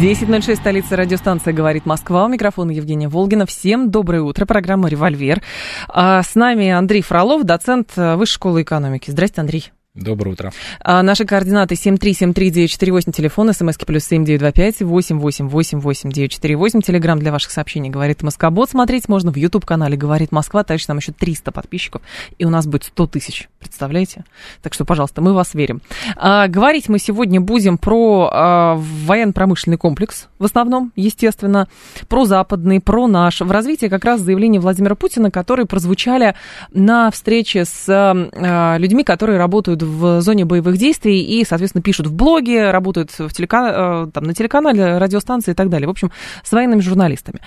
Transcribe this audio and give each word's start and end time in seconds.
10.06, 0.00 0.56
столица 0.56 0.96
радиостанция 0.96 1.52
«Говорит 1.52 1.86
Москва». 1.86 2.24
У 2.24 2.28
микрофона 2.28 2.70
Евгения 2.72 3.08
Волгина. 3.08 3.46
Всем 3.46 3.90
доброе 3.90 4.22
утро. 4.22 4.46
Программа 4.46 4.88
«Револьвер». 4.88 5.42
А 5.88 6.22
с 6.22 6.34
нами 6.34 6.70
Андрей 6.70 7.02
Фролов, 7.02 7.44
доцент 7.44 7.96
Высшей 7.96 8.34
школы 8.34 8.62
экономики. 8.62 9.10
Здрасте, 9.10 9.40
Андрей. 9.40 9.70
Доброе 9.94 10.30
утро. 10.30 10.52
А, 10.80 11.02
наши 11.02 11.26
координаты 11.26 11.74
7373948, 11.74 13.12
телефон, 13.12 13.52
смски 13.52 13.84
плюс 13.84 14.04
7925 14.04 14.80
8888948, 14.80 16.80
телеграмм 16.80 17.18
для 17.18 17.30
ваших 17.30 17.50
сообщений 17.50 17.90
«Говорит 17.90 18.22
Москобот». 18.22 18.70
Смотреть 18.70 19.10
можно 19.10 19.30
в 19.30 19.36
YouTube-канале 19.36 19.98
«Говорит 19.98 20.32
Москва». 20.32 20.64
Дальше 20.64 20.86
там 20.86 20.96
еще 20.96 21.12
300 21.12 21.52
подписчиков, 21.52 22.00
и 22.38 22.46
у 22.46 22.48
нас 22.48 22.66
будет 22.66 22.84
100 22.84 23.06
тысяч. 23.08 23.50
Представляете? 23.60 24.24
Так 24.62 24.72
что, 24.72 24.86
пожалуйста, 24.86 25.20
мы 25.20 25.34
вас 25.34 25.52
верим. 25.52 25.82
А, 26.16 26.48
говорить 26.48 26.88
мы 26.88 26.98
сегодня 26.98 27.42
будем 27.42 27.76
про 27.76 28.30
а, 28.32 28.76
военно-промышленный 28.76 29.76
комплекс, 29.76 30.28
в 30.38 30.46
основном, 30.46 30.92
естественно, 30.96 31.68
про 32.08 32.24
западный, 32.24 32.80
про 32.80 33.08
наш. 33.08 33.42
В 33.42 33.50
развитии 33.50 33.86
как 33.86 34.06
раз 34.06 34.22
заявления 34.22 34.58
Владимира 34.58 34.94
Путина, 34.94 35.30
которые 35.30 35.66
прозвучали 35.66 36.34
на 36.72 37.10
встрече 37.10 37.66
с 37.66 37.84
а, 37.90 38.78
людьми, 38.78 39.04
которые 39.04 39.36
работают 39.36 39.81
в 39.82 40.20
зоне 40.20 40.44
боевых 40.44 40.78
действий 40.78 41.20
и, 41.22 41.44
соответственно, 41.44 41.82
пишут 41.82 42.06
в 42.06 42.14
блоге, 42.14 42.70
работают 42.70 43.10
в 43.18 43.30
телека... 43.32 44.04
Э, 44.06 44.10
там, 44.12 44.24
на 44.24 44.34
телеканале, 44.34 44.98
радиостанции 44.98 45.52
и 45.52 45.54
так 45.54 45.68
далее. 45.68 45.86
В 45.86 45.90
общем, 45.90 46.10
с 46.42 46.52
военными 46.52 46.80
журналистами. 46.80 47.40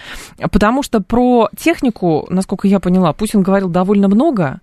Потому 0.51 0.83
что 0.83 1.01
про 1.01 1.49
технику, 1.57 2.27
насколько 2.29 2.67
я 2.67 2.79
поняла, 2.79 3.13
Путин 3.13 3.41
говорил 3.41 3.69
довольно 3.69 4.07
много, 4.07 4.61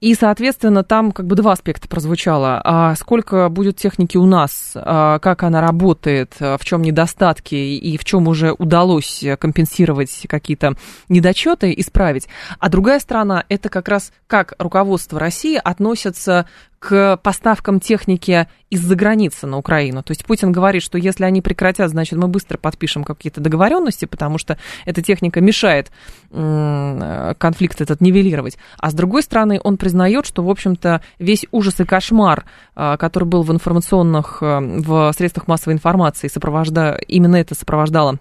и, 0.00 0.14
соответственно, 0.14 0.84
там 0.84 1.12
как 1.12 1.26
бы 1.26 1.36
два 1.36 1.52
аспекта 1.52 1.88
прозвучало. 1.88 2.60
А 2.64 2.94
сколько 2.96 3.48
будет 3.48 3.76
техники 3.76 4.16
у 4.16 4.26
нас, 4.26 4.72
а 4.74 5.18
как 5.20 5.42
она 5.42 5.60
работает, 5.60 6.34
в 6.38 6.60
чем 6.62 6.82
недостатки 6.82 7.54
и 7.54 7.96
в 7.96 8.04
чем 8.04 8.28
уже 8.28 8.52
удалось 8.52 9.24
компенсировать 9.38 10.26
какие-то 10.28 10.74
недочеты, 11.08 11.72
исправить. 11.76 12.28
А 12.58 12.68
другая 12.68 12.98
сторона, 13.00 13.44
это 13.48 13.68
как 13.68 13.88
раз 13.88 14.12
как 14.26 14.54
руководство 14.58 15.20
России 15.20 15.60
относится 15.62 16.46
к 16.84 17.16
поставкам 17.22 17.80
техники 17.80 18.46
из-за 18.68 18.94
границы 18.94 19.46
на 19.46 19.56
Украину. 19.56 20.02
То 20.02 20.10
есть 20.10 20.26
Путин 20.26 20.52
говорит, 20.52 20.82
что 20.82 20.98
если 20.98 21.24
они 21.24 21.40
прекратят, 21.40 21.88
значит, 21.88 22.18
мы 22.18 22.28
быстро 22.28 22.58
подпишем 22.58 23.04
какие-то 23.04 23.40
договоренности, 23.40 24.04
потому 24.04 24.36
что 24.36 24.58
эта 24.84 25.00
техника 25.00 25.40
мешает 25.40 25.90
конфликт 26.30 27.80
этот 27.80 28.02
нивелировать. 28.02 28.58
А 28.76 28.90
с 28.90 28.94
другой 28.94 29.22
стороны, 29.22 29.58
он 29.64 29.78
признает, 29.78 30.26
что, 30.26 30.44
в 30.44 30.50
общем-то, 30.50 31.00
весь 31.18 31.46
ужас 31.52 31.80
и 31.80 31.84
кошмар, 31.84 32.44
а, 32.74 32.98
который 32.98 33.24
был 33.24 33.42
в 33.44 33.50
информационных, 33.50 34.42
а, 34.42 34.60
в 34.60 35.10
средствах 35.16 35.48
массовой 35.48 35.72
информации, 35.72 36.28
сопровожда... 36.28 36.98
именно 37.08 37.36
это 37.36 37.54
сопровождало 37.54 38.18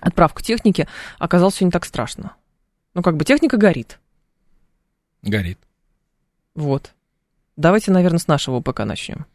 отправку 0.00 0.42
техники, 0.42 0.88
оказалось 1.20 1.54
все 1.54 1.66
не 1.66 1.70
так 1.70 1.84
страшно. 1.84 2.32
Ну, 2.94 3.02
как 3.02 3.16
бы 3.16 3.24
техника 3.24 3.58
горит. 3.58 4.00
Горит. 5.22 5.58
Вот. 6.56 6.92
Давайте, 7.56 7.90
наверное, 7.90 8.18
с 8.18 8.28
нашего 8.28 8.60
ПК 8.60 8.80
начнем. 8.80 9.26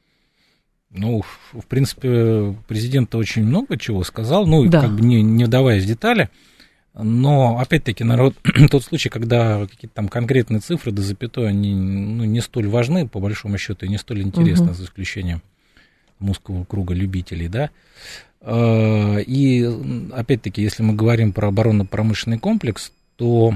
Ну, 0.89 1.23
в 1.51 1.65
принципе, 1.65 2.55
президент 2.67 3.13
очень 3.13 3.43
много 3.43 3.77
чего 3.77 4.03
сказал, 4.03 4.47
ну, 4.47 4.67
да. 4.67 4.81
как 4.81 4.95
бы 4.95 5.01
не, 5.01 5.21
не 5.21 5.45
вдаваясь 5.45 5.83
в 5.83 5.87
детали. 5.87 6.29
Но, 6.93 7.59
опять-таки, 7.59 8.03
народ, 8.03 8.35
тот 8.71 8.83
случай, 8.83 9.09
когда 9.09 9.67
какие-то 9.67 9.93
там 9.95 10.07
конкретные 10.07 10.61
цифры 10.61 10.91
до 10.91 11.01
запятой, 11.01 11.49
они 11.49 11.75
ну, 11.75 12.23
не 12.23 12.41
столь 12.41 12.67
важны, 12.67 13.07
по 13.07 13.19
большому 13.19 13.57
счету, 13.57 13.85
и 13.85 13.89
не 13.89 13.97
столь 13.97 14.23
интересны, 14.23 14.67
угу. 14.67 14.73
за 14.73 14.85
исключением 14.85 15.41
мужского 16.19 16.63
круга 16.63 16.95
любителей, 16.95 17.49
да. 17.49 17.69
А, 18.41 19.17
и, 19.17 19.63
опять-таки, 20.11 20.61
если 20.61 20.81
мы 20.83 20.95
говорим 20.95 21.33
про 21.33 21.49
оборонно-промышленный 21.49 22.39
комплекс, 22.39 22.91
то 23.17 23.53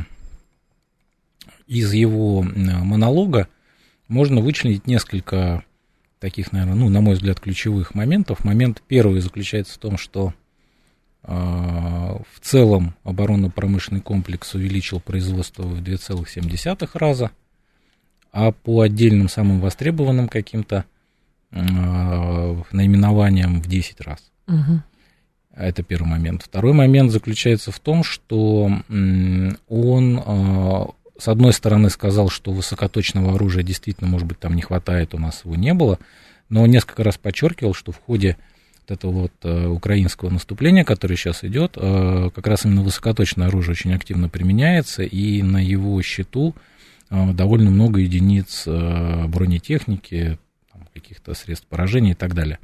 из 1.66 1.94
его 1.94 2.44
монолога 2.44 3.48
можно 4.12 4.42
вычленить 4.42 4.88
несколько 4.88 5.64
таких, 6.20 6.52
наверное, 6.52 6.76
ну, 6.76 6.90
на 6.90 7.00
мой 7.00 7.16
взгляд, 7.16 7.40
ключевых 7.40 7.96
моментов. 7.96 8.44
Момент 8.44 8.84
первый 8.86 9.22
заключается 9.22 9.76
в 9.76 9.78
том, 9.78 9.98
что 9.98 10.34
э, 11.24 11.32
в 11.32 12.40
целом 12.42 12.94
оборонно-промышленный 13.04 14.02
комплекс 14.02 14.54
увеличил 14.54 15.00
производство 15.00 15.64
в 15.64 15.82
2,7 15.82 16.90
раза, 16.94 17.32
а 18.34 18.52
по 18.52 18.82
отдельным 18.82 19.30
самым 19.30 19.62
востребованным 19.62 20.28
каким-то 20.28 20.84
э, 21.52 21.58
наименованиям 22.72 23.62
в 23.62 23.68
10 23.68 24.02
раз. 24.02 24.30
Угу. 24.48 24.82
Это 25.56 25.84
первый 25.84 26.08
момент. 26.08 26.44
Второй 26.44 26.74
момент 26.74 27.12
заключается 27.12 27.72
в 27.72 27.80
том, 27.80 28.04
что 28.04 28.70
он 29.68 30.18
с 31.22 31.28
одной 31.28 31.54
стороны, 31.54 31.92
сказал, 31.92 32.30
что 32.30 32.52
высокоточного 32.52 33.36
оружия 33.36 33.62
действительно, 33.62 34.10
может 34.10 34.28
быть, 34.28 34.40
там 34.40 34.56
не 34.56 34.64
хватает, 34.64 35.14
у 35.14 35.20
нас 35.20 35.42
его 35.46 35.56
не 35.56 35.76
было, 35.76 36.00
но 36.50 36.66
несколько 36.66 37.04
раз 37.04 37.20
подчеркивал, 37.20 37.76
что 37.76 37.92
в 37.92 38.00
ходе 38.00 38.38
вот 38.80 38.98
этого 38.98 39.12
вот 39.12 39.34
э, 39.44 39.68
украинского 39.68 40.32
наступления, 40.32 40.84
которое 40.84 41.16
сейчас 41.16 41.44
идет, 41.44 41.74
э, 41.76 42.32
как 42.34 42.48
раз 42.48 42.66
именно 42.66 42.82
высокоточное 42.82 43.50
оружие 43.50 43.74
очень 43.74 43.94
активно 43.94 44.30
применяется, 44.30 45.04
и 45.04 45.44
на 45.44 45.64
его 45.64 46.02
счету 46.02 46.56
э, 47.12 47.34
довольно 47.34 47.70
много 47.70 48.00
единиц 48.00 48.64
э, 48.66 49.28
бронетехники, 49.28 50.40
каких-то 50.92 51.36
средств 51.36 51.68
поражения 51.68 52.14
и 52.14 52.16
так 52.16 52.34
далее. 52.34 52.58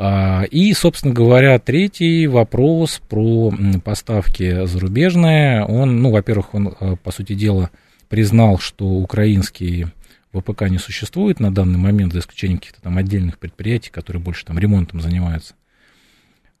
А, 0.00 0.44
и, 0.44 0.72
собственно 0.74 1.12
говоря, 1.12 1.58
третий 1.58 2.28
вопрос 2.28 3.02
про 3.08 3.52
поставки 3.84 4.64
зарубежные. 4.64 5.64
Он, 5.64 6.00
ну, 6.00 6.12
во-первых, 6.12 6.54
он, 6.54 6.72
э, 6.78 6.94
по 7.02 7.10
сути 7.10 7.34
дела, 7.34 7.70
признал, 8.08 8.60
что 8.60 8.86
украинские 8.88 9.90
ВПК 10.32 10.68
не 10.68 10.78
существует 10.78 11.40
на 11.40 11.52
данный 11.52 11.80
момент, 11.80 12.12
за 12.12 12.20
исключением 12.20 12.60
каких-то 12.60 12.80
там 12.80 12.96
отдельных 12.96 13.38
предприятий, 13.38 13.90
которые 13.90 14.22
больше 14.22 14.44
там 14.44 14.56
ремонтом 14.56 15.00
занимаются. 15.00 15.54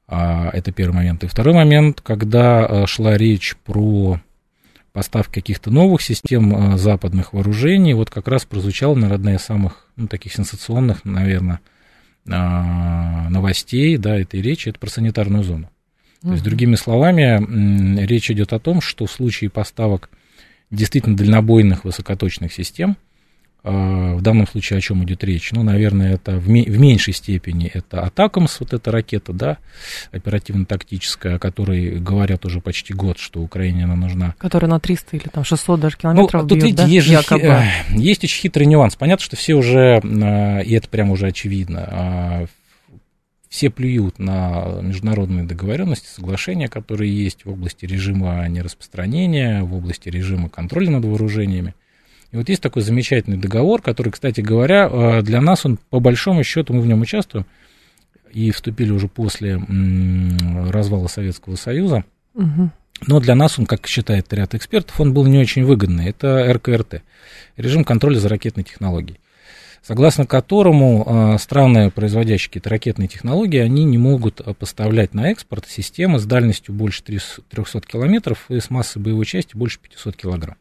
А, 0.08 0.50
это 0.52 0.72
первый 0.72 0.96
момент. 0.96 1.22
И 1.22 1.28
второй 1.28 1.54
момент, 1.54 2.00
когда 2.00 2.88
шла 2.88 3.16
речь 3.16 3.56
про 3.64 4.20
поставки 4.92 5.34
каких-то 5.34 5.70
новых 5.70 6.02
систем 6.02 6.76
западных 6.76 7.32
вооружений, 7.34 7.94
вот 7.94 8.10
как 8.10 8.26
раз 8.26 8.44
прозвучало, 8.44 8.96
наверное, 8.96 9.14
одна 9.14 9.34
из 9.36 9.42
самых, 9.42 9.86
ну, 9.94 10.08
таких 10.08 10.32
сенсационных, 10.32 11.04
наверное, 11.04 11.60
а, 11.60 11.77
новостей, 12.28 13.96
да, 13.96 14.18
этой 14.18 14.40
речи, 14.42 14.68
это 14.68 14.78
про 14.78 14.88
санитарную 14.88 15.44
зону. 15.44 15.70
То 16.22 16.32
есть, 16.32 16.44
другими 16.44 16.74
словами, 16.74 18.04
речь 18.04 18.30
идет 18.30 18.52
о 18.52 18.58
том, 18.58 18.80
что 18.80 19.06
в 19.06 19.10
случае 19.10 19.50
поставок 19.50 20.10
действительно 20.70 21.16
дальнобойных 21.16 21.84
высокоточных 21.84 22.52
систем, 22.52 22.90
а, 22.90 23.07
в 23.70 24.22
данном 24.22 24.46
случае 24.46 24.78
о 24.78 24.80
чем 24.80 25.04
идет 25.04 25.24
речь? 25.24 25.52
Ну, 25.52 25.62
наверное, 25.62 26.14
это 26.14 26.32
в, 26.38 26.46
в 26.46 26.78
меньшей 26.78 27.14
степени 27.14 27.70
это 27.72 28.02
Атакамс, 28.02 28.60
вот 28.60 28.72
эта 28.72 28.90
ракета, 28.90 29.32
да, 29.32 29.58
оперативно-тактическая, 30.12 31.36
о 31.36 31.38
которой 31.38 31.98
говорят 31.98 32.44
уже 32.46 32.60
почти 32.60 32.94
год, 32.94 33.18
что 33.18 33.40
Украине 33.40 33.84
она 33.84 33.96
нужна. 33.96 34.34
Которая 34.38 34.70
на 34.70 34.80
300 34.80 35.16
или 35.16 35.28
там 35.28 35.44
600 35.44 35.80
даже 35.80 35.96
километров 35.96 36.42
ну, 36.42 36.48
тут, 36.48 36.58
бьет, 36.58 36.64
видите, 36.64 36.82
да? 36.82 36.88
есть, 36.88 37.06
же, 37.06 37.12
Якобы. 37.12 37.46
Э, 37.46 37.70
есть 37.90 38.24
очень 38.24 38.40
хитрый 38.40 38.66
нюанс. 38.66 38.96
Понятно, 38.96 39.24
что 39.24 39.36
все 39.36 39.54
уже, 39.54 40.00
э, 40.02 40.64
и 40.64 40.74
это 40.74 40.88
прямо 40.88 41.12
уже 41.12 41.26
очевидно, 41.26 41.88
а, 41.90 42.46
все 43.48 43.70
плюют 43.70 44.18
на 44.18 44.80
международные 44.82 45.44
договоренности, 45.44 46.06
соглашения, 46.06 46.68
которые 46.68 47.16
есть 47.16 47.44
в 47.44 47.50
области 47.50 47.86
режима 47.86 48.46
нераспространения, 48.48 49.62
в 49.62 49.74
области 49.74 50.08
режима 50.08 50.48
контроля 50.48 50.90
над 50.90 51.04
вооружениями. 51.04 51.74
И 52.30 52.36
вот 52.36 52.48
есть 52.48 52.62
такой 52.62 52.82
замечательный 52.82 53.38
договор, 53.38 53.80
который, 53.80 54.10
кстати 54.10 54.40
говоря, 54.40 54.88
э, 54.90 55.22
для 55.22 55.40
нас 55.40 55.64
он 55.64 55.78
по 55.90 56.00
большому 56.00 56.44
счету, 56.44 56.74
мы 56.74 56.82
в 56.82 56.86
нем 56.86 57.00
участвуем, 57.00 57.46
и 58.32 58.50
вступили 58.50 58.90
уже 58.90 59.08
после 59.08 59.60
развала 60.68 61.06
Советского 61.08 61.56
Союза. 61.56 62.04
Угу. 62.34 62.70
Но 63.06 63.20
для 63.20 63.34
нас 63.34 63.58
он, 63.58 63.66
как 63.66 63.86
считает 63.86 64.32
ряд 64.32 64.54
экспертов, 64.54 65.00
он 65.00 65.14
был 65.14 65.24
не 65.26 65.38
очень 65.38 65.64
выгодный. 65.64 66.08
Это 66.08 66.52
РКРТ, 66.52 67.02
режим 67.56 67.84
контроля 67.84 68.18
за 68.18 68.28
ракетной 68.28 68.64
технологией, 68.64 69.20
согласно 69.82 70.26
которому 70.26 71.06
э, 71.06 71.38
страны, 71.38 71.90
производящие 71.90 72.48
какие-то 72.48 72.70
ракетные 72.70 73.08
технологии, 73.08 73.60
они 73.60 73.84
не 73.84 73.98
могут 73.98 74.40
э, 74.40 74.52
поставлять 74.52 75.14
на 75.14 75.30
экспорт 75.30 75.66
системы 75.68 76.18
с 76.18 76.26
дальностью 76.26 76.74
больше 76.74 77.02
300 77.04 77.80
километров 77.80 78.46
и 78.50 78.58
с 78.58 78.68
массой 78.68 79.00
боевой 79.00 79.24
части 79.24 79.56
больше 79.56 79.78
500 79.78 80.16
килограмм. 80.16 80.56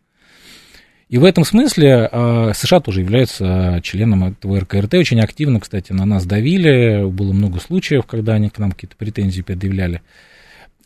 И 1.09 1.17
в 1.17 1.23
этом 1.23 1.45
смысле 1.45 2.09
э, 2.11 2.51
США 2.53 2.81
тоже 2.81 2.99
являются 2.99 3.79
членом 3.81 4.25
этого 4.25 4.59
РКРТ. 4.59 4.95
Очень 4.95 5.21
активно, 5.21 5.61
кстати, 5.61 5.93
на 5.93 6.05
нас 6.05 6.25
давили. 6.25 7.09
Было 7.09 7.31
много 7.31 7.61
случаев, 7.61 8.05
когда 8.05 8.33
они 8.33 8.49
к 8.49 8.57
нам 8.57 8.73
какие-то 8.73 8.97
претензии 8.97 9.41
предъявляли. 9.41 10.01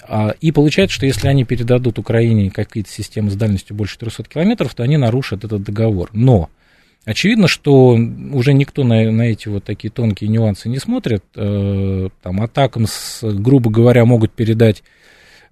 А, 0.07 0.35
и 0.39 0.51
получается, 0.51 0.95
что 0.95 1.07
если 1.07 1.27
они 1.27 1.44
передадут 1.44 1.97
Украине 1.97 2.51
какие-то 2.51 2.89
системы 2.91 3.31
с 3.31 3.35
дальностью 3.35 3.75
больше 3.75 3.97
300 3.97 4.23
километров, 4.25 4.75
то 4.75 4.83
они 4.83 4.97
нарушат 4.97 5.44
этот 5.44 5.63
договор. 5.63 6.12
Но 6.13 6.51
очевидно, 7.03 7.47
что 7.47 7.97
уже 8.31 8.53
никто 8.53 8.83
на, 8.83 9.09
на 9.12 9.24
эти 9.24 9.47
вот 9.47 9.63
такие 9.63 9.89
тонкие 9.89 10.29
нюансы 10.29 10.69
не 10.69 10.77
смотрит. 10.77 11.24
Э, 11.35 12.09
там 12.21 12.41
атакам, 12.41 12.85
с, 12.85 13.24
грубо 13.24 13.71
говоря, 13.71 14.06
могут 14.06 14.31
передать 14.33 14.83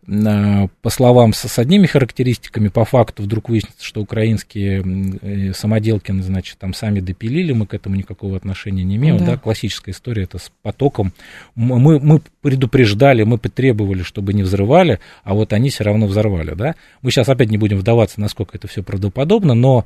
по 0.05 0.89
словам 0.89 1.33
с, 1.33 1.47
с 1.47 1.59
одними 1.59 1.85
характеристиками, 1.85 2.69
по 2.69 2.83
факту 2.83 3.23
вдруг 3.23 3.49
выяснится, 3.49 3.85
что 3.85 4.01
украинские 4.01 4.83
э, 5.21 5.53
самоделки, 5.53 6.11
значит, 6.21 6.57
там 6.57 6.73
сами 6.73 6.99
допилили, 6.99 7.53
мы 7.53 7.67
к 7.67 7.73
этому 7.73 7.95
никакого 7.95 8.35
отношения 8.35 8.83
не 8.83 8.95
имеем, 8.95 9.17
да, 9.17 9.25
да 9.25 9.37
классическая 9.37 9.91
история, 9.91 10.23
это 10.23 10.39
с 10.39 10.51
потоком. 10.63 11.13
Мы, 11.53 11.99
мы 11.99 12.21
предупреждали, 12.41 13.23
мы 13.23 13.37
потребовали, 13.37 14.01
чтобы 14.01 14.33
не 14.33 14.41
взрывали, 14.41 14.99
а 15.23 15.33
вот 15.35 15.53
они 15.53 15.69
все 15.69 15.83
равно 15.83 16.07
взорвали, 16.07 16.55
да. 16.55 16.75
Мы 17.01 17.11
сейчас 17.11 17.29
опять 17.29 17.51
не 17.51 17.57
будем 17.57 17.77
вдаваться, 17.77 18.19
насколько 18.19 18.57
это 18.57 18.67
все 18.67 18.81
правдоподобно, 18.81 19.53
но 19.53 19.85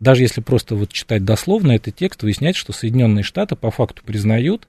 даже 0.00 0.22
если 0.22 0.40
просто 0.40 0.74
вот 0.74 0.92
читать 0.92 1.24
дословно 1.24 1.72
этот 1.72 1.96
текст, 1.96 2.22
выяснять, 2.22 2.56
что 2.56 2.72
Соединенные 2.72 3.22
Штаты 3.22 3.56
по 3.56 3.70
факту 3.70 4.02
признают, 4.04 4.68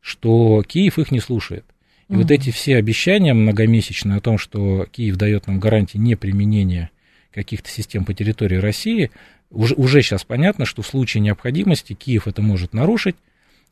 что 0.00 0.62
Киев 0.64 0.98
их 0.98 1.10
не 1.10 1.20
слушает. 1.20 1.64
И 2.12 2.14
угу. 2.14 2.22
вот 2.22 2.30
эти 2.30 2.50
все 2.50 2.76
обещания 2.76 3.32
многомесячные 3.32 4.18
о 4.18 4.20
том, 4.20 4.36
что 4.36 4.86
Киев 4.92 5.16
дает 5.16 5.46
нам 5.46 5.58
гарантии 5.58 5.96
неприменения 5.96 6.90
каких-то 7.32 7.70
систем 7.70 8.04
по 8.04 8.12
территории 8.12 8.56
России, 8.56 9.10
уже, 9.50 9.74
уже 9.74 10.02
сейчас 10.02 10.22
понятно, 10.22 10.66
что 10.66 10.82
в 10.82 10.86
случае 10.86 11.22
необходимости 11.22 11.94
Киев 11.94 12.28
это 12.28 12.42
может 12.42 12.74
нарушить, 12.74 13.16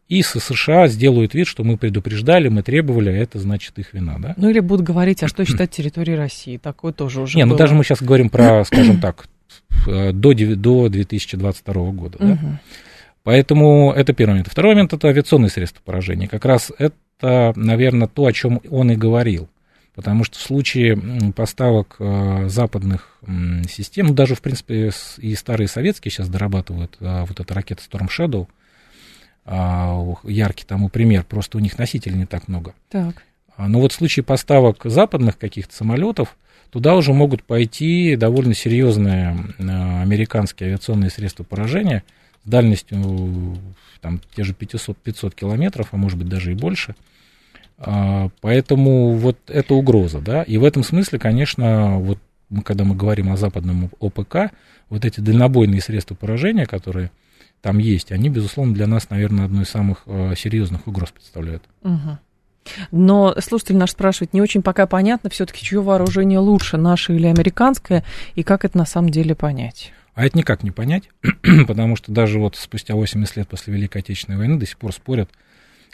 и 0.08 0.22
с 0.22 0.40
США 0.40 0.88
сделают 0.88 1.34
вид, 1.34 1.46
что 1.46 1.64
мы 1.64 1.76
предупреждали, 1.76 2.48
мы 2.48 2.62
требовали, 2.62 3.10
а 3.10 3.12
это 3.12 3.38
значит 3.38 3.78
их 3.78 3.92
вина, 3.92 4.16
да? 4.18 4.34
Ну 4.38 4.48
или 4.48 4.60
будут 4.60 4.86
говорить, 4.86 5.22
а 5.22 5.28
что 5.28 5.44
считать 5.46 5.70
территорией 5.70 6.16
России? 6.16 6.56
Такое 6.56 6.94
тоже 6.94 7.20
уже 7.20 7.36
Не, 7.36 7.44
ну 7.44 7.56
даже 7.56 7.74
мы 7.74 7.84
сейчас 7.84 8.02
говорим 8.02 8.30
про, 8.30 8.64
скажем 8.64 9.00
так, 9.02 9.28
до, 9.86 10.12
до 10.12 10.88
2022 10.88 11.90
года, 11.92 12.16
да? 12.18 12.60
Поэтому 13.22 13.92
это 13.92 14.12
первый 14.12 14.32
момент. 14.32 14.48
Второй 14.48 14.74
момент– 14.74 14.92
это 14.94 15.08
авиационные 15.08 15.50
средства 15.50 15.82
поражения. 15.84 16.28
Как 16.28 16.44
раз 16.44 16.72
это 16.78 17.52
наверное, 17.54 18.08
то, 18.08 18.26
о 18.26 18.32
чем 18.32 18.60
он 18.70 18.90
и 18.92 18.96
говорил. 18.96 19.48
Потому 19.94 20.24
что 20.24 20.38
в 20.38 20.40
случае 20.40 20.98
поставок 21.36 21.96
э, 21.98 22.48
западных 22.48 23.18
систем, 23.68 24.06
ну, 24.06 24.14
даже, 24.14 24.34
в 24.34 24.40
принципе, 24.40 24.90
и 25.18 25.34
старые 25.34 25.68
советские 25.68 26.10
сейчас 26.10 26.28
дорабатывают 26.28 26.96
э, 27.00 27.24
вот 27.28 27.38
эта 27.38 27.52
ракета 27.52 27.82
Storm 27.82 28.08
Shadow, 28.08 28.46
а, 29.44 30.14
яркий 30.24 30.64
тому 30.64 30.88
пример, 30.88 31.24
просто 31.24 31.58
у 31.58 31.60
них 31.60 31.78
носителей 31.78 32.16
не 32.16 32.26
так 32.26 32.46
много. 32.46 32.74
Так. 32.88 33.24
А, 33.56 33.68
но 33.68 33.80
вот 33.80 33.92
в 33.92 33.96
случае 33.96 34.22
поставок 34.22 34.82
западных 34.84 35.38
каких-то 35.38 35.74
самолетов, 35.74 36.36
туда 36.70 36.94
уже 36.94 37.12
могут 37.12 37.42
пойти 37.42 38.16
довольно 38.16 38.54
серьезные 38.54 39.36
э, 39.58 40.02
американские 40.02 40.68
авиационные 40.68 41.10
средства 41.10 41.42
поражения 41.42 42.04
дальностью 42.44 43.56
там, 44.00 44.20
те 44.34 44.44
же 44.44 44.54
500, 44.54 44.96
500 44.96 45.34
километров, 45.34 45.88
а 45.92 45.96
может 45.96 46.18
быть 46.18 46.28
даже 46.28 46.52
и 46.52 46.54
больше– 46.54 46.94
а, 47.82 48.28
поэтому 48.42 49.14
вот 49.14 49.38
это 49.48 49.74
угроза, 49.74 50.20
да, 50.20 50.42
и 50.42 50.58
в 50.58 50.64
этом 50.64 50.84
смысле, 50.84 51.18
конечно, 51.18 51.98
вот 51.98 52.18
мы, 52.50 52.62
когда 52.62 52.84
мы 52.84 52.94
говорим 52.94 53.32
о 53.32 53.38
западном 53.38 53.90
ОПК, 54.00 54.52
вот 54.90 55.04
эти 55.04 55.20
дальнобойные 55.20 55.80
средства 55.80 56.14
поражения, 56.14 56.66
которые 56.66 57.10
там 57.62 57.78
есть, 57.78 58.12
они, 58.12 58.28
безусловно, 58.28 58.74
для 58.74 58.86
нас, 58.86 59.08
наверное, 59.08 59.46
одной 59.46 59.64
из 59.64 59.70
самых 59.70 60.02
э, 60.06 60.34
серьезных 60.36 60.86
угроз 60.86 61.10
представляют. 61.10 61.62
Угу. 61.82 62.18
Но 62.90 63.34
слушатель 63.40 63.76
наш 63.76 63.92
спрашивает, 63.92 64.34
не 64.34 64.42
очень 64.42 64.60
пока 64.60 64.86
понятно 64.86 65.30
все-таки, 65.30 65.64
чье 65.64 65.80
вооружение 65.80 66.38
лучше, 66.38 66.76
наше 66.76 67.14
или 67.14 67.26
американское, 67.26 68.04
и 68.34 68.42
как 68.42 68.66
это 68.66 68.76
на 68.76 68.84
самом 68.84 69.08
деле 69.08 69.34
понять? 69.34 69.92
А 70.14 70.26
это 70.26 70.36
никак 70.36 70.62
не 70.62 70.70
понять, 70.70 71.04
потому 71.66 71.96
что 71.96 72.12
даже 72.12 72.38
вот 72.38 72.56
спустя 72.56 72.94
80 72.94 73.36
лет 73.36 73.48
после 73.48 73.72
Великой 73.72 73.98
Отечественной 73.98 74.38
войны 74.38 74.58
до 74.58 74.66
сих 74.66 74.78
пор 74.78 74.92
спорят, 74.92 75.30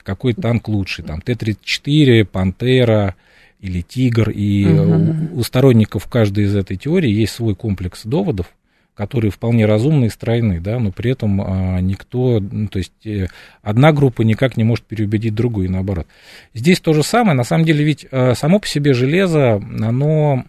какой 0.02 0.34
танк 0.34 0.68
лучше, 0.68 1.02
там 1.02 1.20
Т-34, 1.20 2.24
Пантера 2.24 3.14
или 3.60 3.80
Тигр, 3.80 4.30
и 4.30 4.64
угу. 4.66 5.36
у, 5.36 5.40
у 5.40 5.42
сторонников 5.42 6.06
каждой 6.06 6.44
из 6.44 6.54
этой 6.54 6.76
теории 6.76 7.10
есть 7.10 7.34
свой 7.34 7.54
комплекс 7.54 8.04
доводов, 8.04 8.52
которые 8.96 9.30
вполне 9.30 9.66
разумны 9.66 10.06
и 10.06 10.10
стройны, 10.10 10.58
да, 10.58 10.78
но 10.78 10.90
при 10.90 11.12
этом 11.12 11.42
а, 11.42 11.80
никто, 11.80 12.40
ну, 12.40 12.66
то 12.68 12.78
есть 12.78 13.06
э, 13.06 13.28
одна 13.62 13.92
группа 13.92 14.22
никак 14.22 14.56
не 14.56 14.64
может 14.64 14.86
переубедить 14.86 15.34
другую, 15.34 15.66
и 15.66 15.70
наоборот. 15.70 16.06
Здесь 16.54 16.80
то 16.80 16.94
же 16.94 17.02
самое, 17.02 17.36
на 17.36 17.44
самом 17.44 17.66
деле 17.66 17.84
ведь 17.84 18.06
а, 18.10 18.34
само 18.34 18.58
по 18.58 18.66
себе 18.66 18.94
железо, 18.94 19.56
оно 19.56 20.44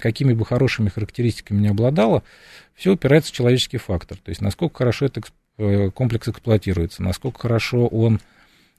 какими 0.00 0.32
бы 0.32 0.46
хорошими 0.46 0.88
характеристиками 0.88 1.60
не 1.60 1.68
обладало, 1.68 2.22
все 2.76 2.92
упирается 2.92 3.32
в 3.32 3.34
человеческий 3.34 3.78
фактор, 3.78 4.16
то 4.18 4.28
есть 4.30 4.40
насколько 4.40 4.78
хорошо 4.78 5.06
этот 5.06 5.32
э, 5.58 5.90
комплекс 5.90 6.28
эксплуатируется, 6.28 7.02
насколько 7.02 7.40
хорошо 7.40 7.88
он 7.88 8.20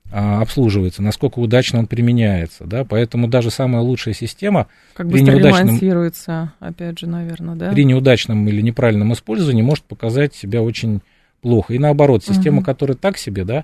обслуживается, 0.09 1.01
насколько 1.01 1.39
удачно 1.39 1.79
он 1.79 1.87
применяется, 1.87 2.65
да, 2.65 2.83
поэтому 2.83 3.29
даже 3.29 3.49
самая 3.49 3.81
лучшая 3.81 4.13
система 4.13 4.67
как 4.93 5.09
при 5.09 5.21
неудачном, 5.21 6.51
опять 6.59 6.99
же, 6.99 7.07
наверное, 7.07 7.55
да, 7.55 7.71
при 7.71 7.85
неудачном 7.85 8.45
или 8.47 8.61
неправильном 8.61 9.13
использовании 9.13 9.61
может 9.61 9.85
показать 9.85 10.35
себя 10.35 10.61
очень 10.61 11.01
плохо. 11.39 11.73
И 11.73 11.79
наоборот, 11.79 12.25
система, 12.25 12.57
угу. 12.57 12.65
которая 12.65 12.97
так 12.97 13.17
себе, 13.17 13.45
да, 13.45 13.63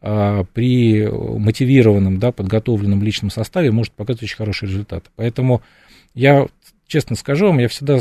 а, 0.00 0.44
при 0.52 1.06
мотивированном, 1.06 2.18
да, 2.18 2.32
подготовленном 2.32 3.02
личном 3.02 3.30
составе 3.30 3.70
может 3.70 3.92
показать 3.92 4.24
очень 4.24 4.36
хороший 4.36 4.68
результат. 4.68 5.04
Поэтому 5.14 5.62
я 6.14 6.48
честно 6.88 7.14
скажу 7.14 7.46
вам, 7.46 7.58
я 7.58 7.68
всегда 7.68 8.00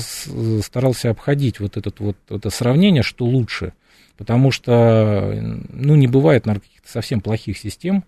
старался 0.64 1.12
обходить 1.12 1.60
вот, 1.60 1.78
этот 1.78 2.00
вот 2.00 2.18
это 2.30 2.50
сравнение, 2.50 3.04
что 3.04 3.26
лучше– 3.26 3.74
потому 4.18 4.52
что, 4.52 5.36
ну, 5.70 5.96
не 5.96 6.08
бывает, 6.08 6.46
наверное, 6.46 6.68
каких-то 6.84 6.92
совсем 6.92 7.22
плохих 7.22 7.58
систем. 7.58 8.04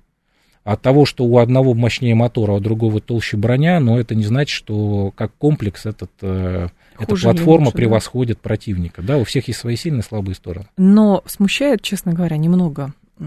От 0.64 0.82
того, 0.82 1.06
что 1.06 1.26
у 1.26 1.38
одного 1.38 1.76
мощнее 1.76 2.16
мотора, 2.16 2.54
а 2.54 2.56
у 2.56 2.60
другого 2.60 3.00
толще 3.00 3.38
броня, 3.38 3.80
но 3.80 4.00
это 4.00 4.16
не 4.16 4.24
значит, 4.24 4.56
что 4.56 5.12
как 5.16 5.32
комплекс 5.36 5.86
этот, 5.86 6.10
э, 6.22 6.70
эта 6.98 7.16
платформа 7.16 7.66
лучше, 7.66 7.78
превосходит 7.78 8.38
да? 8.38 8.50
противника. 8.50 9.04
Да, 9.04 9.18
у 9.18 9.26
всех 9.26 9.48
есть 9.48 9.60
свои 9.60 9.76
сильные 9.76 10.00
и 10.02 10.04
слабые 10.04 10.34
стороны. 10.34 10.66
Но 10.76 11.24
смущает, 11.28 11.84
честно 11.84 12.14
говоря, 12.14 12.38
немного 12.38 12.94
э, 13.20 13.24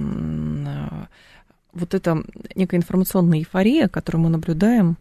вот 1.72 1.94
эта 1.94 2.24
некая 2.56 2.78
информационная 2.78 3.38
эйфория, 3.38 3.86
которую 3.86 4.22
мы 4.22 4.30
наблюдаем, 4.30 4.96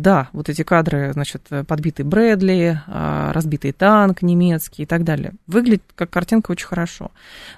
да, 0.00 0.28
вот 0.32 0.48
эти 0.48 0.62
кадры, 0.62 1.12
значит, 1.12 1.48
подбитый 1.66 2.04
Брэдли, 2.04 2.80
а, 2.86 3.32
разбитый 3.32 3.72
танк 3.72 4.22
немецкий 4.22 4.84
и 4.84 4.86
так 4.86 5.04
далее. 5.04 5.32
Выглядит 5.46 5.82
как 5.94 6.10
картинка 6.10 6.52
очень 6.52 6.66
хорошо. 6.66 7.10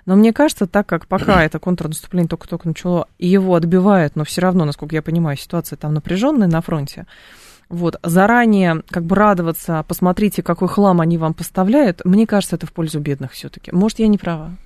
Но 0.06 0.16
мне 0.16 0.32
кажется, 0.32 0.66
так 0.66 0.86
как 0.86 1.06
пока 1.06 1.44
это 1.44 1.58
контрнаступление 1.58 2.28
только-только 2.28 2.68
начало, 2.68 3.08
и 3.18 3.28
его 3.28 3.54
отбивают, 3.54 4.16
но 4.16 4.24
все 4.24 4.40
равно, 4.40 4.64
насколько 4.64 4.94
я 4.94 5.02
понимаю, 5.02 5.36
ситуация 5.36 5.76
там 5.76 5.94
напряженная 5.94 6.48
на 6.48 6.60
фронте, 6.60 7.06
вот, 7.68 8.00
заранее 8.02 8.82
как 8.90 9.04
бы 9.04 9.14
радоваться, 9.14 9.84
посмотрите, 9.86 10.42
какой 10.42 10.66
хлам 10.66 11.00
они 11.00 11.18
вам 11.18 11.34
поставляют, 11.34 12.04
мне 12.04 12.26
кажется, 12.26 12.56
это 12.56 12.66
в 12.66 12.72
пользу 12.72 12.98
бедных 12.98 13.32
все-таки. 13.32 13.70
Может, 13.70 14.00
я 14.00 14.08
не 14.08 14.18
права? 14.18 14.56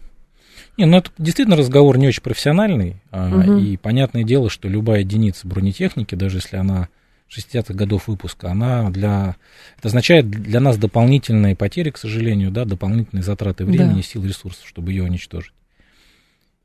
Не, 0.77 0.87
ну 0.87 0.97
это 0.97 1.11
действительно 1.19 1.57
разговор 1.57 1.99
не 1.99 2.09
очень 2.09 2.23
профессиональный, 2.23 2.97
угу. 3.13 3.59
и 3.59 3.77
понятное 3.77 4.25
дело, 4.25 4.49
что 4.49 4.69
любая 4.69 5.01
единица 5.01 5.47
бронетехники, 5.47 6.15
даже 6.15 6.39
если 6.39 6.57
она 6.57 6.89
60-х 7.37 7.75
годов 7.75 8.09
выпуска, 8.09 8.51
она 8.51 8.91
для... 8.91 9.37
Это 9.79 9.89
означает 9.89 10.31
для 10.31 10.61
нас 10.61 10.79
дополнительные 10.79 11.57
потери, 11.57 11.91
к 11.91 11.99
сожалению, 11.99 12.51
да, 12.51 12.65
дополнительные 12.65 13.23
затраты 13.23 13.65
времени, 13.65 13.97
да. 13.97 14.03
сил, 14.03 14.25
ресурсов, 14.25 14.67
чтобы 14.67 14.93
ее 14.93 15.05
уничтожить. 15.05 15.53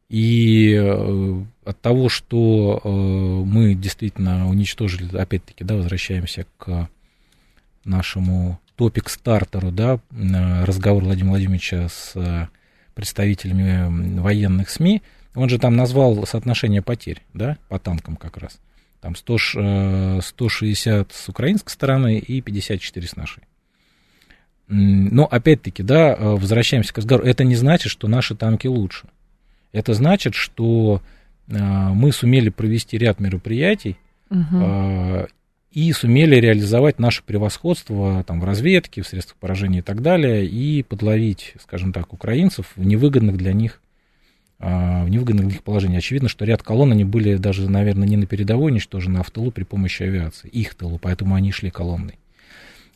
И 0.09 0.73
э, 0.73 1.43
от 1.65 1.81
того, 1.81 2.09
что 2.09 2.81
э, 2.83 2.89
мы 2.89 3.75
действительно 3.75 4.49
уничтожили, 4.49 5.15
опять-таки, 5.15 5.63
да, 5.63 5.75
возвращаемся 5.75 6.45
к 6.57 6.89
нашему 7.85 8.59
топик-стартеру, 8.75 9.71
да, 9.71 9.99
разговор 10.65 11.03
Владимира 11.03 11.31
Владимировича 11.31 11.89
с 11.89 12.49
представителями 12.95 14.19
военных 14.19 14.69
СМИ, 14.69 15.01
он 15.35 15.49
же 15.49 15.59
там 15.59 15.75
назвал 15.75 16.25
соотношение 16.25 16.81
потерь, 16.81 17.21
да, 17.33 17.57
по 17.67 17.77
танкам 17.77 18.15
как 18.15 18.37
раз. 18.37 18.59
Там 19.01 19.15
100, 19.15 20.21
160 20.21 21.11
э, 21.11 21.13
с 21.13 21.29
украинской 21.29 21.69
стороны 21.69 22.19
и 22.19 22.41
54 22.41 23.07
с 23.07 23.15
нашей. 23.15 23.43
Но 24.67 25.25
опять-таки, 25.25 25.83
да, 25.83 26.13
э, 26.13 26.35
возвращаемся 26.35 26.93
к 26.93 26.97
разговору, 26.97 27.25
это 27.25 27.43
не 27.43 27.55
значит, 27.55 27.91
что 27.91 28.07
наши 28.07 28.35
танки 28.35 28.67
лучше. 28.67 29.07
Это 29.71 29.93
значит, 29.93 30.35
что 30.35 31.01
э, 31.47 31.57
мы 31.57 32.11
сумели 32.11 32.49
провести 32.49 32.97
ряд 32.97 33.19
мероприятий, 33.19 33.97
угу. 34.29 35.27
и 35.71 35.91
сумели 35.91 36.35
реализовать 36.35 36.99
наше 36.99 37.23
превосходство 37.23 38.23
там, 38.25 38.39
в 38.41 38.45
разведке, 38.45 39.01
в 39.01 39.07
средствах 39.07 39.37
поражения 39.37 39.79
и 39.79 39.81
так 39.81 40.01
далее, 40.01 40.45
и 40.45 40.83
подловить, 40.83 41.55
скажем 41.61 41.93
так, 41.93 42.13
украинцев 42.13 42.73
в 42.75 42.85
невыгодных 42.85 43.37
для 43.37 43.53
них 43.53 43.81
в 44.59 45.07
невыгодных 45.07 45.63
положениях. 45.63 45.99
Очевидно, 45.99 46.27
что 46.27 46.43
ряд 46.43 46.63
колонн, 46.63 46.91
они 46.91 47.05
были 47.05 47.37
даже, 47.37 47.69
наверное, 47.69 48.07
не 48.07 48.17
на 48.17 48.25
передовой 48.25 48.71
уничтожены, 48.71 49.19
а 49.19 49.23
в 49.23 49.31
тылу 49.31 49.51
при 49.51 49.63
помощи 49.63 50.03
авиации, 50.03 50.49
их 50.49 50.75
тылу, 50.75 50.99
поэтому 51.01 51.35
они 51.35 51.51
шли 51.53 51.69
колонной. 51.69 52.19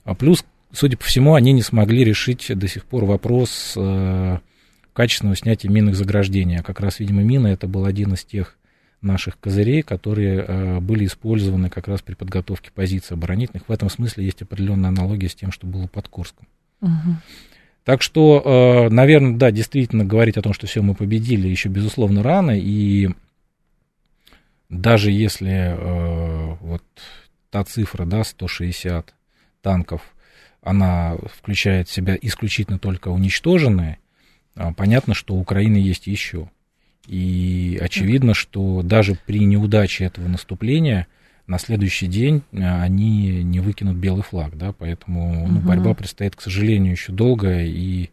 А 0.04 0.14
плюс, 0.14 0.44
судя 0.74 0.98
по 0.98 1.06
всему, 1.06 1.36
они 1.36 1.54
не 1.54 1.62
смогли 1.62 2.04
решить 2.04 2.52
до 2.54 2.68
сих 2.68 2.84
пор 2.84 3.06
вопрос 3.06 3.76
э, 3.78 4.40
качественного 4.92 5.36
снятия 5.36 5.70
минных 5.70 5.96
заграждений. 5.96 6.58
А 6.60 6.64
как 6.64 6.80
раз, 6.80 7.00
видимо, 7.00 7.24
мина 7.24 7.48
это 7.48 7.68
был 7.68 7.86
один 7.86 8.14
из 8.14 8.24
тех 8.24 8.58
наших 9.02 9.40
козырей, 9.40 9.82
которые 9.82 10.46
э, 10.46 10.80
были 10.80 11.06
использованы 11.06 11.70
как 11.70 11.88
раз 11.88 12.02
при 12.02 12.16
подготовке 12.16 12.72
позиций 12.74 13.16
оборонительных. 13.16 13.68
В 13.68 13.72
этом 13.72 13.90
смысле 13.90 14.26
есть 14.26 14.42
определенная 14.42 14.90
аналогия 14.90 15.30
с 15.30 15.36
тем, 15.36 15.52
что 15.52 15.68
было 15.68 15.88
под 15.88 16.08
Курском. 16.08 16.48
Угу. 16.82 17.16
Так 17.84 18.02
что, 18.02 18.42
э, 18.88 18.94
наверное, 18.94 19.36
да, 19.38 19.52
действительно 19.52 20.06
говорить 20.06 20.38
о 20.38 20.42
том, 20.42 20.54
что 20.54 20.68
все 20.68 20.82
мы 20.82 20.96
победили, 20.96 21.48
еще 21.48 21.70
безусловно 21.70 22.24
рано. 22.24 22.58
И 22.58 23.10
даже 24.70 25.12
если 25.12 25.76
э, 25.78 26.56
вот 26.62 26.84
та 27.50 27.64
цифра, 27.66 28.06
да, 28.06 28.24
160 28.24 29.14
танков, 29.62 30.02
она 30.62 31.18
включает 31.26 31.90
в 31.90 31.94
себя 31.94 32.18
исключительно 32.22 32.80
только 32.80 33.10
уничтоженные, 33.10 34.00
понятно, 34.78 35.14
что 35.14 35.36
у 35.36 35.40
Украины 35.40 35.76
есть 35.76 36.08
еще. 36.08 36.50
И 37.06 37.78
очевидно, 37.82 38.34
что 38.34 38.82
даже 38.82 39.18
при 39.26 39.40
неудаче 39.40 40.06
этого 40.06 40.28
наступления 40.30 41.08
на 41.48 41.60
следующий 41.60 42.08
день 42.08 42.44
э, 42.52 42.82
они 42.82 43.44
не 43.44 43.60
выкинут 43.60 43.98
белый 43.98 44.24
флаг, 44.24 44.58
да, 44.58 44.72
поэтому 44.72 45.48
ну, 45.48 45.60
борьба 45.60 45.94
предстоит, 45.94 46.36
к 46.36 46.42
сожалению, 46.42 46.94
еще 46.94 47.12
долгая 47.12 47.66
и 47.66 48.10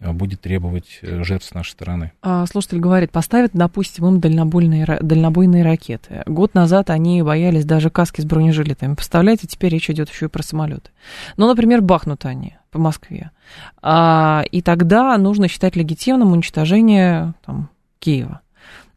э, 0.00 0.12
будет 0.12 0.42
требовать 0.42 0.98
э, 1.00 1.22
жертв 1.24 1.46
с 1.46 1.54
нашей 1.54 1.70
стороны. 1.70 2.12
А, 2.22 2.44
слушатель 2.46 2.78
говорит, 2.78 3.10
поставят, 3.12 3.52
допустим, 3.54 4.06
им 4.06 4.20
дальнобойные, 4.20 4.98
дальнобойные 5.00 5.64
ракеты. 5.64 6.22
Год 6.26 6.54
назад 6.54 6.90
они 6.90 7.22
боялись 7.22 7.64
даже 7.64 7.88
каски 7.88 8.20
с 8.20 8.24
бронежилетами. 8.24 8.94
Представляете, 8.94 9.46
теперь 9.46 9.72
речь 9.72 9.88
идет 9.88 10.10
еще 10.10 10.26
и 10.26 10.28
про 10.28 10.42
самолеты. 10.42 10.90
Ну, 11.38 11.46
например, 11.46 11.80
бахнут 11.80 12.26
они 12.26 12.56
по 12.70 12.78
Москве. 12.78 13.30
А, 13.80 14.44
и 14.50 14.60
тогда 14.60 15.16
нужно 15.16 15.48
считать 15.48 15.76
легитимным 15.76 16.32
уничтожение 16.32 17.32
там, 17.46 17.70
Киева. 18.00 18.42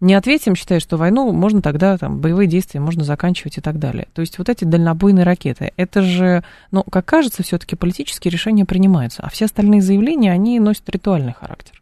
Не 0.01 0.13
ответим, 0.13 0.55
считая, 0.55 0.79
что 0.79 0.95
войну 0.95 1.31
можно 1.33 1.61
тогда, 1.61 1.97
там, 1.97 2.19
боевые 2.19 2.47
действия 2.47 2.79
можно 2.79 3.03
заканчивать 3.03 3.57
и 3.57 3.61
так 3.61 3.79
далее. 3.79 4.07
То 4.13 4.21
есть 4.21 4.37
вот 4.37 4.47
эти 4.47 4.63
дальнобойные 4.63 5.25
ракеты, 5.25 5.73
это 5.75 6.01
же, 6.01 6.43
ну, 6.71 6.83
как 6.83 7.05
кажется, 7.05 7.43
все-таки 7.43 7.75
политические 7.75 8.31
решения 8.31 8.65
принимаются, 8.65 9.23
а 9.23 9.29
все 9.29 9.45
остальные 9.45 9.81
заявления, 9.81 10.31
они 10.31 10.59
носят 10.59 10.89
ритуальный 10.89 11.33
характер. 11.33 11.81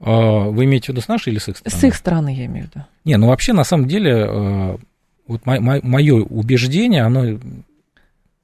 А, 0.00 0.48
вы 0.48 0.64
имеете 0.64 0.86
в 0.86 0.88
виду 0.90 1.00
с 1.00 1.08
нашей 1.08 1.32
или 1.32 1.38
с 1.38 1.48
их 1.48 1.56
стороны? 1.56 1.80
С 1.80 1.84
их 1.84 1.94
стороны, 1.94 2.34
я 2.34 2.46
имею 2.46 2.66
в 2.66 2.74
виду. 2.74 2.84
Не, 3.06 3.16
ну 3.16 3.28
вообще, 3.28 3.54
на 3.54 3.64
самом 3.64 3.88
деле, 3.88 4.26
а, 4.28 4.78
вот 5.26 5.46
мое 5.46 6.14
убеждение, 6.16 7.02
оно, 7.02 7.38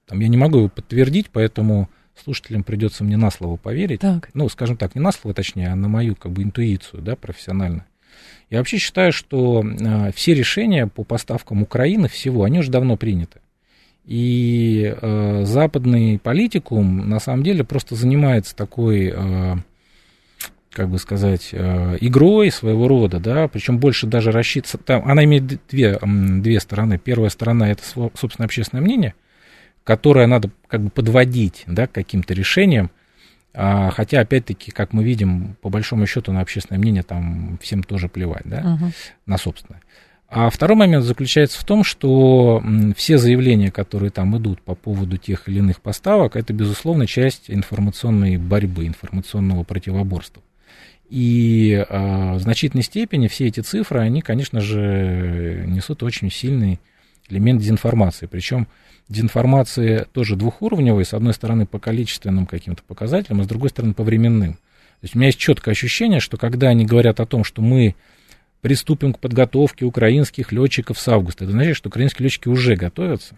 там, 0.06 0.20
я 0.20 0.28
не 0.28 0.36
могу 0.36 0.58
его 0.58 0.68
подтвердить, 0.68 1.28
поэтому 1.30 1.90
слушателям 2.22 2.62
придется 2.62 3.04
мне 3.04 3.18
на 3.18 3.30
слово 3.30 3.56
поверить. 3.56 4.00
Так. 4.00 4.30
Ну, 4.32 4.48
скажем 4.48 4.78
так, 4.78 4.94
не 4.94 5.00
на 5.02 5.12
слово, 5.12 5.34
точнее, 5.34 5.68
а 5.68 5.76
на 5.76 5.88
мою 5.88 6.16
как 6.16 6.32
бы 6.32 6.42
интуицию, 6.42 7.02
да, 7.02 7.16
профессионально. 7.16 7.84
Я 8.50 8.58
вообще 8.58 8.78
считаю, 8.78 9.12
что 9.12 9.64
э, 9.64 10.12
все 10.14 10.34
решения 10.34 10.86
по 10.86 11.04
поставкам 11.04 11.62
Украины 11.62 12.08
всего, 12.08 12.44
они 12.44 12.60
уже 12.60 12.70
давно 12.70 12.96
приняты. 12.96 13.40
И 14.04 14.94
э, 15.00 15.42
западный 15.44 16.18
политикум 16.18 17.08
на 17.08 17.18
самом 17.18 17.42
деле 17.42 17.64
просто 17.64 17.96
занимается 17.96 18.54
такой, 18.54 19.12
э, 19.14 19.56
как 20.70 20.88
бы 20.88 20.98
сказать, 20.98 21.48
э, 21.52 21.98
игрой 22.00 22.52
своего 22.52 22.86
рода, 22.86 23.18
да, 23.18 23.48
причем 23.48 23.78
больше 23.78 24.06
даже 24.06 24.30
рассчитывается, 24.30 24.78
там, 24.78 25.02
она 25.10 25.24
имеет 25.24 25.66
две, 25.68 25.98
две 26.02 26.60
стороны. 26.60 26.98
Первая 26.98 27.30
сторона 27.30 27.70
это, 27.70 27.82
собственно, 28.14 28.44
общественное 28.44 28.82
мнение– 28.82 29.14
которое 29.86 30.26
надо 30.26 30.50
как 30.66 30.82
бы 30.82 30.90
подводить 30.90 31.62
да, 31.68 31.86
к 31.86 31.92
каким-то 31.92 32.34
решениям, 32.34 32.86
а, 32.86 33.05
хотя, 33.56 34.20
опять-таки, 34.20 34.70
как 34.70 34.92
мы 34.92 35.02
видим, 35.02 35.56
по 35.62 35.70
большому 35.70 36.06
счету 36.06 36.32
на 36.32 36.40
общественное 36.40 36.78
мнение 36.78 37.02
там 37.02 37.58
всем 37.62 37.82
тоже 37.82 38.08
плевать, 38.08 38.44
да, 38.44 38.78
угу. 38.78 38.92
на 39.24 39.38
собственное. 39.38 39.80
А 40.28 40.50
второй 40.50 40.76
момент 40.76 41.04
заключается 41.04 41.58
в 41.60 41.64
том, 41.64 41.84
что 41.84 42.62
все 42.96 43.16
заявления, 43.16 43.70
которые 43.70 44.10
там 44.10 44.36
идут 44.36 44.60
по 44.60 44.74
поводу 44.74 45.16
тех 45.16 45.48
или 45.48 45.58
иных 45.58 45.80
поставок, 45.80 46.34
это, 46.34 46.52
безусловно, 46.52 47.06
часть 47.06 47.44
информационной 47.48 48.36
борьбы, 48.36 48.86
информационного 48.86 49.62
противоборства. 49.62 50.42
И 51.08 51.84
э, 51.88 52.32
в 52.34 52.40
значительной 52.40 52.82
степени 52.82 53.28
все 53.28 53.46
эти 53.46 53.60
цифры, 53.60 54.00
они, 54.00 54.20
конечно 54.20 54.60
же, 54.60 55.64
несут 55.68 56.02
очень 56.02 56.32
сильный 56.32 56.80
элемент 57.28 57.60
дезинформации. 57.60 58.26
Причем 58.26 58.68
дезинформации 59.08 60.06
тоже 60.12 60.36
двухуровневой, 60.36 61.04
с 61.04 61.14
одной 61.14 61.34
стороны 61.34 61.66
по 61.66 61.78
количественным 61.78 62.46
каким-то 62.46 62.82
показателям, 62.82 63.40
а 63.40 63.44
с 63.44 63.46
другой 63.46 63.70
стороны 63.70 63.94
по 63.94 64.02
временным. 64.02 64.54
То 64.54 65.04
есть 65.04 65.14
у 65.14 65.18
меня 65.18 65.28
есть 65.28 65.38
четкое 65.38 65.72
ощущение, 65.72 66.20
что 66.20 66.36
когда 66.36 66.68
они 66.68 66.86
говорят 66.86 67.20
о 67.20 67.26
том, 67.26 67.44
что 67.44 67.62
мы 67.62 67.94
приступим 68.62 69.12
к 69.12 69.18
подготовке 69.18 69.84
украинских 69.84 70.50
летчиков 70.52 70.98
с 70.98 71.06
августа, 71.08 71.44
это 71.44 71.52
значит, 71.52 71.76
что 71.76 71.88
украинские 71.88 72.24
летчики 72.24 72.48
уже 72.48 72.74
готовятся. 72.74 73.36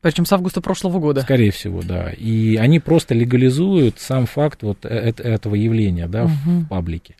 Причем 0.00 0.26
с 0.26 0.32
августа 0.32 0.60
прошлого 0.60 0.98
года. 0.98 1.22
Скорее 1.22 1.50
всего, 1.50 1.82
да. 1.82 2.10
И 2.10 2.56
они 2.56 2.78
просто 2.78 3.14
легализуют 3.14 4.00
сам 4.00 4.26
факт 4.26 4.62
вот 4.62 4.84
э, 4.84 5.14
этого 5.16 5.54
явления, 5.54 6.08
да, 6.08 6.24
угу. 6.24 6.32
в 6.34 6.68
паблике. 6.68 7.14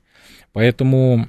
Поэтому 0.53 1.29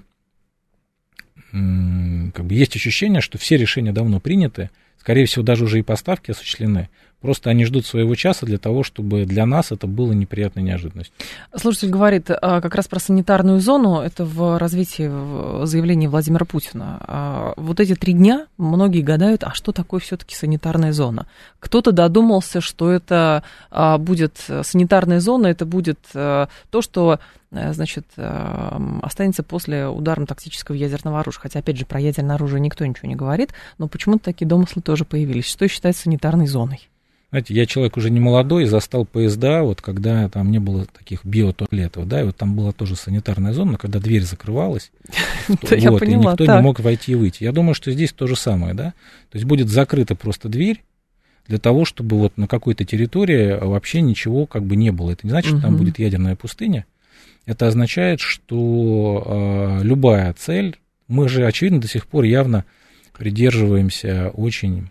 как 1.51 2.45
бы 2.45 2.53
есть 2.53 2.75
ощущение, 2.75 3.21
что 3.21 3.37
все 3.37 3.57
решения 3.57 3.91
давно 3.91 4.19
приняты, 4.19 4.69
скорее 4.99 5.25
всего, 5.25 5.43
даже 5.43 5.63
уже 5.63 5.79
и 5.79 5.83
поставки 5.83 6.31
осуществлены. 6.31 6.89
Просто 7.21 7.49
они 7.49 7.65
ждут 7.65 7.87
своего 7.87 8.13
часа 8.13 8.45
для 8.45 8.59
того, 8.59 8.83
чтобы 8.83 9.25
для 9.25 9.47
нас 9.47 9.71
это 9.71 9.87
было 9.87 10.11
неприятной 10.11 10.61
неожиданностью. 10.61 11.15
Слушатель 11.55 11.89
говорит 11.89 12.29
а, 12.29 12.61
как 12.61 12.75
раз 12.75 12.87
про 12.87 12.99
санитарную 12.99 13.59
зону. 13.61 13.99
Это 13.99 14.25
в 14.25 14.59
развитии 14.59 15.65
заявления 15.65 16.07
Владимира 16.07 16.45
Путина. 16.45 16.99
А, 17.01 17.53
вот 17.57 17.79
эти 17.79 17.95
три 17.95 18.13
дня 18.13 18.45
многие 18.57 19.01
гадают, 19.01 19.43
а 19.43 19.55
что 19.55 19.71
такое 19.71 19.99
все-таки 20.01 20.35
санитарная 20.35 20.93
зона? 20.93 21.25
Кто-то 21.59 21.91
додумался, 21.91 22.61
что 22.61 22.91
это 22.91 23.41
а, 23.71 23.97
будет 23.97 24.37
санитарная 24.61 25.19
зона, 25.19 25.47
это 25.47 25.65
будет 25.65 25.99
то, 26.11 26.47
что 26.81 27.19
значит, 27.51 28.05
останется 28.17 29.41
после 29.41 29.87
ударно-тактического 29.87 30.75
ядерного 30.75 31.21
оружия. 31.21 31.41
Хотя, 31.41 31.59
опять 31.59 31.77
же, 31.77 31.85
про 31.85 32.01
ядерное 32.01 32.35
оружие 32.35 32.59
никто 32.59 32.85
ничего 32.85 33.07
не 33.07 33.15
говорит, 33.15 33.53
но 33.77 33.87
почему-то 33.87 34.25
такие 34.25 34.45
домыслы 34.45 34.81
тоже 34.81 35.05
появились. 35.05 35.45
Что 35.45 35.67
считается 35.67 36.03
санитарной 36.03 36.47
зоной? 36.47 36.89
Знаете, 37.35 37.53
я 37.53 37.65
человек 37.65 37.97
уже 37.97 38.11
не 38.11 38.21
молодой, 38.21 38.63
застал 38.63 39.03
поезда, 39.03 39.63
вот 39.63 39.81
когда 39.81 40.29
там 40.29 40.51
не 40.51 40.59
было 40.59 40.85
таких 40.85 41.25
биотуалетов, 41.25 42.07
да, 42.07 42.21
и 42.21 42.23
вот 42.23 42.37
там 42.37 42.55
была 42.55 42.71
тоже 42.71 42.95
санитарная 42.95 43.51
зона, 43.51 43.77
когда 43.77 43.99
дверь 43.99 44.23
закрывалась, 44.23 44.89
вот, 45.49 45.73
и 45.73 46.15
никто 46.15 46.45
не 46.45 46.61
мог 46.61 46.79
войти 46.79 47.11
и 47.11 47.15
выйти. 47.15 47.43
Я 47.43 47.51
думаю, 47.51 47.73
что 47.73 47.91
здесь 47.91 48.13
то 48.13 48.25
же 48.25 48.37
самое, 48.37 48.73
да, 48.73 48.93
то 49.31 49.35
есть 49.35 49.43
будет 49.43 49.67
закрыта 49.67 50.15
просто 50.15 50.47
дверь, 50.47 50.81
для 51.45 51.57
того, 51.57 51.83
чтобы 51.83 52.17
вот 52.17 52.37
на 52.37 52.47
какой-то 52.47 52.85
территории 52.85 53.59
вообще 53.59 53.99
ничего 53.99 54.45
как 54.45 54.63
бы 54.63 54.77
не 54.77 54.93
было. 54.93 55.11
Это 55.11 55.27
не 55.27 55.31
значит, 55.31 55.51
что 55.51 55.61
там 55.61 55.75
будет 55.75 55.99
ядерная 55.99 56.37
пустыня. 56.37 56.85
Это 57.45 57.67
означает, 57.67 58.21
что 58.21 59.23
э, 59.81 59.83
любая 59.83 60.31
цель, 60.39 60.77
мы 61.09 61.27
же, 61.27 61.45
очевидно, 61.45 61.81
до 61.81 61.89
сих 61.89 62.07
пор 62.07 62.23
явно 62.23 62.63
придерживаемся 63.11 64.31
очень 64.33 64.87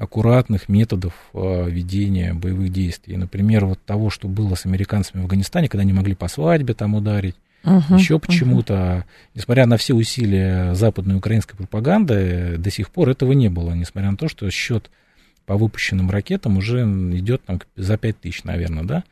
аккуратных 0.00 0.70
методов 0.70 1.12
э, 1.34 1.68
ведения 1.68 2.32
боевых 2.32 2.72
действий. 2.72 3.18
Например, 3.18 3.66
вот 3.66 3.78
того, 3.84 4.08
что 4.08 4.28
было 4.28 4.54
с 4.54 4.64
американцами 4.64 5.20
в 5.20 5.24
Афганистане, 5.24 5.68
когда 5.68 5.82
они 5.82 5.92
могли 5.92 6.14
по 6.14 6.26
свадьбе 6.26 6.72
там 6.72 6.94
ударить, 6.94 7.36
uh-huh, 7.64 7.98
еще 7.98 8.18
почему-то, 8.18 8.74
uh-huh. 8.74 9.04
несмотря 9.34 9.66
на 9.66 9.76
все 9.76 9.92
усилия 9.92 10.74
западной 10.74 11.16
украинской 11.16 11.54
пропаганды, 11.54 12.56
до 12.56 12.70
сих 12.70 12.88
пор 12.88 13.10
этого 13.10 13.32
не 13.32 13.50
было, 13.50 13.72
несмотря 13.72 14.10
на 14.10 14.16
то, 14.16 14.28
что 14.28 14.50
счет 14.50 14.90
по 15.44 15.58
выпущенным 15.58 16.10
ракетам 16.10 16.56
уже 16.56 16.80
идет 16.80 17.42
там 17.44 17.60
за 17.76 17.98
5 17.98 18.20
тысяч, 18.20 18.42
наверное, 18.44 18.84
да. 18.84 19.04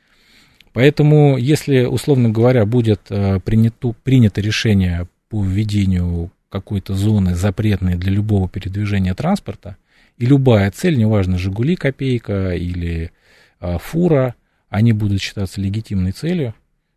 Поэтому, 0.73 1.37
если, 1.37 1.85
условно 1.85 2.31
говоря, 2.31 2.65
будет 2.65 3.03
э, 3.11 3.41
принято, 3.41 3.95
принято 4.05 4.41
решение 4.41 5.07
по 5.29 5.45
введению 5.45 6.31
какой-то 6.49 6.95
зоны 6.95 7.35
запретной 7.35 7.97
для 7.97 8.11
любого 8.11 8.49
передвижения 8.49 9.15
транспорта, 9.15 9.77
и 10.19 10.27
любая 10.27 10.71
цель, 10.71 10.99
неважно, 10.99 11.39
«Жигули» 11.39 11.77
копейка 11.77 12.51
или 12.55 13.13
а, 13.61 13.79
фура, 13.79 14.35
они 14.69 14.93
будут 14.93 15.23
считаться 15.23 15.61
легитимной 15.61 16.13
целью, 16.13 16.55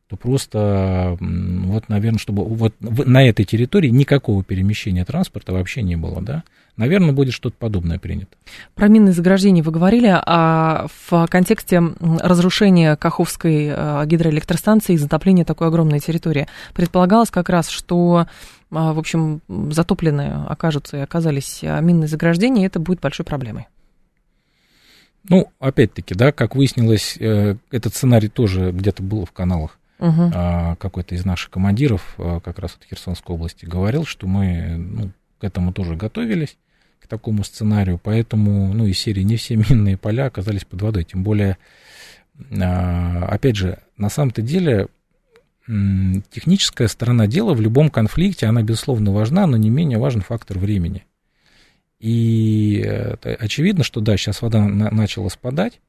то 0.07 0.17
просто 0.17 1.17
вот, 1.19 1.87
наверное, 1.87 2.19
чтобы 2.19 2.43
вот 2.43 2.75
на 2.81 3.25
этой 3.25 3.45
территории 3.45 3.87
никакого 3.87 4.43
перемещения 4.43 5.05
транспорта 5.05 5.53
вообще 5.53 5.83
не 5.83 5.95
было, 5.95 6.21
да, 6.21 6.43
наверное, 6.75 7.13
будет 7.13 7.33
что-то 7.33 7.55
подобное 7.57 7.97
принято. 7.97 8.35
Про 8.75 8.89
минные 8.89 9.13
заграждения 9.13 9.63
вы 9.63 9.71
говорили, 9.71 10.11
а 10.11 10.87
в 11.07 11.27
контексте 11.27 11.81
разрушения 12.01 12.97
Каховской 12.97 13.71
э, 13.73 14.03
гидроэлектростанции 14.05 14.93
и 14.93 14.97
затопления 14.97 15.45
такой 15.45 15.67
огромной 15.67 15.99
территории 15.99 16.47
предполагалось 16.73 17.29
как 17.29 17.47
раз, 17.47 17.69
что 17.69 18.27
в 18.71 18.99
общем, 18.99 19.41
затопленные 19.47 20.33
окажутся 20.47 20.97
и 20.97 21.01
оказались 21.01 21.59
а, 21.63 21.79
минные 21.81 22.07
заграждения, 22.07 22.63
и 22.63 22.65
это 22.65 22.79
будет 22.79 23.01
большой 23.01 23.25
проблемой. 23.25 23.67
Ну, 25.29 25.51
опять-таки, 25.59 26.15
да, 26.15 26.31
как 26.31 26.55
выяснилось, 26.55 27.15
э, 27.19 27.57
этот 27.69 27.93
сценарий 27.93 28.29
тоже 28.29 28.71
где-то 28.71 29.03
был 29.03 29.25
в 29.25 29.31
каналах 29.31 29.77
Угу. 30.01 30.31
какой-то 30.79 31.13
из 31.13 31.25
наших 31.25 31.51
командиров, 31.51 32.15
а, 32.17 32.39
как 32.39 32.57
раз 32.57 32.75
от 32.75 32.83
Херсонской 32.85 33.35
области, 33.35 33.65
говорил, 33.65 34.03
что 34.03 34.25
мы 34.25 34.75
ну, 34.75 35.11
к 35.39 35.43
этому 35.43 35.73
тоже 35.73 35.95
готовились, 35.95 36.57
к 36.99 37.05
такому 37.05 37.43
сценарию, 37.43 37.99
поэтому, 38.01 38.73
ну, 38.73 38.87
из 38.87 38.97
серии 38.97 39.21
не 39.21 39.35
все 39.35 39.57
минные 39.69 39.97
поля 39.97 40.25
оказались 40.25 40.65
под 40.65 40.81
водой, 40.81 41.03
тем 41.03 41.21
более, 41.21 41.57
а, 42.59 43.27
опять 43.29 43.57
же, 43.57 43.77
на 43.95 44.09
самом-то 44.09 44.41
деле, 44.41 44.87
техническая 45.65 46.87
сторона 46.87 47.27
дела 47.27 47.53
в 47.53 47.61
любом 47.61 47.89
конфликте, 47.89 48.47
она, 48.47 48.63
безусловно, 48.63 49.11
важна, 49.11 49.47
но 49.47 49.57
не 49.57 49.69
менее 49.69 49.97
важен 49.97 50.21
фактор 50.21 50.57
времени. 50.59 51.05
И 51.99 52.81
очевидно, 53.21 53.83
что 53.83 54.01
да, 54.01 54.17
сейчас 54.17 54.41
вода 54.41 54.65
на, 54.67 54.89
начала 54.89 55.29
спадать, 55.29 55.79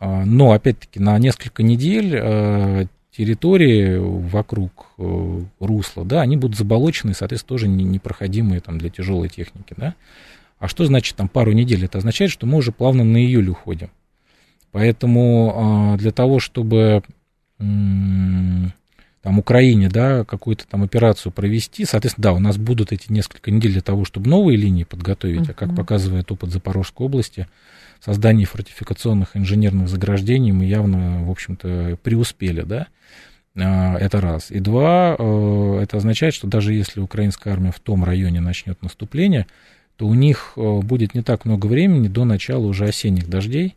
но, 0.00 0.52
опять-таки, 0.52 0.98
на 1.00 1.18
несколько 1.18 1.62
недель 1.62 2.88
территории 3.16 3.98
вокруг 3.98 4.86
э, 4.98 5.40
русла, 5.60 6.04
да, 6.04 6.22
они 6.22 6.36
будут 6.36 6.56
заболочены, 6.56 7.14
соответственно, 7.14 7.48
тоже 7.48 7.68
непроходимые 7.68 8.60
там 8.60 8.78
для 8.78 8.88
тяжелой 8.88 9.28
техники, 9.28 9.74
да. 9.76 9.94
А 10.58 10.68
что 10.68 10.86
значит 10.86 11.16
там 11.16 11.28
пару 11.28 11.52
недель? 11.52 11.84
Это 11.84 11.98
означает, 11.98 12.30
что 12.30 12.46
мы 12.46 12.58
уже 12.58 12.72
плавно 12.72 13.04
на 13.04 13.18
июль 13.18 13.50
уходим. 13.50 13.90
Поэтому 14.70 15.52
а, 15.54 15.96
для 15.98 16.12
того, 16.12 16.38
чтобы 16.38 17.02
там 19.22 19.38
Украине, 19.38 19.88
да, 19.88 20.24
какую-то 20.24 20.66
там 20.66 20.82
операцию 20.82 21.32
провести, 21.32 21.84
соответственно, 21.84 22.22
да, 22.24 22.32
у 22.32 22.40
нас 22.40 22.56
будут 22.56 22.92
эти 22.92 23.12
несколько 23.12 23.50
недель 23.50 23.72
для 23.72 23.80
того, 23.80 24.04
чтобы 24.04 24.28
новые 24.28 24.56
линии 24.56 24.84
подготовить, 24.84 25.42
uh-huh. 25.42 25.52
а 25.52 25.54
как 25.54 25.76
показывает 25.76 26.30
опыт 26.32 26.50
Запорожской 26.50 27.06
области, 27.06 27.46
создании 28.04 28.44
фортификационных 28.44 29.36
инженерных 29.36 29.88
заграждений 29.88 30.50
мы 30.50 30.64
явно, 30.64 31.24
в 31.24 31.30
общем-то, 31.30 31.98
преуспели, 32.02 32.62
да, 32.62 32.88
а, 33.56 33.96
это 33.96 34.20
раз. 34.20 34.50
И 34.50 34.58
два, 34.58 35.14
э, 35.18 35.80
это 35.82 35.98
означает, 35.98 36.34
что 36.34 36.48
даже 36.48 36.72
если 36.72 37.00
украинская 37.00 37.52
армия 37.52 37.70
в 37.70 37.80
том 37.80 38.02
районе 38.02 38.40
начнет 38.40 38.82
наступление, 38.82 39.46
то 39.96 40.06
у 40.06 40.14
них 40.14 40.54
э, 40.56 40.80
будет 40.80 41.14
не 41.14 41.22
так 41.22 41.44
много 41.44 41.66
времени 41.66 42.08
до 42.08 42.24
начала 42.24 42.66
уже 42.66 42.86
осенних 42.86 43.28
дождей. 43.28 43.76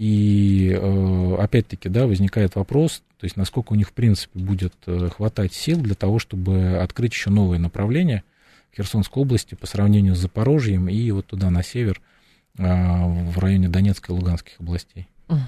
И 0.00 0.74
э, 0.74 1.36
опять-таки, 1.38 1.90
да, 1.90 2.06
возникает 2.06 2.54
вопрос, 2.54 3.02
то 3.18 3.26
есть 3.26 3.36
насколько 3.36 3.74
у 3.74 3.76
них, 3.76 3.90
в 3.90 3.92
принципе, 3.92 4.38
будет 4.38 4.72
хватать 5.14 5.52
сил 5.52 5.78
для 5.78 5.94
того, 5.94 6.18
чтобы 6.18 6.78
открыть 6.78 7.12
еще 7.12 7.28
новые 7.28 7.58
направления 7.58 8.24
в 8.72 8.76
Херсонской 8.76 9.22
области 9.22 9.56
по 9.56 9.66
сравнению 9.66 10.16
с 10.16 10.20
Запорожьем 10.20 10.88
и 10.88 11.10
вот 11.10 11.26
туда 11.26 11.50
на 11.50 11.62
север 11.62 12.00
а, 12.58 13.06
в 13.08 13.38
районе 13.40 13.68
Донецкой 13.68 14.14
и 14.14 14.18
Луганских 14.18 14.58
областей. 14.58 15.06
Угу. 15.28 15.38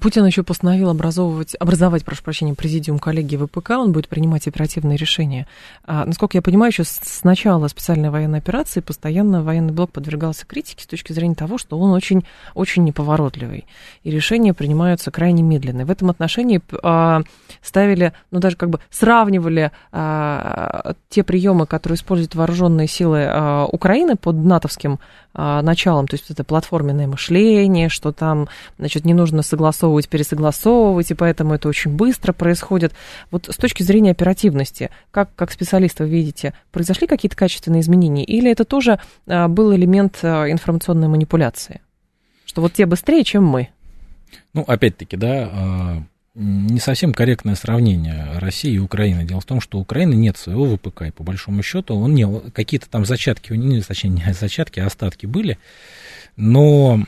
Путин 0.00 0.24
еще 0.24 0.42
постановил 0.42 0.90
образовывать, 0.90 1.54
образовать, 1.58 2.04
прошу 2.04 2.22
прощения, 2.22 2.54
президиум 2.54 2.98
коллегии 2.98 3.36
ВПК, 3.36 3.70
он 3.70 3.92
будет 3.92 4.08
принимать 4.08 4.46
оперативные 4.48 4.96
решения. 4.96 5.46
А, 5.84 6.04
насколько 6.04 6.36
я 6.36 6.42
понимаю, 6.42 6.70
еще 6.70 6.84
с 6.84 7.22
начала 7.24 7.68
специальной 7.68 8.10
военной 8.10 8.38
операции 8.38 8.80
постоянно 8.80 9.42
военный 9.42 9.72
блок 9.72 9.92
подвергался 9.92 10.46
критике 10.46 10.84
с 10.84 10.86
точки 10.86 11.12
зрения 11.12 11.34
того, 11.34 11.58
что 11.58 11.78
он 11.78 11.92
очень, 11.92 12.24
очень 12.54 12.84
неповоротливый, 12.84 13.66
и 14.02 14.10
решения 14.10 14.54
принимаются 14.54 15.10
крайне 15.10 15.42
медленные. 15.42 15.86
В 15.86 15.90
этом 15.90 16.10
отношении 16.10 16.60
а, 16.82 17.22
ставили, 17.62 18.12
ну 18.30 18.40
даже 18.40 18.56
как 18.56 18.70
бы 18.70 18.80
сравнивали 18.90 19.72
а, 19.92 20.94
те 21.08 21.22
приемы, 21.22 21.66
которые 21.66 21.96
используют 21.96 22.34
вооруженные 22.34 22.88
силы 22.88 23.24
а, 23.26 23.66
Украины 23.66 24.16
под 24.16 24.36
натовским 24.36 24.98
а, 25.38 25.60
началом, 25.62 26.08
то 26.08 26.14
есть 26.14 26.30
это 26.30 26.44
платформенное 26.44 27.06
мышление, 27.06 27.88
что 27.88 28.12
там, 28.12 28.48
значит, 28.78 29.04
не 29.04 29.12
нужно 29.14 29.42
согласовывать, 29.46 30.08
пересогласовывать, 30.08 31.10
и 31.10 31.14
поэтому 31.14 31.54
это 31.54 31.68
очень 31.68 31.90
быстро 31.90 32.32
происходит. 32.32 32.92
Вот 33.30 33.48
с 33.50 33.56
точки 33.56 33.82
зрения 33.82 34.10
оперативности, 34.10 34.90
как, 35.10 35.34
как 35.34 35.50
специалист 35.52 35.98
вы 36.00 36.08
видите, 36.08 36.54
произошли 36.72 37.06
какие-то 37.06 37.36
качественные 37.36 37.80
изменения, 37.80 38.24
или 38.24 38.50
это 38.50 38.64
тоже 38.64 39.00
а, 39.26 39.48
был 39.48 39.74
элемент 39.74 40.18
а, 40.22 40.50
информационной 40.50 41.08
манипуляции? 41.08 41.80
Что 42.44 42.60
вот 42.60 42.74
те 42.74 42.86
быстрее, 42.86 43.24
чем 43.24 43.44
мы? 43.44 43.68
Ну, 44.52 44.62
опять-таки, 44.62 45.16
да, 45.16 46.04
не 46.38 46.78
совсем 46.80 47.14
корректное 47.14 47.54
сравнение 47.54 48.32
России 48.34 48.72
и 48.72 48.78
Украины. 48.78 49.24
Дело 49.24 49.40
в 49.40 49.46
том, 49.46 49.60
что 49.60 49.78
у 49.78 49.80
Украины 49.80 50.14
нет 50.14 50.36
своего 50.36 50.76
ВПК, 50.76 51.02
и 51.02 51.10
по 51.10 51.24
большому 51.24 51.62
счету 51.62 51.96
он 51.96 52.14
не 52.14 52.26
какие-то 52.50 52.88
там 52.90 53.06
зачатки, 53.06 53.52
не, 53.54 53.80
точнее, 53.80 54.10
не 54.10 54.32
зачатки, 54.38 54.78
а 54.78 54.86
остатки 54.86 55.24
были, 55.24 55.58
но 56.36 57.02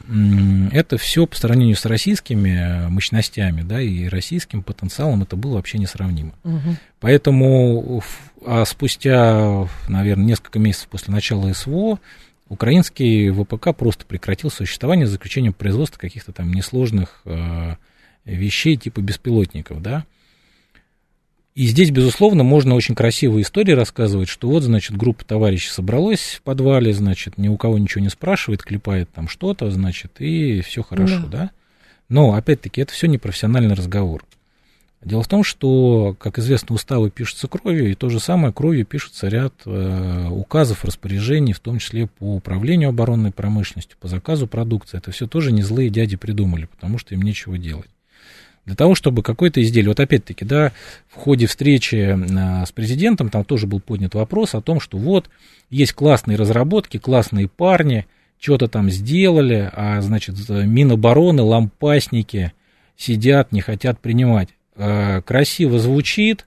это 0.73 0.97
все 0.97 1.27
по 1.27 1.37
сравнению 1.37 1.77
с 1.77 1.85
российскими 1.85 2.89
мощностями, 2.89 3.61
да, 3.61 3.83
и 3.83 4.09
российским 4.09 4.63
потенциалом 4.63 5.23
это 5.23 5.37
было 5.37 5.57
вообще 5.57 5.77
несравнимо. 5.77 6.33
Угу. 6.45 6.77
Поэтому 7.01 8.03
а 8.47 8.65
спустя, 8.65 9.69
наверное, 9.89 10.25
несколько 10.25 10.59
месяцев 10.59 10.89
после 10.89 11.13
начала 11.13 11.53
СВО 11.53 11.99
украинский 12.49 13.29
ВПК 13.31 13.77
просто 13.77 14.07
прекратил 14.07 14.51
существование 14.51 15.07
за 15.07 15.13
заключением 15.13 15.53
производства 15.53 15.99
каких-то 15.99 16.33
там 16.33 16.53
несложных 16.53 17.21
э, 17.27 17.75
вещей 18.35 18.77
типа 18.77 19.01
беспилотников, 19.01 19.83
да. 19.83 20.05
И 21.55 21.67
здесь, 21.67 21.91
безусловно, 21.91 22.45
можно 22.45 22.77
очень 22.77 22.95
красивые 22.95 23.43
истории 23.43 23.73
рассказывать, 23.73 24.29
что 24.29 24.49
вот, 24.49 24.63
значит, 24.63 24.97
группа 24.97 25.25
товарищей 25.25 25.71
собралась 25.71 26.37
в 26.37 26.43
подвале, 26.43 26.93
значит, 26.93 27.37
ни 27.37 27.49
у 27.49 27.57
кого 27.57 27.79
ничего 27.79 28.01
не 28.01 28.11
спрашивает, 28.11 28.63
клепает 28.63 29.11
там 29.11 29.29
что-то, 29.29 29.69
значит, 29.69 30.13
и 30.21 30.61
все 30.61 30.85
хорошо, 30.85 31.23
да. 31.23 31.27
да? 31.27 31.51
Но, 32.09 32.35
опять-таки, 32.35 32.81
это 32.81 32.93
все 32.93 33.09
непрофессиональный 33.09 33.75
разговор. 33.75 34.25
Дело 35.03 35.25
в 35.25 35.29
том, 35.29 35.43
что, 35.43 36.15
как 36.21 36.39
известно, 36.39 36.77
уставы 36.77 37.11
пишутся 37.11 37.49
кровью, 37.49 37.91
и 37.91 37.97
то 37.97 38.09
же 38.09 38.21
самое 38.21 38.53
кровью 38.53 38.87
пишется 38.87 39.27
ряд 39.27 39.55
э, 39.65 40.29
указов, 40.31 40.85
распоряжений, 40.85 41.55
в 41.55 41.61
том 41.61 41.81
числе 41.81 42.07
по 42.07 42.37
управлению 42.37 42.91
оборонной 42.91 43.33
промышленностью, 43.33 43.97
по 44.01 44.07
заказу 44.07 44.47
продукции. 44.47 44.97
Это 44.97 45.11
все 45.11 45.27
тоже 45.27 45.51
не 45.51 45.63
злые 45.63 45.91
дяди 45.91 46.17
придумали, 46.17 46.67
потому 46.67 46.99
что 46.99 47.15
им 47.15 47.23
нечего 47.23 47.59
делать 47.59 47.91
для 48.69 48.77
того, 48.77 48.95
чтобы 48.95 49.23
какое-то 49.23 49.63
изделие, 49.63 49.89
вот 49.89 49.99
опять-таки, 49.99 50.45
да, 50.45 50.73
в 51.09 51.15
ходе 51.15 51.47
встречи 51.47 52.19
а, 52.37 52.67
с 52.67 52.71
президентом 52.71 53.31
там 53.31 53.43
тоже 53.43 53.67
был 53.67 53.81
поднят 53.81 54.15
вопрос 54.15 54.55
о 54.55 54.61
том, 54.61 54.79
что 54.79 54.99
вот 54.99 55.31
есть 55.71 55.95
классные 55.95 56.37
разработки, 56.37 56.99
классные 56.99 57.49
парни, 57.49 58.05
что-то 58.39 58.69
там 58.69 58.91
сделали, 58.91 59.71
а, 59.73 60.03
значит, 60.03 60.37
Минобороны, 60.51 61.41
лампасники 61.41 62.53
сидят, 62.95 63.53
не 63.53 63.63
хотят 63.63 64.01
принимать. 64.01 64.51
А, 64.77 65.23
красиво 65.23 65.79
звучит, 65.79 66.47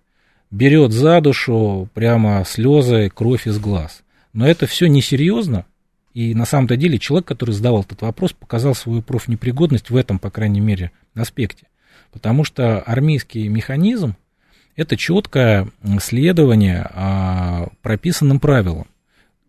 берет 0.52 0.92
за 0.92 1.22
душу 1.22 1.90
прямо 1.96 2.44
слезы, 2.46 3.10
кровь 3.12 3.48
из 3.48 3.58
глаз. 3.58 4.04
Но 4.32 4.48
это 4.48 4.68
все 4.68 4.86
несерьезно, 4.86 5.66
и 6.14 6.36
на 6.36 6.46
самом-то 6.46 6.78
деле 6.78 7.00
человек, 7.00 7.28
который 7.28 7.56
задавал 7.56 7.82
этот 7.82 8.04
вопрос, 8.04 8.34
показал 8.34 8.76
свою 8.76 9.02
профнепригодность 9.02 9.90
в 9.90 9.96
этом, 9.96 10.20
по 10.20 10.30
крайней 10.30 10.62
мере, 10.62 10.92
аспекте. 11.16 11.66
Потому 12.12 12.43
что 12.43 12.82
армейский 12.82 13.47
механизм– 13.47 14.15
это 14.76 14.97
четкое 14.97 15.69
следование 16.00 16.89
а, 16.93 17.69
прописанным 17.82 18.39
правилам, 18.39 18.88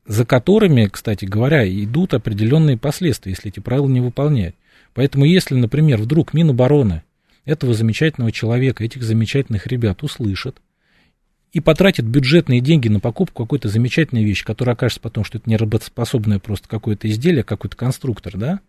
за 0.07 0.25
которыми, 0.25 0.87
кстати 0.87 1.25
говоря, 1.25 1.69
идут 1.69 2.15
определенные 2.15 2.77
последствия, 2.77 3.31
если 3.33 3.51
эти 3.51 3.61
правила 3.61 3.89
не 3.89 4.01
выполнять. 4.01 4.55
Поэтому 4.95 5.25
если, 5.25 5.55
например, 5.55 6.01
вдруг 6.01 6.35
Минобороны 6.35 7.03
этого 7.45 7.75
замечательного 7.75 8.31
человека, 8.31 8.85
этих 8.85 9.03
замечательных 9.03 9.67
ребят 9.67 10.03
услышат 10.03 10.61
и 11.53 11.61
потратит 11.61 12.07
бюджетные 12.07 12.61
деньги 12.61 12.89
на 12.89 13.01
покупку 13.01 13.45
какой-то 13.45 13.69
замечательной 13.69 14.25
вещи, 14.25 14.45
которая 14.45 14.75
окажется 14.75 15.01
потом, 15.01 15.25
что 15.25 15.39
это 15.39 15.49
не 15.49 15.57
работоспособное 15.57 16.39
просто 16.39 16.69
какое-то 16.69 17.09
изделие, 17.09 17.45
какой-то 17.45 17.77
конструктор, 17.77 18.37
да, 18.37 18.61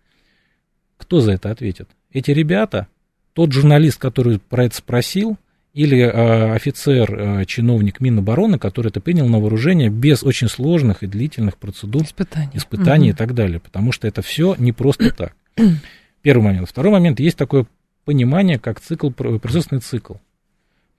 кто 0.97 1.21
за 1.21 1.33
это 1.33 1.49
ответит? 1.51 1.89
Эти 2.11 2.31
ребята, 2.31 2.87
тот 3.33 3.51
журналист, 3.51 3.99
который 3.99 4.39
про 4.39 4.65
это 4.65 4.75
спросил, 4.75 5.37
или 5.73 5.99
э, 5.99 6.53
офицер, 6.53 7.13
э, 7.13 7.45
чиновник 7.45 7.99
Минобороны, 7.99 8.59
который 8.59 8.89
это 8.89 9.01
принял 9.01 9.27
на 9.27 9.39
вооружение 9.39 9.89
без 9.89 10.23
очень 10.23 10.47
сложных 10.47 11.01
и 11.01 11.07
длительных 11.07 11.57
процедур, 11.57 12.03
испытаний, 12.03 12.51
испытаний 12.53 13.09
угу. 13.09 13.15
и 13.15 13.17
так 13.17 13.33
далее, 13.33 13.59
потому 13.59 13.91
что 13.91 14.07
это 14.07 14.21
все 14.21 14.55
не 14.59 14.71
просто 14.71 15.11
так. 15.11 15.35
Первый 16.21 16.43
момент. 16.43 16.69
Второй 16.69 16.91
момент, 16.91 17.19
есть 17.19 17.37
такое 17.37 17.65
понимание, 18.05 18.59
как 18.59 18.81
цикл, 18.81 19.09
производственный 19.09 19.81
цикл. 19.81 20.13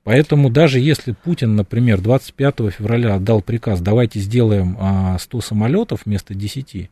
Поэтому 0.02 0.50
даже 0.50 0.80
если 0.80 1.12
Путин, 1.12 1.54
например, 1.56 2.00
25 2.00 2.72
февраля 2.76 3.14
отдал 3.14 3.40
приказ, 3.40 3.80
давайте 3.80 4.18
сделаем 4.18 4.76
100 5.18 5.38
а, 5.38 5.40
самолетов 5.40 6.02
вместо 6.04 6.34
10, 6.34 6.90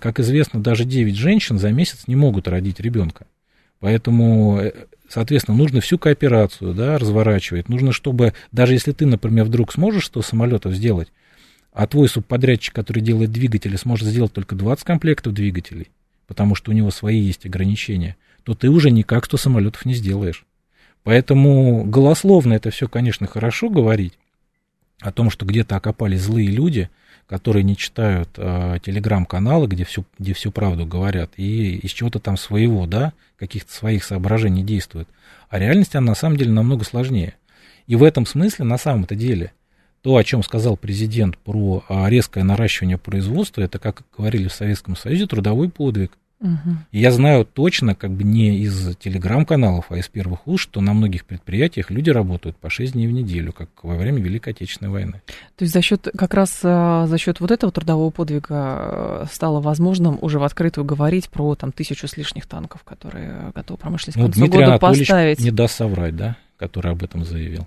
как 0.00 0.20
известно, 0.20 0.60
даже 0.60 0.84
9 0.84 1.14
женщин 1.16 1.58
за 1.58 1.70
месяц 1.70 2.04
не 2.06 2.16
могут 2.16 2.48
родить 2.48 2.80
ребенка. 2.80 3.26
Поэтому, 3.80 4.60
э, 4.60 4.72
соответственно, 5.08 5.56
нужно 5.56 5.80
всю 5.80 5.98
кооперацию 5.98 6.74
да, 6.74 6.98
разворачивать. 6.98 7.68
Нужно, 7.68 7.92
чтобы, 7.92 8.34
даже 8.52 8.74
если 8.74 8.92
ты, 8.92 9.06
например, 9.06 9.46
вдруг 9.46 9.72
сможешь 9.72 10.06
100 10.06 10.22
самолетов 10.22 10.74
сделать, 10.74 11.08
а 11.72 11.86
твой 11.86 12.08
субподрядчик, 12.08 12.74
который 12.74 13.02
делает 13.02 13.32
двигатели, 13.32 13.76
сможет 13.76 14.08
сделать 14.08 14.32
только 14.32 14.54
20 14.54 14.84
комплектов 14.84 15.32
двигателей, 15.32 15.90
потому 16.26 16.54
что 16.54 16.70
у 16.70 16.74
него 16.74 16.90
свои 16.90 17.18
есть 17.18 17.46
ограничения, 17.46 18.16
то 18.44 18.54
ты 18.54 18.68
уже 18.68 18.90
никак 18.90 19.24
100 19.24 19.36
самолетов 19.36 19.84
не 19.86 19.94
сделаешь. 19.94 20.44
Поэтому 21.02 21.84
голословно 21.84 22.52
это 22.52 22.70
все, 22.70 22.86
конечно, 22.86 23.26
хорошо 23.26 23.70
говорить 23.70 24.18
о 25.00 25.12
том, 25.12 25.30
что 25.30 25.46
где-то 25.46 25.76
окопались 25.76 26.20
злые 26.20 26.48
люди, 26.48 26.90
которые 27.30 27.62
не 27.62 27.76
читают 27.76 28.28
э, 28.38 28.78
телеграм-каналы, 28.82 29.68
где 29.68 29.84
всю, 29.84 30.04
где 30.18 30.34
всю 30.34 30.50
правду 30.50 30.84
говорят, 30.84 31.30
и 31.36 31.76
из 31.76 31.92
чего-то 31.92 32.18
там 32.18 32.36
своего, 32.36 32.86
да, 32.86 33.12
каких-то 33.38 33.72
своих 33.72 34.02
соображений 34.02 34.64
действуют. 34.64 35.08
А 35.48 35.60
реальность, 35.60 35.94
она 35.94 36.08
на 36.08 36.14
самом 36.16 36.38
деле 36.38 36.50
намного 36.50 36.84
сложнее. 36.84 37.34
И 37.86 37.94
в 37.94 38.02
этом 38.02 38.26
смысле, 38.26 38.64
на 38.64 38.78
самом-то 38.78 39.14
деле, 39.14 39.52
то, 40.02 40.16
о 40.16 40.24
чем 40.24 40.42
сказал 40.42 40.76
президент 40.76 41.38
про 41.38 41.84
резкое 42.08 42.42
наращивание 42.42 42.98
производства, 42.98 43.60
это, 43.60 43.78
как 43.78 44.02
говорили 44.18 44.48
в 44.48 44.52
Советском 44.52 44.96
Союзе, 44.96 45.28
трудовой 45.28 45.68
подвиг. 45.68 46.10
Угу. 46.40 46.76
И 46.92 47.00
я 47.00 47.10
знаю 47.10 47.44
точно, 47.44 47.94
как 47.94 48.12
бы 48.12 48.24
не 48.24 48.56
из 48.58 48.96
телеграм-каналов, 48.96 49.86
а 49.90 49.98
из 49.98 50.08
первых 50.08 50.46
уст, 50.46 50.62
что 50.62 50.80
на 50.80 50.94
многих 50.94 51.26
предприятиях 51.26 51.90
люди 51.90 52.08
работают 52.08 52.56
по 52.56 52.70
6 52.70 52.94
дней 52.94 53.06
в 53.08 53.12
неделю, 53.12 53.52
как 53.52 53.68
во 53.82 53.96
время 53.96 54.20
Великой 54.20 54.54
Отечественной 54.54 54.90
войны. 54.90 55.20
То 55.56 55.64
есть 55.64 55.74
за 55.74 55.82
счет 55.82 56.08
как 56.16 56.32
раз 56.32 56.60
а, 56.62 57.06
за 57.06 57.18
счет 57.18 57.40
вот 57.40 57.50
этого 57.50 57.70
трудового 57.70 58.10
подвига 58.10 58.46
а, 58.50 59.26
стало 59.30 59.60
возможным 59.60 60.18
уже 60.22 60.38
в 60.38 60.44
открытую 60.44 60.86
говорить 60.86 61.28
про 61.28 61.54
там 61.56 61.72
тысячу 61.72 62.08
с 62.08 62.16
лишних 62.16 62.46
танков, 62.46 62.84
которые 62.84 63.52
готовы 63.54 63.78
промышленность 63.78 64.16
к 64.16 64.20
ну, 64.20 64.28
Дмитрий 64.28 64.60
года 64.60 64.66
Анатольевич 64.72 65.08
поставить. 65.08 65.40
не 65.40 65.50
даст 65.50 65.76
соврать, 65.76 66.16
да, 66.16 66.36
который 66.56 66.92
об 66.92 67.02
этом 67.02 67.24
заявил. 67.24 67.66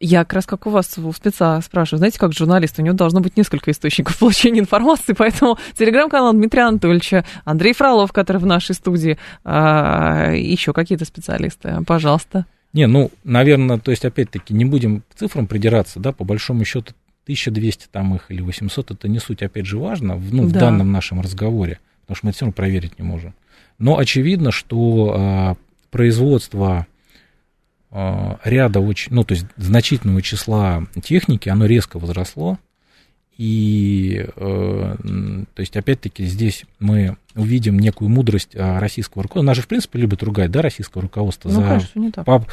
Я 0.00 0.20
как 0.24 0.34
раз 0.34 0.46
как 0.46 0.66
у 0.66 0.70
вас 0.70 0.96
у 0.98 1.12
спеца 1.12 1.60
спрашиваю, 1.60 1.98
знаете, 1.98 2.18
как 2.18 2.32
журналист, 2.32 2.78
у 2.78 2.82
него 2.82 2.94
должно 2.94 3.20
быть 3.20 3.36
несколько 3.36 3.70
источников 3.70 4.18
получения 4.20 4.60
информации, 4.60 5.14
поэтому 5.14 5.58
телеграм-канал 5.76 6.32
Дмитрия 6.32 6.62
Анатольевича, 6.62 7.24
Андрей 7.44 7.74
Фролов, 7.74 8.12
который 8.12 8.38
в 8.38 8.46
нашей 8.46 8.74
студии, 8.74 9.18
а, 9.44 10.32
еще 10.32 10.72
какие-то 10.72 11.04
специалисты, 11.04 11.78
пожалуйста. 11.86 12.46
Не, 12.72 12.86
ну, 12.86 13.10
наверное, 13.22 13.78
то 13.78 13.90
есть, 13.90 14.04
опять-таки, 14.04 14.52
не 14.52 14.64
будем 14.64 15.02
к 15.02 15.14
цифрам 15.14 15.46
придираться, 15.46 16.00
да, 16.00 16.12
по 16.12 16.24
большому 16.24 16.64
счету, 16.64 16.92
1200 17.24 17.86
там 17.90 18.14
их 18.14 18.30
или 18.30 18.42
800, 18.42 18.90
это 18.90 19.08
не 19.08 19.18
суть, 19.18 19.42
опять 19.42 19.66
же, 19.66 19.78
важно, 19.78 20.16
ну, 20.16 20.42
в 20.42 20.52
да. 20.52 20.60
данном 20.60 20.92
нашем 20.92 21.20
разговоре, 21.20 21.78
потому 22.02 22.16
что 22.16 22.26
мы 22.26 22.30
это 22.30 22.36
все 22.36 22.44
равно 22.44 22.52
проверить 22.52 22.98
не 22.98 23.04
можем. 23.04 23.34
Но 23.78 23.98
очевидно, 23.98 24.50
что 24.50 25.14
а, 25.16 25.56
производство 25.90 26.86
ряда 28.42 28.80
очень, 28.80 29.14
ну, 29.14 29.24
то 29.24 29.34
есть 29.34 29.46
значительного 29.56 30.20
числа 30.20 30.84
техники, 31.02 31.48
оно 31.48 31.66
резко 31.66 31.98
возросло. 31.98 32.58
И, 33.36 34.26
э, 34.36 34.96
то 35.54 35.60
есть, 35.60 35.76
опять-таки, 35.76 36.24
здесь 36.24 36.64
мы 36.78 37.16
увидим 37.34 37.78
некую 37.80 38.08
мудрость 38.08 38.54
а, 38.54 38.78
российского 38.78 39.24
руководства. 39.24 39.46
Нас 39.46 39.56
же, 39.56 39.62
в 39.62 39.66
принципе, 39.66 39.98
любят 39.98 40.22
ругать, 40.22 40.52
да, 40.52 40.62
российского 40.62 41.02
руководства 41.02 41.48
ну, 41.48 41.54
за, 41.56 41.62
кажется, 41.62 41.98
не 41.98 42.12
так. 42.12 42.24
По, 42.24 42.46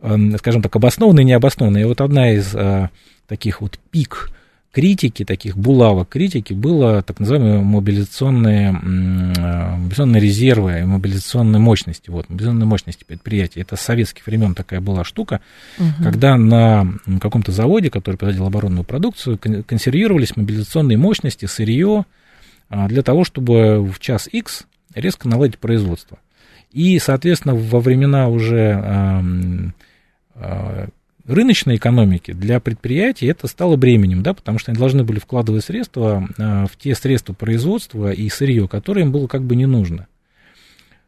э, 0.00 0.16
скажем 0.38 0.62
так, 0.62 0.74
обоснованные 0.74 1.22
и 1.22 1.26
необоснованные. 1.26 1.82
И 1.82 1.86
вот 1.86 2.00
одна 2.00 2.32
из 2.32 2.52
э, 2.54 2.88
таких 3.28 3.60
вот 3.60 3.78
пик 3.90 4.30
критики, 4.76 5.24
таких 5.24 5.56
булавок 5.56 6.10
критики, 6.10 6.52
было 6.52 7.00
так 7.00 7.18
называемые 7.18 7.62
мобилизационные, 7.62 8.72
мобилизационные 8.72 10.20
резервы, 10.20 10.84
мобилизационные 10.84 11.60
мощности. 11.60 12.10
Вот, 12.10 12.28
мобилизационные 12.28 12.66
мощности 12.66 13.02
предприятий. 13.04 13.60
Это 13.62 13.76
с 13.76 13.80
советских 13.80 14.26
времен 14.26 14.54
такая 14.54 14.82
была 14.82 15.02
штука, 15.02 15.40
угу. 15.78 15.86
когда 16.02 16.36
на 16.36 16.92
каком-то 17.22 17.52
заводе, 17.52 17.88
который 17.88 18.16
производил 18.16 18.48
оборонную 18.48 18.84
продукцию, 18.84 19.38
консервировались 19.38 20.36
мобилизационные 20.36 20.98
мощности, 20.98 21.46
сырье, 21.46 22.04
а, 22.68 22.86
для 22.86 23.02
того, 23.02 23.24
чтобы 23.24 23.82
в 23.82 23.98
час 23.98 24.28
X 24.30 24.66
резко 24.94 25.26
наладить 25.26 25.58
производство. 25.58 26.18
И, 26.70 26.98
соответственно, 26.98 27.54
во 27.54 27.80
времена 27.80 28.28
уже 28.28 29.72
рыночной 31.26 31.76
экономики 31.76 32.32
для 32.32 32.60
предприятий 32.60 33.26
это 33.26 33.46
стало 33.46 33.76
бременем, 33.76 34.22
да, 34.22 34.34
потому 34.34 34.58
что 34.58 34.70
они 34.70 34.78
должны 34.78 35.04
были 35.04 35.18
вкладывать 35.18 35.64
средства 35.64 36.28
а, 36.38 36.66
в 36.66 36.76
те 36.76 36.94
средства 36.94 37.32
производства 37.32 38.12
и 38.12 38.28
сырье, 38.28 38.68
которые 38.68 39.04
им 39.04 39.12
было 39.12 39.26
как 39.26 39.42
бы 39.42 39.56
не 39.56 39.66
нужно. 39.66 40.06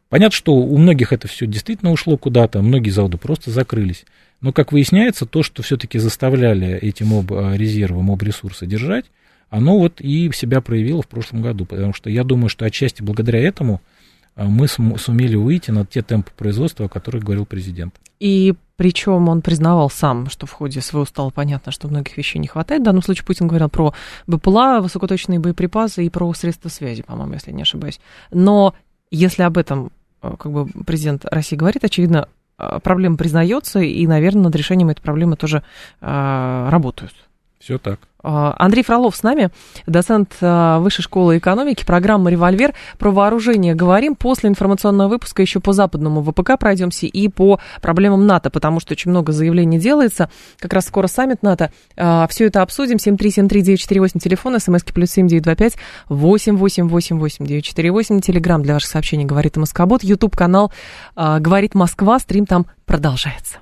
Понятно, 0.09 0.35
что 0.35 0.55
у 0.55 0.77
многих 0.77 1.13
это 1.13 1.27
все 1.27 1.45
действительно 1.45 1.91
ушло 1.91 2.17
куда-то, 2.17 2.61
многие 2.61 2.89
заводы 2.89 3.17
просто 3.17 3.51
закрылись. 3.51 4.05
Но, 4.41 4.53
как 4.53 4.71
выясняется, 4.71 5.25
то, 5.25 5.43
что 5.43 5.61
все-таки 5.61 5.99
заставляли 5.99 6.77
эти 6.81 7.03
моб-резервы, 7.03 8.01
моб-ресурсы 8.01 8.65
держать, 8.65 9.05
оно 9.49 9.77
вот 9.77 9.99
и 10.01 10.31
себя 10.33 10.61
проявило 10.61 11.01
в 11.01 11.07
прошлом 11.07 11.41
году. 11.41 11.65
Потому 11.65 11.93
что 11.93 12.09
я 12.09 12.23
думаю, 12.23 12.49
что 12.49 12.65
отчасти 12.65 13.01
благодаря 13.01 13.39
этому 13.39 13.75
а, 13.75 13.98
мы 14.45 14.67
сумели 14.67 15.35
выйти 15.35 15.71
на 15.71 15.85
те 15.85 16.01
темпы 16.01 16.31
производства, 16.35 16.85
о 16.85 16.89
которых 16.89 17.23
говорил 17.23 17.45
президент. 17.45 17.95
И 18.19 18.53
причем 18.75 19.27
он 19.27 19.41
признавал 19.41 19.89
сам, 19.89 20.29
что 20.29 20.45
в 20.45 20.51
ходе 20.51 20.81
своего 20.81 21.05
стало 21.05 21.31
понятно, 21.31 21.71
что 21.71 21.87
многих 21.87 22.15
вещей 22.17 22.39
не 22.39 22.47
хватает. 22.47 22.81
В 22.81 22.85
данном 22.85 23.01
случае 23.01 23.25
Путин 23.25 23.47
говорил 23.47 23.69
про 23.69 23.93
БПЛА, 24.27 24.79
высокоточные 24.81 25.39
боеприпасы 25.39 26.05
и 26.05 26.09
про 26.09 26.33
средства 26.33 26.69
связи, 26.69 27.01
по-моему, 27.03 27.33
если 27.33 27.51
не 27.51 27.63
ошибаюсь. 27.63 27.99
Но 28.31 28.73
если 29.11 29.43
об 29.43 29.57
этом 29.57 29.91
э, 30.21 30.33
как 30.39 30.51
бы 30.51 30.67
президент 30.85 31.25
России 31.25 31.57
говорит, 31.57 31.83
очевидно, 31.83 32.29
э, 32.57 32.79
проблема 32.81 33.17
признается, 33.17 33.79
и, 33.79 34.07
наверное, 34.07 34.43
над 34.43 34.55
решением 34.55 34.89
этой 34.89 35.01
проблемы 35.01 35.35
тоже 35.35 35.63
э, 35.99 36.69
работают. 36.69 37.13
Все 37.59 37.77
так. 37.77 37.99
А, 38.21 38.53
Андрей 38.57 38.83
Фролов 38.83 39.15
с 39.15 39.23
нами, 39.23 39.49
доцент 39.85 40.35
а, 40.41 40.79
Высшей 40.79 41.03
школы 41.03 41.37
экономики, 41.37 41.85
программа 41.85 42.29
«Револьвер». 42.29 42.73
Про 42.97 43.11
вооружение 43.11 43.75
говорим. 43.75 44.15
После 44.15 44.49
информационного 44.49 45.09
выпуска 45.09 45.41
еще 45.41 45.59
по 45.59 45.73
западному 45.73 46.21
ВПК 46.21 46.57
пройдемся 46.59 47.05
и 47.05 47.27
по 47.27 47.59
проблемам 47.81 48.25
НАТО, 48.27 48.49
потому 48.49 48.79
что 48.79 48.93
очень 48.93 49.11
много 49.11 49.33
заявлений 49.33 49.79
делается. 49.79 50.29
Как 50.57 50.73
раз 50.73 50.87
скоро 50.87 51.07
саммит 51.07 51.43
НАТО. 51.43 51.71
А, 51.97 52.27
Все 52.29 52.45
это 52.45 52.61
обсудим. 52.61 52.97
7373948, 52.97 54.19
телефон, 54.19 54.59
смски 54.59 54.93
плюс 54.93 55.11
7925 55.11 55.77
8888948, 56.09 58.21
телеграмм 58.21 58.63
для 58.63 58.73
ваших 58.73 58.89
сообщений 58.89 59.25
«Говорит 59.25 59.57
Москобот», 59.57 60.03
YouTube-канал 60.03 60.71
«Говорит 61.15 61.75
Москва», 61.75 62.19
стрим 62.19 62.45
там 62.45 62.65
продолжается. 62.85 63.57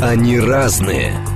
Они 0.00 0.38
разные 0.38 1.12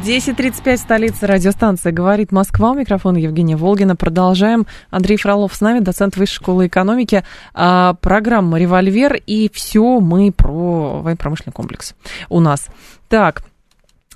10.35, 0.00 0.78
столица 0.78 1.26
радиостанция 1.26 1.92
«Говорит 1.92 2.32
Москва». 2.32 2.70
У 2.70 2.74
микрофона 2.74 3.18
Евгения 3.18 3.54
Волгина. 3.54 3.96
Продолжаем. 3.96 4.66
Андрей 4.88 5.18
Фролов 5.18 5.54
с 5.54 5.60
нами, 5.60 5.80
доцент 5.80 6.16
Высшей 6.16 6.36
школы 6.36 6.68
экономики. 6.68 7.22
А, 7.52 7.92
программа 8.00 8.58
«Револьвер». 8.58 9.20
И 9.26 9.50
все 9.52 10.00
мы 10.00 10.32
про 10.32 11.02
военно-промышленный 11.02 11.52
комплекс 11.52 11.94
у 12.30 12.40
нас. 12.40 12.68
Так, 13.08 13.42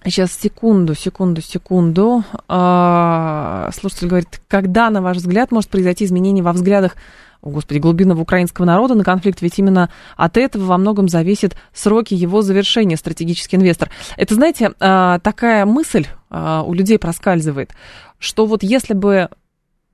Сейчас, 0.06 0.32
секунду, 0.32 0.94
секунду, 0.94 1.40
секунду. 1.40 2.24
А, 2.46 3.70
слушатель 3.74 4.08
говорит, 4.08 4.40
когда, 4.48 4.90
на 4.90 5.00
ваш 5.00 5.18
взгляд, 5.18 5.50
может 5.50 5.70
произойти 5.70 6.04
изменение 6.04 6.44
во 6.44 6.52
взглядах 6.52 6.96
господи, 7.50 7.78
глубинного 7.78 8.20
украинского 8.20 8.64
народа 8.64 8.94
на 8.94 9.04
конфликт, 9.04 9.42
ведь 9.42 9.58
именно 9.58 9.90
от 10.16 10.36
этого 10.36 10.64
во 10.64 10.78
многом 10.78 11.08
зависит 11.08 11.56
сроки 11.72 12.14
его 12.14 12.42
завершения, 12.42 12.96
стратегический 12.96 13.56
инвестор. 13.56 13.90
Это, 14.16 14.34
знаете, 14.34 14.72
а, 14.80 15.18
такая 15.20 15.66
мысль 15.66 16.06
а, 16.30 16.62
у 16.62 16.72
людей 16.74 16.98
проскальзывает, 16.98 17.72
что 18.18 18.46
вот 18.46 18.62
если 18.62 18.94
бы 18.94 19.28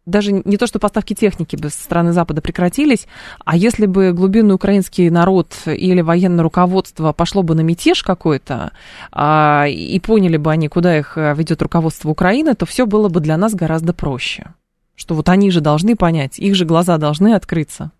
даже 0.06 0.32
не 0.32 0.56
то, 0.56 0.66
что 0.66 0.78
поставки 0.78 1.14
техники 1.14 1.56
бы 1.56 1.68
со 1.68 1.82
стороны 1.82 2.12
Запада 2.12 2.40
прекратились, 2.40 3.06
а 3.44 3.56
если 3.56 3.86
бы 3.86 4.12
глубинный 4.12 4.54
украинский 4.54 5.10
народ 5.10 5.52
или 5.66 6.00
военное 6.00 6.42
руководство 6.42 7.12
пошло 7.12 7.42
бы 7.42 7.54
на 7.54 7.60
мятеж 7.60 8.02
какой-то, 8.02 8.72
а, 9.12 9.66
и 9.68 10.00
поняли 10.00 10.36
бы 10.36 10.50
они, 10.50 10.68
куда 10.68 10.98
их 10.98 11.16
ведет 11.16 11.62
руководство 11.62 12.08
Украины, 12.08 12.54
то 12.54 12.66
все 12.66 12.86
было 12.86 13.08
бы 13.08 13.20
для 13.20 13.36
нас 13.36 13.54
гораздо 13.54 13.92
проще 13.92 14.54
что 15.00 15.14
вот 15.14 15.30
они 15.30 15.50
же 15.50 15.62
должны 15.62 15.96
понять, 15.96 16.38
их 16.38 16.54
же 16.54 16.66
глаза 16.66 16.98
должны 16.98 17.32
открыться. 17.32 17.90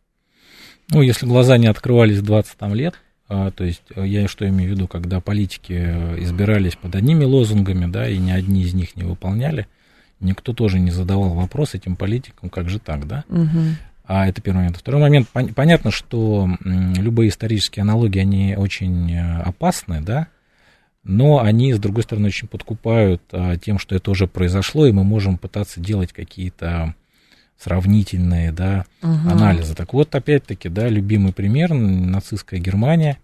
Ну, 0.91 1.01
если 1.01 1.25
глаза 1.25 1.57
не 1.57 1.67
открывались 1.67 2.21
20 2.21 2.59
там 2.59 2.75
лет, 2.75 2.95
а, 3.27 3.51
то 3.53 3.65
есть 3.65 3.85
э, 3.95 4.07
я 4.07 4.29
что 4.29 4.47
имею 4.47 4.71
в 4.71 4.75
виду, 4.75 4.87
когда 4.87 5.21
политики 5.21 5.73
э, 5.73 6.23
избирались 6.23 6.77
под 6.77 6.95
одними 6.95 7.25
лозунгами, 7.25 7.91
да, 7.91 8.07
и 8.07 8.19
ни 8.19 8.31
одни 8.31 8.65
из 8.65 8.75
них 8.75 8.97
не 8.97 9.05
выполняли, 9.05 9.67
никто 10.21 10.53
тоже 10.53 10.79
не 10.79 10.91
задавал 10.91 11.31
вопрос 11.31 11.75
этим 11.75 11.97
политикам, 11.97 12.51
как 12.51 12.69
же 12.69 12.79
так, 12.79 13.07
да? 13.07 13.25
Угу. 13.31 13.49
А 14.05 14.29
это 14.29 14.43
первый 14.43 14.59
момент. 14.59 14.77
Второй 14.77 15.01
момент, 15.01 15.29
пон- 15.33 15.55
понятно, 15.55 15.91
что 15.91 16.51
любые 16.61 17.31
исторические 17.31 17.83
аналогии, 17.83 18.21
они 18.21 18.57
очень 18.59 19.11
э, 19.11 19.41
опасны, 19.41 20.03
да, 20.03 20.29
но 21.03 21.41
они, 21.43 21.73
с 21.73 21.79
другой 21.79 22.03
стороны, 22.03 22.29
очень 22.29 22.49
подкупают 22.49 23.23
а, 23.33 23.57
тем, 23.57 23.79
что 23.79 23.95
это 23.95 24.11
уже 24.11 24.27
произошло, 24.27 24.87
и 24.87 24.93
мы 24.93 25.05
можем 25.05 25.39
пытаться 25.39 25.81
делать 25.81 26.13
какие-то 26.13 26.95
сравнительные, 27.59 28.53
да, 28.53 28.85
угу. 29.03 29.31
анализы. 29.31 29.75
Так 29.75 29.93
вот, 29.93 30.15
опять-таки, 30.15 30.69
да, 30.69 30.89
любимый 30.89 31.33
пример, 31.33 31.73
нацистская 31.73 32.61
Германия, 32.61 33.19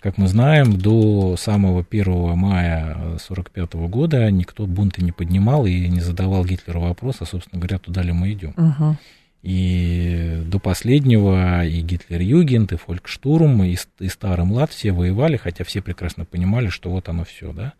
как 0.00 0.16
мы 0.16 0.28
знаем, 0.28 0.78
до 0.78 1.36
самого 1.36 1.84
1 1.88 2.36
мая 2.36 2.92
1945 2.92 3.74
года 3.88 4.30
никто 4.30 4.66
бунты 4.66 5.02
не 5.02 5.10
поднимал 5.10 5.66
и 5.66 5.88
не 5.88 6.00
задавал 6.00 6.44
Гитлеру 6.44 6.80
вопрос, 6.80 7.16
а, 7.20 7.26
собственно 7.26 7.60
говоря, 7.60 7.78
туда 7.78 8.02
ли 8.02 8.12
мы 8.12 8.32
идем. 8.32 8.54
Угу. 8.56 8.96
И 9.42 10.42
до 10.46 10.58
последнего 10.58 11.64
и 11.64 11.80
Гитлер-Югент, 11.80 12.72
и 12.72 12.76
Фолькштурм, 12.76 13.62
и, 13.62 13.76
и 14.00 14.08
Старый 14.08 14.44
Млад 14.44 14.70
все 14.70 14.92
воевали, 14.92 15.36
хотя 15.36 15.64
все 15.64 15.80
прекрасно 15.80 16.24
понимали, 16.24 16.68
что 16.68 16.90
вот 16.90 17.08
оно 17.08 17.24
все, 17.24 17.52
да. 17.52 17.74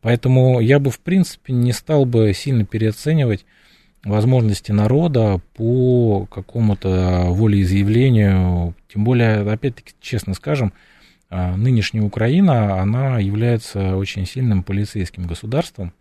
Поэтому 0.00 0.60
я 0.60 0.78
бы, 0.78 0.90
в 0.90 1.00
принципе, 1.00 1.52
не 1.52 1.72
стал 1.72 2.04
бы 2.04 2.32
сильно 2.34 2.64
переоценивать 2.64 3.44
возможности 4.04 4.72
народа 4.72 5.40
по 5.54 6.26
какому-то 6.26 7.26
волеизъявлению, 7.28 8.74
тем 8.92 9.04
более, 9.04 9.40
опять-таки, 9.50 9.92
честно 10.00 10.34
скажем, 10.34 10.72
а, 11.30 11.56
нынешняя 11.56 12.04
Украина, 12.04 12.80
она 12.80 13.18
является 13.18 13.96
очень 13.96 14.24
сильным 14.26 14.62
полицейским 14.62 15.26
государством, 15.26 15.92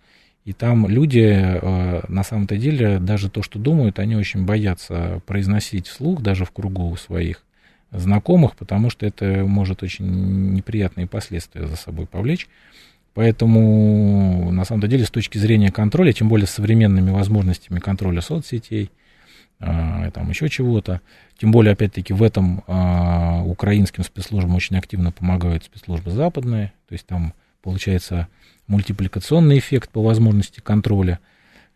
и 0.47 0.53
там 0.53 0.87
люди, 0.87 1.29
а, 1.29 2.05
на 2.07 2.23
самом-то 2.23 2.55
деле, 2.55 2.99
даже 2.99 3.29
то, 3.29 3.41
что 3.41 3.59
думают, 3.59 3.99
они 3.99 4.15
очень 4.15 4.45
боятся 4.45 5.21
произносить 5.25 5.87
вслух, 5.87 6.21
даже 6.21 6.45
в 6.45 6.51
кругу 6.51 6.95
своих 6.95 7.43
знакомых, 7.91 8.55
потому 8.55 8.89
что 8.89 9.05
это 9.05 9.43
может 9.45 9.83
очень 9.83 10.53
неприятные 10.53 11.05
последствия 11.05 11.67
за 11.67 11.75
собой 11.75 12.05
повлечь. 12.05 12.47
Поэтому, 13.13 14.49
на 14.53 14.63
самом 14.63 14.87
деле, 14.87 15.03
с 15.03 15.11
точки 15.11 15.37
зрения 15.37 15.69
контроля, 15.69 16.13
тем 16.13 16.29
более 16.29 16.47
с 16.47 16.51
современными 16.51 17.11
возможностями 17.11 17.79
контроля 17.79 18.21
соцсетей, 18.21 18.89
а, 19.59 20.09
там 20.11 20.29
еще 20.29 20.47
чего-то, 20.47 21.01
тем 21.37 21.51
более, 21.51 21.73
опять-таки, 21.73 22.13
в 22.13 22.23
этом 22.23 22.63
а, 22.67 23.43
украинским 23.43 24.05
спецслужбам 24.05 24.55
очень 24.55 24.77
активно 24.77 25.11
помогают 25.11 25.65
спецслужбы 25.65 26.11
западные, 26.11 26.71
то 26.87 26.93
есть 26.93 27.05
там 27.05 27.33
получается 27.61 28.29
мультипликационный 28.67 29.59
эффект 29.59 29.89
по 29.89 30.03
возможности 30.03 30.59
контроля. 30.59 31.19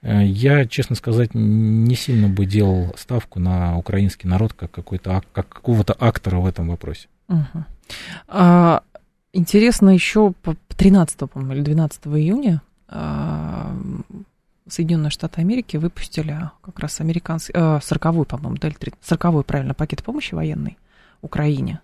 Э, 0.02 0.24
я, 0.24 0.66
честно 0.66 0.96
сказать, 0.96 1.32
не 1.34 1.96
сильно 1.96 2.28
бы 2.28 2.46
делал 2.46 2.94
ставку 2.98 3.40
на 3.40 3.78
украинский 3.78 4.28
народ 4.28 4.54
как, 4.54 4.72
какой-то, 4.72 5.24
как 5.34 5.50
какого-то 5.50 5.96
актора 6.00 6.38
в 6.38 6.46
этом 6.46 6.70
вопросе. 6.70 7.08
Угу. 7.30 7.66
А, 8.28 8.84
интересно 9.34 9.90
еще 9.90 10.34
13, 10.78 11.30
по-моему, 11.30 11.54
или 11.54 11.62
12 11.62 12.08
июня 12.08 12.62
а, 12.88 13.76
Соединенные 14.68 15.12
Штаты 15.12 15.42
Америки 15.42 15.78
выпустили 15.78 16.50
как 16.62 16.80
раз 16.80 17.02
американский, 17.02 17.54
40-й, 17.54 18.22
э, 18.22 18.26
по-моему, 18.26 18.56
40-й, 18.58 19.44
правильно, 19.44 19.74
пакет 19.74 20.04
помощи 20.04 20.34
военной 20.34 20.78
Украине 21.22 21.80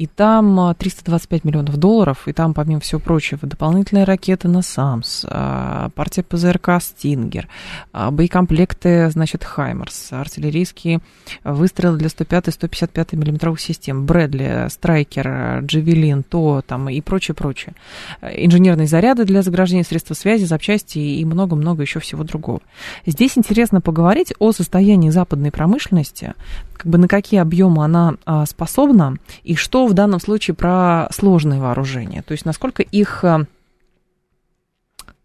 и 0.00 0.06
там 0.06 0.74
325 0.78 1.42
а, 1.44 1.46
миллионов 1.46 1.76
долларов, 1.76 2.26
и 2.26 2.32
там, 2.32 2.54
помимо 2.54 2.80
всего 2.80 2.98
прочего, 2.98 3.46
дополнительные 3.46 4.04
ракеты 4.04 4.48
на 4.48 4.62
САМС, 4.62 5.26
а, 5.28 5.90
партия 5.94 6.22
ПЗРК 6.22 6.80
«Стингер», 6.80 7.48
а, 7.92 8.10
боекомплекты, 8.10 9.10
значит, 9.10 9.44
«Хаймерс», 9.44 10.14
артиллерийские 10.14 11.00
выстрелы 11.44 11.98
для 11.98 12.08
105-155 12.08 13.14
миллиметровых 13.14 13.60
систем, 13.60 14.06
«Брэдли», 14.06 14.68
«Страйкер», 14.70 15.66
«Джавелин», 15.66 16.22
«То» 16.22 16.62
там 16.66 16.88
и 16.88 17.02
прочее, 17.02 17.34
прочее. 17.34 17.74
Инженерные 18.22 18.86
заряды 18.86 19.26
для 19.26 19.42
заграждения 19.42 19.84
средств 19.84 20.16
связи, 20.16 20.46
запчасти 20.46 20.98
и 20.98 21.22
много-много 21.26 21.82
еще 21.82 22.00
всего 22.00 22.24
другого. 22.24 22.62
Здесь 23.04 23.36
интересно 23.36 23.82
поговорить 23.82 24.32
о 24.38 24.52
состоянии 24.52 25.10
западной 25.10 25.50
промышленности, 25.50 26.32
как 26.72 26.86
бы 26.86 26.96
на 26.96 27.06
какие 27.06 27.40
объемы 27.40 27.84
она 27.84 28.14
способна 28.46 29.18
и 29.42 29.54
что 29.54 29.89
в 29.90 29.94
данном 29.94 30.20
случае 30.20 30.54
про 30.54 31.08
сложные 31.10 31.60
вооружения? 31.60 32.22
То 32.22 32.32
есть 32.32 32.44
насколько 32.44 32.82
их 32.82 33.24
э, 33.24 33.44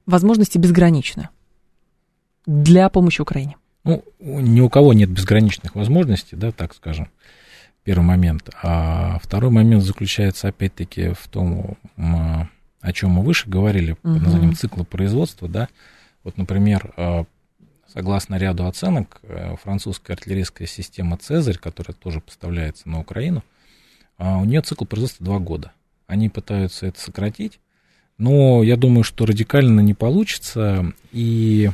возможности 0.05 0.57
безграничны 0.57 1.29
для 2.45 2.89
помощи 2.89 3.21
Украине? 3.21 3.55
Ну, 3.83 4.03
ни 4.19 4.61
у 4.61 4.69
кого 4.69 4.93
нет 4.93 5.09
безграничных 5.09 5.75
возможностей, 5.75 6.35
да, 6.35 6.51
так 6.51 6.73
скажем, 6.73 7.09
первый 7.83 8.03
момент. 8.03 8.49
А 8.63 9.19
второй 9.21 9.51
момент 9.51 9.83
заключается, 9.83 10.47
опять-таки, 10.47 11.13
в 11.13 11.27
том, 11.27 11.77
о 11.95 12.93
чем 12.93 13.11
мы 13.11 13.23
выше 13.23 13.47
говорили, 13.47 13.91
угу. 13.91 14.15
под 14.15 14.21
названием 14.23 14.55
цикла 14.55 14.83
производства, 14.83 15.47
да. 15.47 15.69
Вот, 16.23 16.37
например, 16.37 16.91
э, 16.97 17.25
согласно 17.87 18.35
ряду 18.35 18.65
оценок, 18.65 19.19
э, 19.21 19.55
французская 19.61 20.13
артиллерийская 20.13 20.67
система 20.67 21.17
«Цезарь», 21.17 21.57
которая 21.57 21.95
тоже 21.95 22.19
поставляется 22.21 22.89
на 22.89 22.99
Украину, 22.99 23.43
а 24.17 24.37
у 24.37 24.45
нее 24.45 24.61
цикл 24.61 24.85
производства 24.85 25.25
2 25.25 25.39
года. 25.39 25.71
Они 26.07 26.29
пытаются 26.29 26.85
это 26.87 26.99
сократить, 26.99 27.59
но 28.17 28.63
я 28.63 28.77
думаю, 28.77 29.03
что 29.03 29.25
радикально 29.25 29.81
не 29.81 29.93
получится, 29.93 30.93
и 31.11 31.69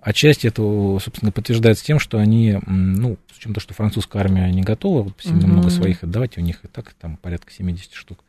отчасти 0.00 0.46
это, 0.46 0.62
собственно, 1.02 1.32
подтверждается 1.32 1.84
тем, 1.84 1.98
что 1.98 2.18
они, 2.18 2.58
ну, 2.66 3.16
с 3.32 3.36
учетом 3.36 3.54
того, 3.54 3.62
что 3.62 3.74
французская 3.74 4.20
армия 4.20 4.50
не 4.50 4.62
готова 4.62 5.02
вот, 5.02 5.14
сильно 5.20 5.42
mm-hmm. 5.42 5.46
много 5.46 5.70
своих 5.70 6.02
отдавать, 6.02 6.38
у 6.38 6.40
них 6.40 6.64
и 6.64 6.68
так 6.68 6.92
там 6.94 7.16
порядка 7.16 7.52
70 7.52 7.92
штук, 7.92 8.24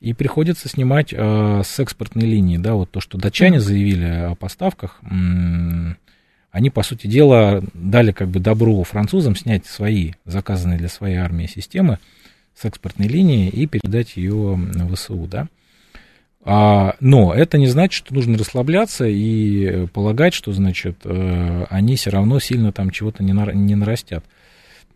и 0.00 0.12
приходится 0.12 0.68
снимать 0.68 1.12
э, 1.12 1.62
с 1.64 1.78
экспортной 1.78 2.26
линии, 2.26 2.58
да, 2.58 2.74
вот 2.74 2.90
то, 2.90 3.00
что 3.00 3.16
датчане 3.16 3.58
mm-hmm. 3.58 3.60
заявили 3.60 4.04
о 4.04 4.34
поставках, 4.34 4.98
м- 5.02 5.96
они, 6.50 6.70
по 6.70 6.82
сути 6.82 7.06
дела, 7.06 7.62
дали 7.74 8.12
как 8.12 8.28
бы 8.28 8.40
добро 8.40 8.82
французам 8.82 9.36
снять 9.36 9.66
свои, 9.66 10.12
заказанные 10.24 10.78
для 10.78 10.88
своей 10.88 11.16
армии 11.16 11.46
системы, 11.46 11.98
с 12.56 12.64
экспортной 12.64 13.08
линии 13.08 13.48
и 13.48 13.66
передать 13.66 14.16
ее 14.16 14.54
в 14.54 14.94
ВСУ, 14.94 15.26
да. 15.30 15.48
А, 16.48 16.94
но 17.00 17.34
это 17.34 17.58
не 17.58 17.66
значит, 17.66 17.92
что 17.92 18.14
нужно 18.14 18.38
расслабляться 18.38 19.04
и 19.04 19.86
полагать, 19.88 20.32
что, 20.32 20.52
значит, 20.52 20.98
э, 21.04 21.66
они 21.70 21.96
все 21.96 22.10
равно 22.10 22.38
сильно 22.38 22.70
там 22.70 22.90
чего-то 22.90 23.24
не, 23.24 23.32
на, 23.32 23.50
не 23.52 23.74
нарастят. 23.74 24.24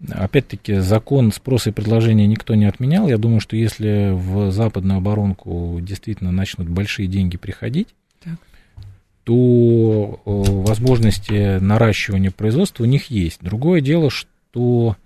Опять-таки, 0.08 0.76
закон 0.76 1.32
спроса 1.32 1.70
и 1.70 1.72
предложения 1.72 2.28
никто 2.28 2.54
не 2.54 2.66
отменял. 2.66 3.08
Я 3.08 3.18
думаю, 3.18 3.40
что 3.40 3.56
если 3.56 4.12
в 4.12 4.52
западную 4.52 4.98
оборонку 4.98 5.78
действительно 5.82 6.30
начнут 6.30 6.68
большие 6.68 7.08
деньги 7.08 7.36
приходить, 7.36 7.88
так. 8.22 8.38
то 9.24 10.20
э, 10.24 10.30
возможности 10.30 11.58
наращивания 11.58 12.30
производства 12.30 12.84
у 12.84 12.86
них 12.86 13.10
есть. 13.10 13.40
Другое 13.42 13.80
дело, 13.80 14.08
что 14.08 14.96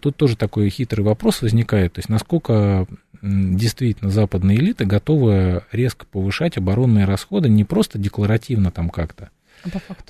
тут 0.00 0.16
тоже 0.16 0.36
такой 0.36 0.68
хитрый 0.70 1.04
вопрос 1.04 1.42
возникает, 1.42 1.94
то 1.94 1.98
есть 1.98 2.08
насколько 2.08 2.86
действительно 3.22 4.10
западная 4.10 4.56
элита 4.56 4.84
готова 4.84 5.64
резко 5.72 6.06
повышать 6.06 6.56
оборонные 6.56 7.04
расходы 7.04 7.48
не 7.48 7.64
просто 7.64 7.98
декларативно 7.98 8.70
там 8.70 8.90
как-то, 8.90 9.30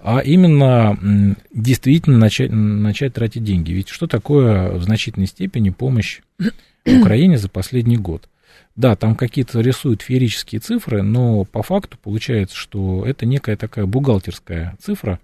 а, 0.00 0.18
а 0.18 0.20
именно 0.20 1.36
действительно 1.52 2.18
начать, 2.18 2.50
начать 2.50 3.14
тратить 3.14 3.44
деньги. 3.44 3.72
Ведь 3.72 3.88
что 3.88 4.06
такое 4.06 4.72
в 4.72 4.82
значительной 4.82 5.26
степени 5.26 5.70
помощь 5.70 6.20
Украине 6.84 7.38
за 7.38 7.48
последний 7.48 7.96
год? 7.96 8.28
Да, 8.74 8.94
там 8.94 9.16
какие-то 9.16 9.60
рисуют 9.60 10.02
феерические 10.02 10.60
цифры, 10.60 11.02
но 11.02 11.44
по 11.44 11.62
факту 11.62 11.96
получается, 12.02 12.54
что 12.56 13.04
это 13.06 13.24
некая 13.24 13.56
такая 13.56 13.86
бухгалтерская 13.86 14.76
цифра, 14.80 15.18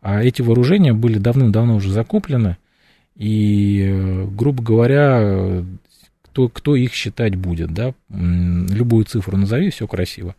а 0.00 0.22
эти 0.22 0.42
вооружения 0.42 0.92
были 0.92 1.18
давным-давно 1.18 1.76
уже 1.76 1.92
закуплены, 1.92 2.56
и, 3.16 4.26
грубо 4.30 4.62
говоря, 4.62 5.64
кто, 6.22 6.48
кто 6.48 6.76
их 6.76 6.92
считать 6.92 7.34
будет, 7.34 7.72
да, 7.72 7.94
любую 8.10 9.06
цифру 9.06 9.38
назови, 9.38 9.70
все 9.70 9.86
красиво. 9.86 10.34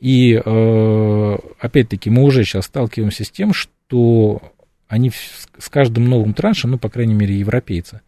И, 0.00 0.40
э, 0.42 1.38
опять-таки, 1.58 2.10
мы 2.10 2.22
уже 2.22 2.44
сейчас 2.44 2.66
сталкиваемся 2.66 3.24
с 3.24 3.30
тем, 3.30 3.52
что 3.52 4.42
они 4.88 5.10
с 5.10 5.68
каждым 5.68 6.08
новым 6.08 6.34
траншем, 6.34 6.72
ну, 6.72 6.78
по 6.78 6.88
крайней 6.88 7.14
мере, 7.14 7.38
европейцы, 7.38 8.00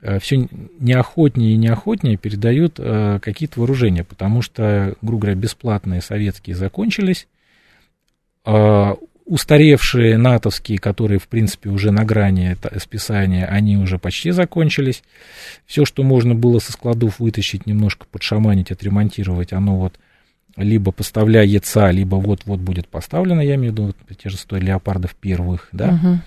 э, 0.00 0.18
все 0.18 0.48
неохотнее 0.78 1.54
и 1.54 1.58
неохотнее 1.58 2.16
передают 2.16 2.76
э, 2.78 3.20
какие-то 3.22 3.60
вооружения, 3.60 4.04
потому 4.04 4.40
что, 4.42 4.96
грубо 5.02 5.22
говоря, 5.22 5.38
бесплатные 5.38 6.00
советские 6.00 6.56
закончились, 6.56 7.28
устаревшие 9.26 10.18
натовские, 10.18 10.78
которые, 10.78 11.18
в 11.18 11.28
принципе, 11.28 11.70
уже 11.70 11.90
на 11.90 12.04
грани 12.04 12.56
списания, 12.78 13.46
они 13.46 13.76
уже 13.78 13.98
почти 13.98 14.32
закончились. 14.32 15.02
Все, 15.66 15.84
что 15.84 16.02
можно 16.02 16.34
было 16.34 16.58
со 16.58 16.72
складов 16.72 17.18
вытащить, 17.20 17.66
немножко 17.66 18.06
подшаманить, 18.10 18.70
отремонтировать, 18.70 19.52
оно 19.52 19.76
вот 19.76 19.98
либо 20.56 20.92
поставляется, 20.92 21.90
либо 21.90 22.16
вот-вот 22.16 22.60
будет 22.60 22.86
поставлено, 22.86 23.40
я 23.40 23.56
имею 23.56 23.72
в 23.72 23.74
виду 23.74 23.86
вот, 23.86 23.96
те 24.16 24.28
же 24.28 24.36
100 24.36 24.58
леопардов 24.58 25.14
первых, 25.16 25.68
да, 25.72 25.88
угу. 25.88 26.18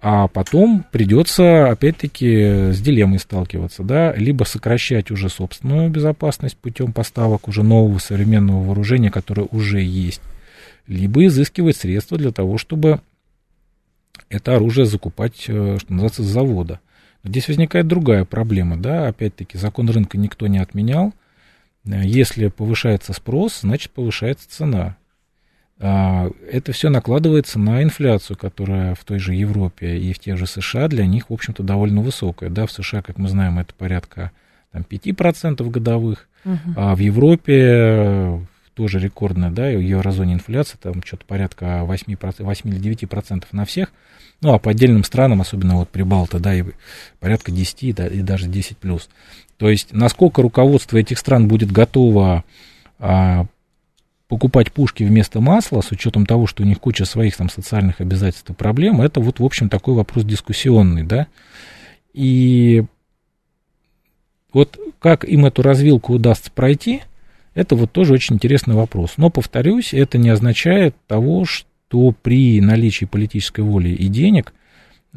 а 0.00 0.26
потом 0.26 0.84
придется, 0.90 1.70
опять-таки, 1.70 2.72
с 2.72 2.80
дилеммой 2.80 3.20
сталкиваться, 3.20 3.84
да, 3.84 4.12
либо 4.14 4.42
сокращать 4.44 5.12
уже 5.12 5.28
собственную 5.28 5.90
безопасность 5.90 6.56
путем 6.56 6.92
поставок 6.92 7.46
уже 7.46 7.62
нового 7.62 7.98
современного 7.98 8.64
вооружения, 8.64 9.10
которое 9.10 9.46
уже 9.52 9.80
есть, 9.80 10.22
либо 10.86 11.26
изыскивать 11.26 11.76
средства 11.76 12.18
для 12.18 12.32
того, 12.32 12.58
чтобы 12.58 13.00
это 14.28 14.56
оружие 14.56 14.86
закупать, 14.86 15.44
э, 15.48 15.78
что 15.80 15.92
называется, 15.92 16.22
с 16.22 16.26
завода. 16.26 16.80
Здесь 17.24 17.48
возникает 17.48 17.88
другая 17.88 18.24
проблема, 18.24 18.76
да, 18.76 19.08
опять-таки, 19.08 19.58
закон 19.58 19.90
рынка 19.90 20.16
никто 20.16 20.46
не 20.46 20.58
отменял, 20.58 21.12
если 21.84 22.48
повышается 22.48 23.12
спрос, 23.12 23.60
значит 23.60 23.92
повышается 23.92 24.48
цена. 24.48 24.96
А, 25.78 26.30
это 26.50 26.72
все 26.72 26.88
накладывается 26.88 27.58
на 27.58 27.82
инфляцию, 27.82 28.36
которая 28.36 28.94
в 28.94 29.04
той 29.04 29.18
же 29.18 29.34
Европе 29.34 29.98
и 29.98 30.12
в 30.12 30.18
тех 30.18 30.38
же 30.38 30.46
США 30.46 30.88
для 30.88 31.06
них, 31.06 31.30
в 31.30 31.34
общем-то, 31.34 31.62
довольно 31.62 32.00
высокая. 32.00 32.48
Да, 32.48 32.66
в 32.66 32.72
США, 32.72 33.02
как 33.02 33.18
мы 33.18 33.28
знаем, 33.28 33.58
это 33.58 33.74
порядка 33.74 34.32
там, 34.72 34.84
5% 34.88 35.68
годовых, 35.68 36.28
угу. 36.44 36.58
а 36.76 36.94
в 36.94 36.98
Европе 37.00 38.40
тоже 38.76 38.98
рекордная, 38.98 39.50
да, 39.50 39.72
и 39.72 39.76
в 39.76 39.80
еврозоне 39.80 40.34
инфляция 40.34 40.78
там 40.78 41.02
что-то 41.02 41.24
порядка 41.24 41.82
8, 41.84 42.14
8 42.38 42.70
или 42.70 42.94
9% 42.94 43.44
на 43.52 43.64
всех. 43.64 43.90
Ну, 44.42 44.52
а 44.52 44.58
по 44.58 44.70
отдельным 44.70 45.02
странам, 45.02 45.40
особенно 45.40 45.76
вот 45.76 45.88
Прибалта, 45.88 46.38
да, 46.38 46.54
и 46.54 46.62
порядка 47.18 47.50
10, 47.50 47.94
да, 47.96 48.06
и 48.06 48.20
даже 48.20 48.48
10 48.48 48.76
плюс. 48.76 49.08
То 49.56 49.70
есть, 49.70 49.94
насколько 49.94 50.42
руководство 50.42 50.98
этих 50.98 51.18
стран 51.18 51.48
будет 51.48 51.72
готово 51.72 52.44
а, 52.98 53.46
покупать 54.28 54.70
пушки 54.72 55.04
вместо 55.04 55.40
масла, 55.40 55.80
с 55.80 55.90
учетом 55.90 56.26
того, 56.26 56.46
что 56.46 56.62
у 56.62 56.66
них 56.66 56.78
куча 56.78 57.06
своих 57.06 57.34
там 57.34 57.48
социальных 57.48 58.02
обязательств 58.02 58.50
и 58.50 58.52
проблем, 58.54 59.00
это 59.00 59.20
вот, 59.20 59.40
в 59.40 59.44
общем, 59.44 59.70
такой 59.70 59.94
вопрос 59.94 60.24
дискуссионный, 60.24 61.02
да. 61.02 61.28
И 62.12 62.84
вот 64.52 64.78
как 64.98 65.24
им 65.24 65.46
эту 65.46 65.62
развилку 65.62 66.12
удастся 66.12 66.50
пройти, 66.50 67.02
это 67.56 67.74
вот 67.74 67.90
тоже 67.90 68.12
очень 68.12 68.36
интересный 68.36 68.76
вопрос. 68.76 69.14
Но, 69.16 69.30
повторюсь, 69.30 69.92
это 69.92 70.18
не 70.18 70.28
означает 70.28 70.94
того, 71.08 71.44
что 71.44 72.14
при 72.22 72.60
наличии 72.60 73.06
политической 73.06 73.62
воли 73.62 73.88
и 73.88 74.06
денег– 74.06 74.54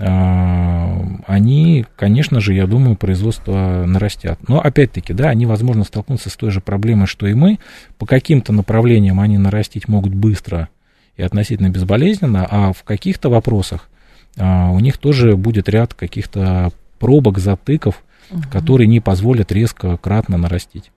а, 0.01 0.97
они, 1.27 1.85
конечно 1.97 2.39
же, 2.39 2.53
я 2.53 2.67
думаю, 2.67 2.95
производство 2.95 3.83
нарастят. 3.85 4.39
Но 4.47 4.61
опять-таки, 4.61 5.13
да, 5.13 5.29
они, 5.29 5.45
возможно, 5.45 5.83
столкнутся 5.83 6.29
с 6.29 6.35
той 6.37 6.51
же 6.51 6.61
проблемой, 6.61 7.05
что 7.05 7.27
и 7.27 7.33
мы. 7.33 7.59
По 7.97 8.05
каким-то 8.05 8.53
направлениям 8.53 9.19
они 9.19 9.37
нарастить 9.37 9.89
могут 9.89 10.13
быстро 10.13 10.69
и 11.17 11.21
относительно 11.21 11.69
безболезненно, 11.69 12.47
а 12.49 12.71
в 12.71 12.83
каких-то 12.83 13.29
вопросах 13.29 13.89
а, 14.37 14.69
у 14.71 14.79
них 14.79 14.97
тоже 14.97 15.35
будет 15.35 15.67
ряд 15.67 15.93
каких-то 15.93 16.71
пробок, 16.97 17.39
затыков, 17.39 18.01
угу. 18.31 18.43
которые 18.49 18.87
не 18.87 19.01
позволят 19.01 19.51
резко, 19.51 19.97
кратно 19.97 20.37
нарастить. 20.37 20.91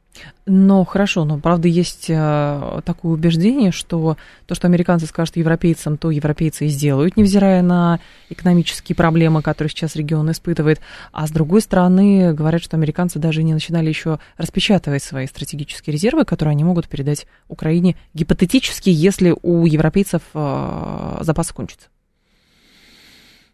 Но 0.45 0.85
хорошо, 0.85 1.25
но 1.25 1.39
правда 1.39 1.69
есть 1.69 2.07
э, 2.09 2.81
такое 2.85 3.13
убеждение, 3.13 3.71
что 3.71 4.17
то, 4.47 4.55
что 4.55 4.67
американцы 4.67 5.07
скажут 5.07 5.37
европейцам, 5.37 5.97
то 5.97 6.11
европейцы 6.11 6.67
и 6.67 6.69
сделают, 6.69 7.17
невзирая 7.17 7.63
на 7.63 8.01
экономические 8.29 8.97
проблемы, 8.97 9.41
которые 9.41 9.71
сейчас 9.71 9.95
регион 9.95 10.31
испытывает. 10.31 10.81
А 11.13 11.27
с 11.27 11.31
другой 11.31 11.61
стороны, 11.61 12.35
говорят, 12.35 12.63
что 12.63 12.77
американцы 12.77 13.19
даже 13.19 13.43
не 13.43 13.55
начинали 13.55 13.89
еще 13.89 14.19
распечатывать 14.37 15.03
свои 15.03 15.27
стратегические 15.27 15.95
резервы, 15.95 16.25
которые 16.25 16.53
они 16.53 16.65
могут 16.65 16.89
передать 16.89 17.27
Украине 17.49 17.97
гипотетически, 18.13 18.91
если 18.91 19.35
у 19.43 19.65
европейцев 19.65 20.23
э, 20.35 21.19
запас 21.21 21.53
кончится. 21.53 21.87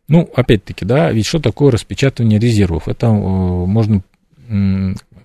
Ну, 0.08 0.28
опять-таки, 0.34 0.86
да, 0.86 1.12
ведь 1.12 1.26
что 1.26 1.38
такое 1.38 1.70
распечатывание 1.70 2.40
резервов? 2.40 2.88
Это 2.88 3.08
э, 3.08 3.10
можно 3.10 4.02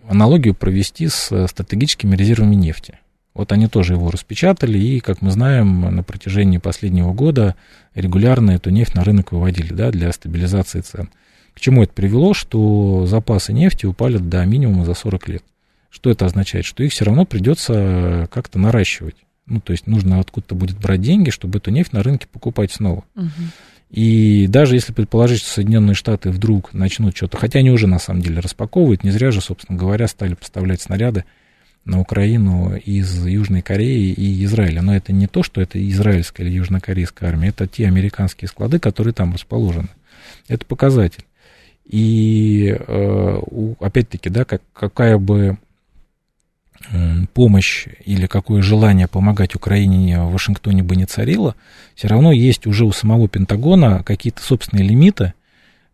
аналогию 0.08 0.56
провести 0.56 1.08
с 1.08 1.32
э, 1.32 1.48
стратегическими 1.48 2.16
резервами 2.16 2.56
нефти. 2.56 3.00
Вот 3.34 3.52
они 3.52 3.68
тоже 3.68 3.94
его 3.94 4.12
распечатали, 4.12 4.78
и, 4.78 5.00
как 5.00 5.22
мы 5.22 5.32
знаем, 5.32 5.82
на 5.82 6.04
протяжении 6.04 6.60
последнего 6.60 7.14
года 7.14 7.56
регулярно 7.96 8.52
эту 8.52 8.70
нефть 8.70 8.94
на 8.94 9.04
рынок 9.04 9.32
выводили 9.32 9.74
да, 9.74 9.92
для 9.92 10.12
стабилизации 10.12 10.82
цен. 10.82 11.10
К 11.56 11.60
чему 11.60 11.84
это 11.84 11.94
привело? 11.94 12.34
Что 12.34 13.06
запасы 13.08 13.54
нефти 13.54 13.86
упали 13.86 14.18
до 14.18 14.46
минимума 14.46 14.86
за 14.86 14.94
40 14.94 15.28
лет. 15.30 15.44
Что 15.90 16.10
это 16.10 16.26
означает? 16.26 16.66
Что 16.66 16.84
их 16.84 16.92
все 16.92 17.06
равно 17.06 17.26
придется 17.26 18.28
как-то 18.32 18.60
наращивать. 18.60 19.16
Ну, 19.46 19.60
то 19.60 19.74
есть 19.74 19.88
нужно 19.88 20.20
откуда-то 20.20 20.56
будет 20.56 20.80
брать 20.80 21.02
деньги, 21.02 21.30
чтобы 21.30 21.58
эту 21.58 21.70
нефть 21.70 21.94
на 21.94 22.02
рынке 22.02 22.28
покупать 22.32 22.72
снова. 22.72 23.04
Угу. 23.16 23.30
И 23.94 24.48
даже 24.48 24.74
если 24.74 24.92
предположить, 24.92 25.42
что 25.42 25.52
Соединенные 25.52 25.94
Штаты 25.94 26.32
вдруг 26.32 26.74
начнут 26.74 27.16
что-то, 27.16 27.38
хотя 27.38 27.60
они 27.60 27.70
уже 27.70 27.86
на 27.86 28.00
самом 28.00 28.24
деле 28.24 28.40
распаковывают, 28.40 29.04
не 29.04 29.12
зря 29.12 29.30
же, 29.30 29.40
собственно 29.40 29.78
говоря, 29.78 30.08
стали 30.08 30.34
поставлять 30.34 30.82
снаряды 30.82 31.26
на 31.86 32.00
Украину 32.00 32.76
из 32.76 33.24
Южной 33.24 33.62
Кореи 33.62 34.12
и 34.12 34.44
Израиля. 34.46 34.82
Но 34.82 34.96
это 34.96 35.14
не 35.14 35.28
то, 35.28 35.44
что 35.44 35.62
это 35.62 35.78
израильская 35.92 36.42
или 36.42 36.56
южнокорейская 36.56 37.30
армия, 37.30 37.50
это 37.50 37.68
те 37.68 37.86
американские 37.86 38.48
склады, 38.48 38.80
которые 38.80 39.14
там 39.14 39.36
расположены. 39.36 39.90
Это 40.48 40.66
показатель. 40.66 41.26
И 41.86 42.76
э, 42.76 43.42
опять-таки, 43.80 44.32
да, 44.32 44.44
как, 44.44 44.64
какая 44.74 45.20
бы 45.20 45.60
помощь 47.34 47.88
или 48.06 48.28
какое 48.28 48.62
желание 48.62 49.08
помогать 49.08 49.56
Украине 49.56 50.22
в 50.22 50.32
Вашингтоне 50.32 50.84
бы 50.84 50.96
не 50.96 51.06
царило, 51.06 51.56
все 51.96 52.08
равно 52.08 52.32
есть 52.32 52.68
уже 52.68 52.86
у 52.86 52.92
самого 52.92 53.28
Пентагона 53.28 54.04
какие-то 54.04 54.42
собственные 54.42 54.88
лимиты 54.88 55.34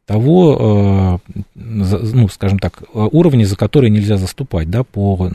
того, 0.05 1.19
э, 1.23 1.39
ну, 1.55 2.27
скажем 2.29 2.57
так, 2.57 2.81
уровня, 2.93 3.45
за 3.45 3.55
которые 3.55 3.91
нельзя 3.91 4.17
заступать, 4.17 4.69
да, 4.69 4.83
по 4.83 5.31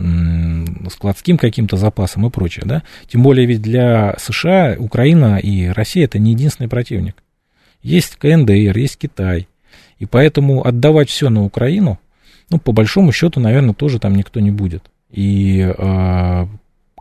складским 0.91 1.39
каким-то 1.39 1.77
запасам 1.77 2.27
и 2.27 2.31
прочее, 2.31 2.65
да. 2.67 2.83
Тем 3.09 3.23
более 3.23 3.47
ведь 3.47 3.63
для 3.63 4.17
США 4.19 4.75
Украина 4.77 5.39
и 5.39 5.69
Россия 5.69 6.07
это 6.07 6.19
не 6.19 6.33
единственный 6.33 6.69
противник. 6.69 7.23
Есть 7.83 8.17
КНДР, 8.17 8.77
есть 8.77 8.99
Китай. 8.99 9.47
И 10.01 10.07
поэтому 10.07 10.67
отдавать 10.67 11.09
все 11.09 11.31
на 11.31 11.45
Украину, 11.45 12.01
ну, 12.51 12.59
по 12.59 12.73
большому 12.73 13.13
счету, 13.13 13.39
наверное, 13.39 13.75
тоже 13.75 14.01
там 14.01 14.17
никто 14.17 14.41
не 14.41 14.51
будет 14.51 14.83
и, 15.15 15.73
а, 15.79 16.49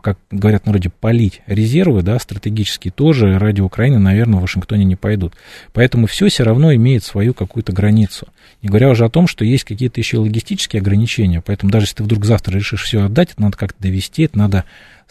как 0.00 0.18
говорят 0.30 0.62
в 0.62 0.66
народе, 0.66 0.90
полить 1.00 1.42
резервы, 1.46 2.02
да, 2.02 2.18
стратегические, 2.20 2.92
тоже 2.92 3.38
ради 3.38 3.60
Украины, 3.60 3.98
наверное, 3.98 4.38
в 4.38 4.42
Вашингтоне 4.42 4.84
не 4.84 4.94
пойдут. 4.94 5.34
Поэтому 5.72 6.06
все 6.06 6.28
все 6.28 6.44
равно 6.44 6.72
имеет 6.74 7.02
свою 7.02 7.34
какую-то 7.34 7.72
границу. 7.72 8.28
Не 8.62 8.68
говоря 8.68 8.90
уже 8.90 9.04
о 9.04 9.10
том, 9.10 9.26
что 9.26 9.44
есть 9.44 9.64
какие-то 9.64 10.00
еще 10.00 10.18
логистические 10.18 10.80
ограничения. 10.80 11.42
Поэтому 11.44 11.72
даже 11.72 11.86
если 11.86 11.96
ты 11.96 12.02
вдруг 12.04 12.24
завтра 12.24 12.54
решишь 12.56 12.84
все 12.84 13.04
отдать, 13.04 13.32
это 13.32 13.42
надо 13.42 13.56
как-то 13.56 13.82
довести, 13.82 14.22
это 14.22 14.38
надо 14.38 14.64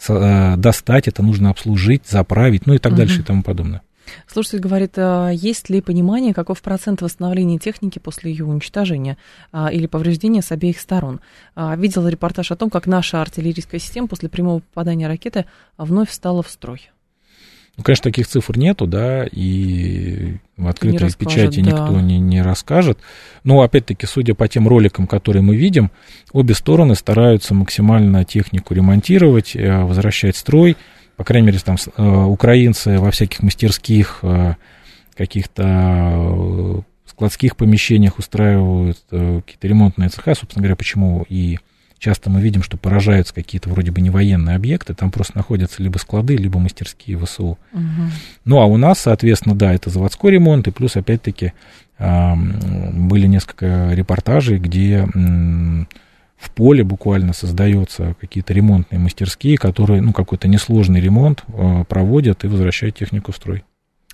а, 0.08 0.56
достать, 0.56 1.06
это 1.06 1.22
нужно 1.22 1.50
обслужить, 1.50 2.06
заправить, 2.06 2.66
ну 2.66 2.74
и 2.74 2.78
так 2.78 2.92
угу. 2.92 2.98
дальше 2.98 3.20
и 3.20 3.24
тому 3.24 3.42
подобное. 3.42 3.82
Слушатель 4.26 4.60
говорит, 4.60 4.94
а 4.96 5.30
есть 5.30 5.70
ли 5.70 5.80
понимание, 5.80 6.34
каков 6.34 6.62
процент 6.62 7.02
восстановления 7.02 7.58
техники 7.58 7.98
после 7.98 8.30
ее 8.30 8.44
уничтожения 8.44 9.16
а, 9.52 9.72
или 9.72 9.86
повреждения 9.86 10.42
с 10.42 10.52
обеих 10.52 10.80
сторон? 10.80 11.20
А, 11.54 11.76
видела 11.76 12.08
репортаж 12.08 12.50
о 12.50 12.56
том, 12.56 12.70
как 12.70 12.86
наша 12.86 13.20
артиллерийская 13.20 13.80
система 13.80 14.08
после 14.08 14.28
прямого 14.28 14.60
попадания 14.60 15.08
ракеты 15.08 15.46
вновь 15.76 16.10
встала 16.10 16.42
в 16.42 16.48
строй. 16.48 16.90
Ну, 17.76 17.82
конечно, 17.82 18.04
таких 18.04 18.28
цифр 18.28 18.56
нету, 18.56 18.86
да, 18.86 19.24
и 19.24 20.36
в 20.56 20.68
открытой 20.68 21.08
не 21.08 21.12
печати 21.12 21.60
да. 21.60 21.72
никто 21.72 22.00
не, 22.00 22.20
не 22.20 22.40
расскажет. 22.40 22.98
Но, 23.42 23.62
опять-таки, 23.62 24.06
судя 24.06 24.34
по 24.34 24.46
тем 24.46 24.68
роликам, 24.68 25.08
которые 25.08 25.42
мы 25.42 25.56
видим, 25.56 25.90
обе 26.32 26.54
стороны 26.54 26.94
стараются 26.94 27.52
максимально 27.52 28.24
технику 28.24 28.74
ремонтировать, 28.74 29.56
э, 29.56 29.82
возвращать 29.82 30.36
строй 30.36 30.76
по 31.16 31.24
крайней 31.24 31.46
мере, 31.46 31.58
там 31.58 31.76
э, 31.96 32.02
украинцы 32.02 32.98
во 32.98 33.10
всяких 33.10 33.42
мастерских, 33.42 34.20
э, 34.22 34.54
каких-то 35.14 35.62
э, 35.64 36.80
складских 37.06 37.56
помещениях 37.56 38.18
устраивают 38.18 38.98
какие-то 39.08 39.68
ремонтные 39.68 40.08
цеха, 40.08 40.34
собственно 40.34 40.62
говоря, 40.62 40.74
почему 40.76 41.24
и 41.28 41.58
часто 41.98 42.28
мы 42.28 42.40
видим, 42.40 42.62
что 42.62 42.76
поражаются 42.76 43.32
какие-то 43.32 43.68
вроде 43.70 43.92
бы 43.92 44.00
не 44.00 44.10
военные 44.10 44.56
объекты, 44.56 44.94
там 44.94 45.10
просто 45.10 45.36
находятся 45.36 45.82
либо 45.82 45.98
склады, 45.98 46.36
либо 46.36 46.58
мастерские 46.58 47.16
ВСУ. 47.18 47.56
Угу. 47.72 47.82
Ну, 48.44 48.60
а 48.60 48.66
у 48.66 48.76
нас, 48.76 48.98
соответственно, 48.98 49.54
да, 49.54 49.72
это 49.72 49.90
заводской 49.90 50.32
ремонт, 50.32 50.66
и 50.66 50.72
плюс, 50.72 50.96
опять-таки, 50.96 51.52
были 51.98 53.26
несколько 53.26 53.92
репортажей, 53.92 54.58
где 54.58 55.06
поле 56.54 56.84
буквально 56.84 57.32
создаются 57.32 58.14
какие-то 58.20 58.52
ремонтные 58.52 58.98
мастерские, 58.98 59.58
которые, 59.58 60.00
ну, 60.00 60.12
какой-то 60.12 60.48
несложный 60.48 61.00
ремонт 61.00 61.44
э, 61.48 61.84
проводят 61.88 62.44
и 62.44 62.48
возвращают 62.48 62.96
технику 62.96 63.32
в 63.32 63.36
строй. 63.36 63.64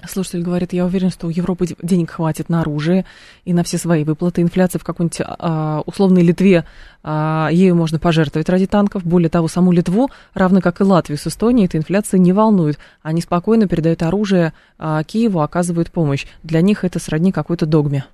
Слушатель 0.08 0.42
говорит, 0.42 0.72
я 0.72 0.86
уверен, 0.86 1.10
что 1.10 1.26
у 1.26 1.30
Европы 1.30 1.66
денег 1.82 2.12
хватит 2.12 2.48
на 2.48 2.62
оружие 2.62 3.04
и 3.44 3.52
на 3.52 3.62
все 3.62 3.76
свои 3.76 4.04
выплаты. 4.04 4.40
Инфляция 4.40 4.78
в 4.78 4.84
какой-нибудь 4.84 5.20
а, 5.20 5.82
условной 5.84 6.22
Литве, 6.22 6.64
а, 7.02 7.48
ею 7.52 7.74
можно 7.74 7.98
пожертвовать 7.98 8.48
ради 8.48 8.66
танков. 8.66 9.04
Более 9.04 9.28
того, 9.28 9.48
саму 9.48 9.72
Литву, 9.72 10.10
равно 10.32 10.60
как 10.60 10.80
и 10.80 10.84
Латвию 10.84 11.18
с 11.18 11.26
Эстонией, 11.26 11.66
эта 11.66 11.76
инфляция 11.76 12.18
не 12.18 12.32
волнует. 12.32 12.78
Они 13.02 13.20
спокойно 13.20 13.68
передают 13.68 14.02
оружие 14.02 14.54
а, 14.78 15.02
Киеву, 15.04 15.40
оказывают 15.40 15.90
помощь. 15.90 16.26
Для 16.42 16.62
них 16.62 16.84
это 16.84 16.98
сродни 16.98 17.30
какой-то 17.30 17.66
догме. 17.66 18.06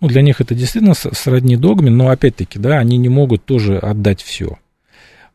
Ну, 0.00 0.08
для 0.08 0.22
них 0.22 0.40
это 0.40 0.54
действительно 0.54 0.94
сродни 0.94 1.56
догме, 1.56 1.90
но 1.90 2.08
опять-таки, 2.08 2.58
да, 2.58 2.78
они 2.78 2.96
не 2.96 3.08
могут 3.08 3.44
тоже 3.44 3.78
отдать 3.78 4.22
все. 4.22 4.58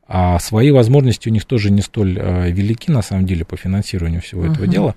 А 0.07 0.39
свои 0.39 0.71
возможности 0.71 1.29
у 1.29 1.31
них 1.31 1.45
тоже 1.45 1.71
не 1.71 1.81
столь 1.81 2.17
э, 2.19 2.51
велики, 2.51 2.91
на 2.91 3.01
самом 3.01 3.25
деле, 3.25 3.45
по 3.45 3.57
финансированию 3.57 4.21
всего 4.21 4.45
uh-huh. 4.45 4.51
этого 4.51 4.67
дела 4.67 4.95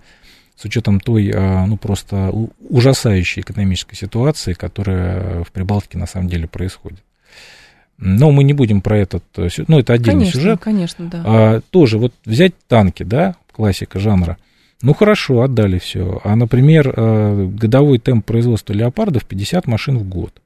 с 0.58 0.64
учетом 0.64 0.98
той, 0.98 1.30
а, 1.32 1.66
ну, 1.66 1.76
просто 1.76 2.32
ужасающей 2.68 3.42
экономической 3.42 3.94
ситуации, 3.94 4.54
которая 4.54 5.44
в 5.44 5.52
Прибалтике 5.52 5.98
на 5.98 6.06
самом 6.06 6.28
деле 6.28 6.48
происходит. 6.48 6.98
Но 7.96 8.32
мы 8.32 8.42
не 8.42 8.54
будем 8.54 8.80
про 8.80 8.98
этот, 8.98 9.24
э, 9.36 9.48
ну, 9.68 9.78
это 9.78 9.92
отдельный 9.92 10.20
конечно, 10.20 10.40
сюжет. 10.40 10.60
Конечно, 10.60 11.06
да. 11.06 11.22
А, 11.24 11.60
тоже 11.70 11.98
вот 11.98 12.12
взять 12.24 12.54
танки, 12.66 13.04
да, 13.04 13.36
классика 13.52 14.00
жанра. 14.00 14.36
Ну, 14.82 14.94
хорошо, 14.94 15.42
отдали 15.42 15.78
все. 15.78 16.20
А, 16.22 16.36
например, 16.36 16.92
э, 16.94 17.46
годовой 17.52 17.98
темп 17.98 18.24
производства 18.24 18.72
леопардов 18.72 19.24
50 19.24 19.66
машин 19.66 19.98
в 19.98 20.08
год. 20.08 20.40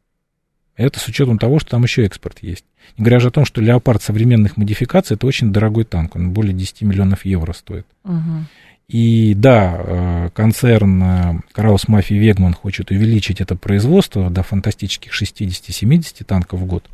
Это 0.75 0.99
с 0.99 1.07
учетом 1.07 1.39
того, 1.39 1.59
что 1.59 1.71
там 1.71 1.83
еще 1.83 2.07
экспорт 2.07 2.39
есть. 2.41 2.65
Не 2.97 3.05
говоря 3.05 3.21
же 3.21 3.29
о 3.29 3.31
том, 3.31 3.45
что 3.45 3.61
леопард 3.61 4.03
современных 4.03 4.57
модификаций 4.57 5.17
это 5.17 5.27
очень 5.27 5.53
дорогой 5.53 5.85
танк, 5.85 6.17
он 6.17 6.31
более 6.31 6.55
10 6.55 6.83
миллионов 6.83 7.27
евро 7.27 7.53
стоит. 7.53 7.87
Угу. 8.05 8.47
И 8.89 9.35
да, 9.35 9.77
э, 9.79 10.31
концерн 10.35 11.43
Краус 11.53 11.89
Мафии 11.89 12.15
Вегман 12.15 12.55
хочет 12.55 12.91
увеличить 12.91 13.43
это 13.43 13.55
производство 13.55 14.31
до 14.31 14.43
фантастических 14.43 15.13
60-70 15.13 16.25
танков 16.25 16.61
в 16.61 16.65
год. 16.65 16.89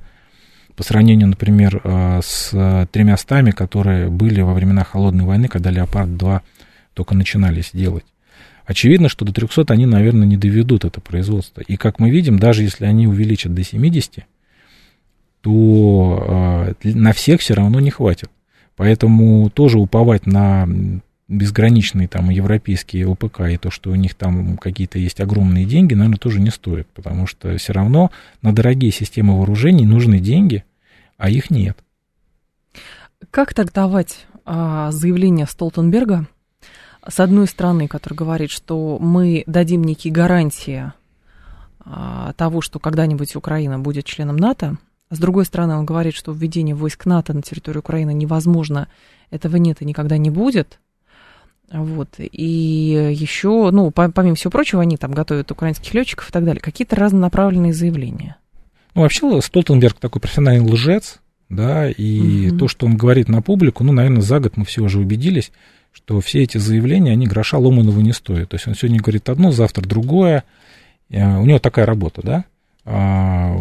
По 0.74 0.82
сравнению, 0.82 1.28
например, 1.28 1.80
э, 1.82 2.20
с 2.22 2.88
тремя 2.90 3.16
стами, 3.16 3.52
которые 3.52 4.08
были 4.08 4.40
во 4.40 4.54
времена 4.54 4.82
Холодной 4.82 5.24
войны, 5.24 5.48
когда 5.48 5.70
Леопард-2 5.70 6.40
только 6.98 7.14
начинались 7.14 7.70
делать. 7.72 8.04
Очевидно, 8.66 9.08
что 9.08 9.24
до 9.24 9.32
300 9.32 9.72
они, 9.72 9.86
наверное, 9.86 10.26
не 10.26 10.36
доведут 10.36 10.84
это 10.84 11.00
производство. 11.00 11.60
И 11.60 11.76
как 11.76 12.00
мы 12.00 12.10
видим, 12.10 12.40
даже 12.40 12.64
если 12.64 12.86
они 12.86 13.06
увеличат 13.06 13.54
до 13.54 13.62
70, 13.62 14.26
то 15.40 16.74
э, 16.82 16.88
на 16.88 17.12
всех 17.12 17.40
все 17.40 17.54
равно 17.54 17.78
не 17.78 17.90
хватит. 17.90 18.30
Поэтому 18.74 19.48
тоже 19.48 19.78
уповать 19.78 20.26
на 20.26 20.68
безграничные 21.28 22.08
там 22.08 22.30
европейские 22.30 23.06
ОПК 23.06 23.42
и 23.42 23.58
то, 23.58 23.70
что 23.70 23.90
у 23.90 23.94
них 23.94 24.16
там 24.16 24.56
какие-то 24.56 24.98
есть 24.98 25.20
огромные 25.20 25.66
деньги, 25.66 25.94
наверное, 25.94 26.18
тоже 26.18 26.40
не 26.40 26.50
стоит, 26.50 26.88
потому 26.88 27.28
что 27.28 27.56
все 27.58 27.72
равно 27.72 28.10
на 28.42 28.52
дорогие 28.52 28.90
системы 28.90 29.38
вооружений 29.38 29.86
нужны 29.86 30.18
деньги, 30.18 30.64
а 31.16 31.30
их 31.30 31.50
нет. 31.50 31.78
Как 33.30 33.54
трактовать 33.54 34.26
а, 34.44 34.90
заявление 34.90 35.46
Столтенберга, 35.46 36.26
с 37.08 37.20
одной 37.20 37.46
стороны, 37.46 37.88
который 37.88 38.14
говорит, 38.14 38.50
что 38.50 38.98
мы 39.00 39.44
дадим 39.46 39.82
некие 39.82 40.12
гарантии 40.12 40.92
а, 41.80 42.32
того, 42.34 42.60
что 42.60 42.78
когда-нибудь 42.78 43.34
Украина 43.36 43.78
будет 43.78 44.04
членом 44.04 44.36
НАТО, 44.36 44.76
а 45.08 45.14
с 45.14 45.18
другой 45.18 45.46
стороны, 45.46 45.76
он 45.76 45.86
говорит, 45.86 46.14
что 46.14 46.32
введение 46.32 46.74
войск 46.74 47.06
НАТО 47.06 47.32
на 47.32 47.42
территорию 47.42 47.80
Украины 47.80 48.12
невозможно, 48.12 48.88
этого 49.30 49.56
нет 49.56 49.80
и 49.80 49.84
никогда 49.84 50.18
не 50.18 50.30
будет– 50.30 50.78
вот. 51.70 52.08
И 52.18 53.14
еще, 53.14 53.70
ну, 53.70 53.90
помимо 53.90 54.34
всего 54.34 54.50
прочего, 54.50 54.82
они 54.82 54.96
там 54.96 55.12
готовят 55.12 55.50
украинских 55.50 55.92
летчиков 55.94 56.30
и 56.30 56.32
так 56.32 56.44
далее. 56.44 56.60
Какие-то 56.60 56.96
разнонаправленные 56.96 57.74
заявления. 57.74 58.36
Ну, 58.94 59.02
вообще, 59.02 59.40
Столтенберг 59.42 59.98
такой 59.98 60.20
профессиональный 60.20 60.66
лжец, 60.66 61.20
да, 61.48 61.88
и 61.90 62.48
угу. 62.48 62.58
то, 62.58 62.68
что 62.68 62.86
он 62.86 62.96
говорит 62.96 63.28
на 63.28 63.42
публику, 63.42 63.84
ну, 63.84 63.92
наверное, 63.92 64.22
за 64.22 64.40
год 64.40 64.56
мы 64.56 64.64
все 64.64 64.82
уже 64.82 64.98
убедились, 64.98 65.52
что 65.98 66.20
все 66.20 66.42
эти 66.42 66.58
заявления, 66.58 67.12
они 67.12 67.26
гроша 67.26 67.58
ломаного 67.58 68.00
не 68.00 68.12
стоят. 68.12 68.50
То 68.50 68.54
есть 68.54 68.68
он 68.68 68.74
сегодня 68.74 69.00
говорит 69.00 69.28
одно, 69.28 69.50
завтра 69.50 69.82
другое. 69.82 70.44
Э, 71.10 71.38
у 71.38 71.44
него 71.44 71.58
такая 71.58 71.86
работа, 71.86 72.22
да, 72.22 72.44
а, 72.84 73.54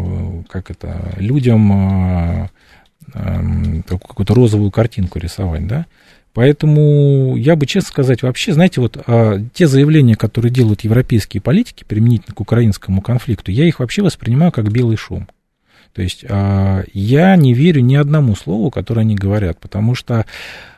как 0.48 0.70
это, 0.70 1.14
людям 1.16 1.70
а, 1.72 2.48
какую-то 3.88 4.34
розовую 4.34 4.70
картинку 4.70 5.18
рисовать, 5.18 5.66
да. 5.66 5.86
Поэтому 6.32 7.36
я 7.36 7.56
бы, 7.56 7.66
честно 7.66 7.88
сказать, 7.88 8.22
вообще, 8.22 8.52
знаете, 8.52 8.80
вот 8.80 8.96
а, 9.06 9.42
те 9.52 9.66
заявления, 9.66 10.14
которые 10.14 10.52
делают 10.52 10.82
европейские 10.82 11.40
политики 11.40 11.84
применительно 11.86 12.34
к 12.34 12.40
украинскому 12.40 13.02
конфликту, 13.02 13.50
я 13.50 13.66
их 13.66 13.80
вообще 13.80 14.02
воспринимаю 14.02 14.52
как 14.52 14.70
белый 14.70 14.96
шум. 14.96 15.26
То 15.92 16.02
есть 16.02 16.24
а, 16.28 16.84
я 16.92 17.36
не 17.36 17.54
верю 17.54 17.80
ни 17.80 17.96
одному 17.96 18.36
слову, 18.36 18.70
которое 18.70 19.02
они 19.02 19.14
говорят, 19.14 19.58
потому 19.58 19.94
что 19.94 20.26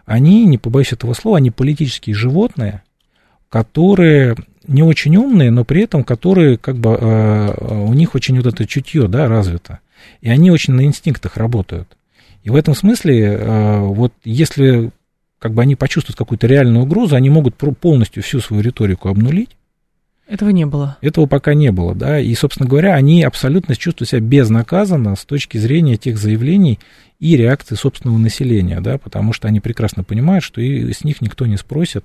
они, 0.06 0.44
не 0.44 0.58
побоюсь 0.58 0.92
этого 0.92 1.12
слова, 1.14 1.38
они 1.38 1.50
политические 1.50 2.14
животные, 2.14 2.82
которые 3.48 4.36
не 4.66 4.82
очень 4.82 5.16
умные, 5.16 5.50
но 5.50 5.64
при 5.64 5.82
этом 5.82 6.04
которые 6.04 6.56
как 6.56 6.76
бы 6.76 6.96
а, 7.00 7.84
у 7.88 7.92
них 7.92 8.14
очень 8.14 8.36
вот 8.36 8.46
это 8.46 8.66
чутье, 8.66 9.08
да, 9.08 9.28
развито. 9.28 9.80
И 10.20 10.30
они 10.30 10.50
очень 10.50 10.74
на 10.74 10.84
инстинктах 10.84 11.36
работают. 11.36 11.96
И 12.42 12.50
в 12.50 12.56
этом 12.56 12.74
смысле, 12.74 13.38
а, 13.40 13.80
вот 13.82 14.12
если 14.24 14.90
как 15.38 15.54
бы 15.54 15.62
они 15.62 15.74
почувствуют 15.74 16.18
какую-то 16.18 16.46
реальную 16.46 16.84
угрозу, 16.84 17.16
они 17.16 17.30
могут 17.30 17.56
полностью 17.56 18.22
всю 18.22 18.40
свою 18.40 18.62
риторику 18.62 19.08
обнулить. 19.08 19.56
Этого 20.30 20.50
не 20.50 20.64
было. 20.64 20.96
Этого 21.00 21.26
пока 21.26 21.54
не 21.54 21.72
было, 21.72 21.92
да. 21.92 22.20
И, 22.20 22.32
собственно 22.36 22.68
говоря, 22.68 22.94
они 22.94 23.24
абсолютно 23.24 23.74
чувствуют 23.74 24.10
себя 24.10 24.20
безнаказанно 24.20 25.16
с 25.16 25.24
точки 25.24 25.58
зрения 25.58 25.96
тех 25.96 26.18
заявлений 26.18 26.78
и 27.18 27.36
реакции 27.36 27.74
собственного 27.74 28.16
населения, 28.16 28.80
да, 28.80 28.96
потому 28.96 29.32
что 29.32 29.48
они 29.48 29.58
прекрасно 29.58 30.04
понимают, 30.04 30.44
что 30.44 30.60
и 30.60 30.92
с 30.92 31.02
них 31.02 31.20
никто 31.20 31.46
не 31.46 31.56
спросит 31.56 32.04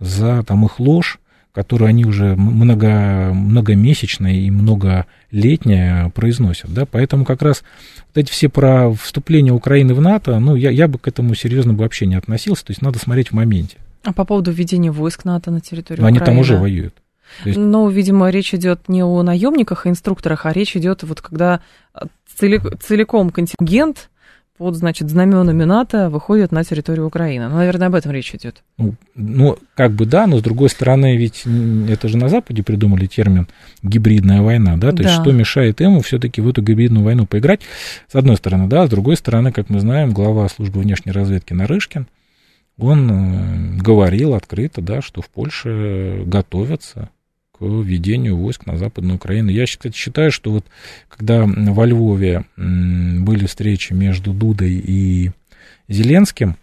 за 0.00 0.42
там 0.44 0.64
их 0.64 0.80
ложь, 0.80 1.20
которую 1.52 1.90
они 1.90 2.06
уже 2.06 2.34
много, 2.36 3.32
многомесячные 3.34 4.46
и 4.46 4.50
многолетние 4.50 6.10
произносят. 6.14 6.72
Да? 6.72 6.86
Поэтому 6.86 7.26
как 7.26 7.42
раз 7.42 7.62
вот 8.06 8.22
эти 8.22 8.30
все 8.30 8.48
про 8.48 8.90
вступление 8.94 9.52
Украины 9.52 9.92
в 9.92 10.00
НАТО, 10.00 10.38
ну, 10.38 10.56
я, 10.56 10.70
я 10.70 10.88
бы 10.88 10.98
к 10.98 11.06
этому 11.06 11.34
серьезно 11.34 11.74
бы 11.74 11.80
вообще 11.80 12.06
не 12.06 12.14
относился, 12.14 12.64
то 12.64 12.70
есть 12.70 12.80
надо 12.80 12.98
смотреть 12.98 13.28
в 13.28 13.34
моменте. 13.34 13.76
А 14.04 14.14
по 14.14 14.24
поводу 14.24 14.50
введения 14.50 14.90
войск 14.90 15.26
НАТО 15.26 15.50
на 15.50 15.60
территорию 15.60 16.02
Но 16.02 16.08
Украины? 16.08 16.24
Они 16.24 16.26
там 16.26 16.38
уже 16.38 16.56
воюют. 16.56 16.94
Есть... 17.44 17.58
Но, 17.58 17.88
видимо, 17.88 18.30
речь 18.30 18.54
идет 18.54 18.88
не 18.88 19.02
о 19.02 19.22
наемниках 19.22 19.86
и 19.86 19.90
инструкторах, 19.90 20.46
а 20.46 20.52
речь 20.52 20.76
идет 20.76 21.02
вот 21.02 21.20
когда 21.20 21.60
целиком 22.38 23.30
контингент 23.30 24.08
под, 24.58 24.76
значит, 24.76 25.10
знаменами 25.10 25.64
НАТО 25.64 26.10
выходят 26.10 26.52
на 26.52 26.62
территорию 26.62 27.06
Украины. 27.06 27.48
Ну, 27.48 27.56
наверное, 27.56 27.88
об 27.88 27.94
этом 27.94 28.12
речь 28.12 28.34
идет. 28.34 28.62
Ну, 28.78 28.94
ну, 29.14 29.58
как 29.74 29.92
бы 29.92 30.06
да, 30.06 30.26
но 30.26 30.38
с 30.38 30.42
другой 30.42 30.68
стороны, 30.68 31.16
ведь 31.16 31.44
это 31.88 32.06
же 32.06 32.16
на 32.16 32.28
Западе 32.28 32.62
придумали 32.62 33.06
термин 33.06 33.48
гибридная 33.82 34.42
война, 34.42 34.76
да, 34.76 34.90
то 34.90 34.98
да. 34.98 35.02
есть 35.04 35.14
что 35.20 35.32
мешает 35.32 35.80
ему 35.80 36.00
все-таки 36.00 36.40
в 36.40 36.48
эту 36.48 36.62
гибридную 36.62 37.04
войну 37.04 37.26
поиграть, 37.26 37.62
с 38.06 38.14
одной 38.14 38.36
стороны, 38.36 38.68
да, 38.68 38.86
с 38.86 38.90
другой 38.90 39.16
стороны, 39.16 39.52
как 39.52 39.68
мы 39.70 39.80
знаем, 39.80 40.12
глава 40.12 40.48
службы 40.48 40.80
внешней 40.80 41.12
разведки 41.12 41.54
Нарышкин, 41.54 42.06
он 42.78 43.10
э, 43.10 43.76
говорил 43.82 44.34
открыто, 44.34 44.80
да, 44.80 45.02
что 45.02 45.22
в 45.22 45.28
Польше 45.28 46.22
готовятся 46.26 47.10
введению 47.62 48.36
войск 48.36 48.66
на 48.66 48.76
Западную 48.76 49.16
Украину. 49.16 49.50
Я, 49.50 49.66
кстати, 49.66 49.96
считаю, 49.96 50.30
что 50.32 50.50
вот 50.52 50.66
когда 51.08 51.44
во 51.44 51.86
Львове 51.86 52.44
были 52.56 53.46
встречи 53.46 53.92
между 53.92 54.32
Дудой 54.32 54.72
и 54.72 55.30
Зеленским, 55.88 56.56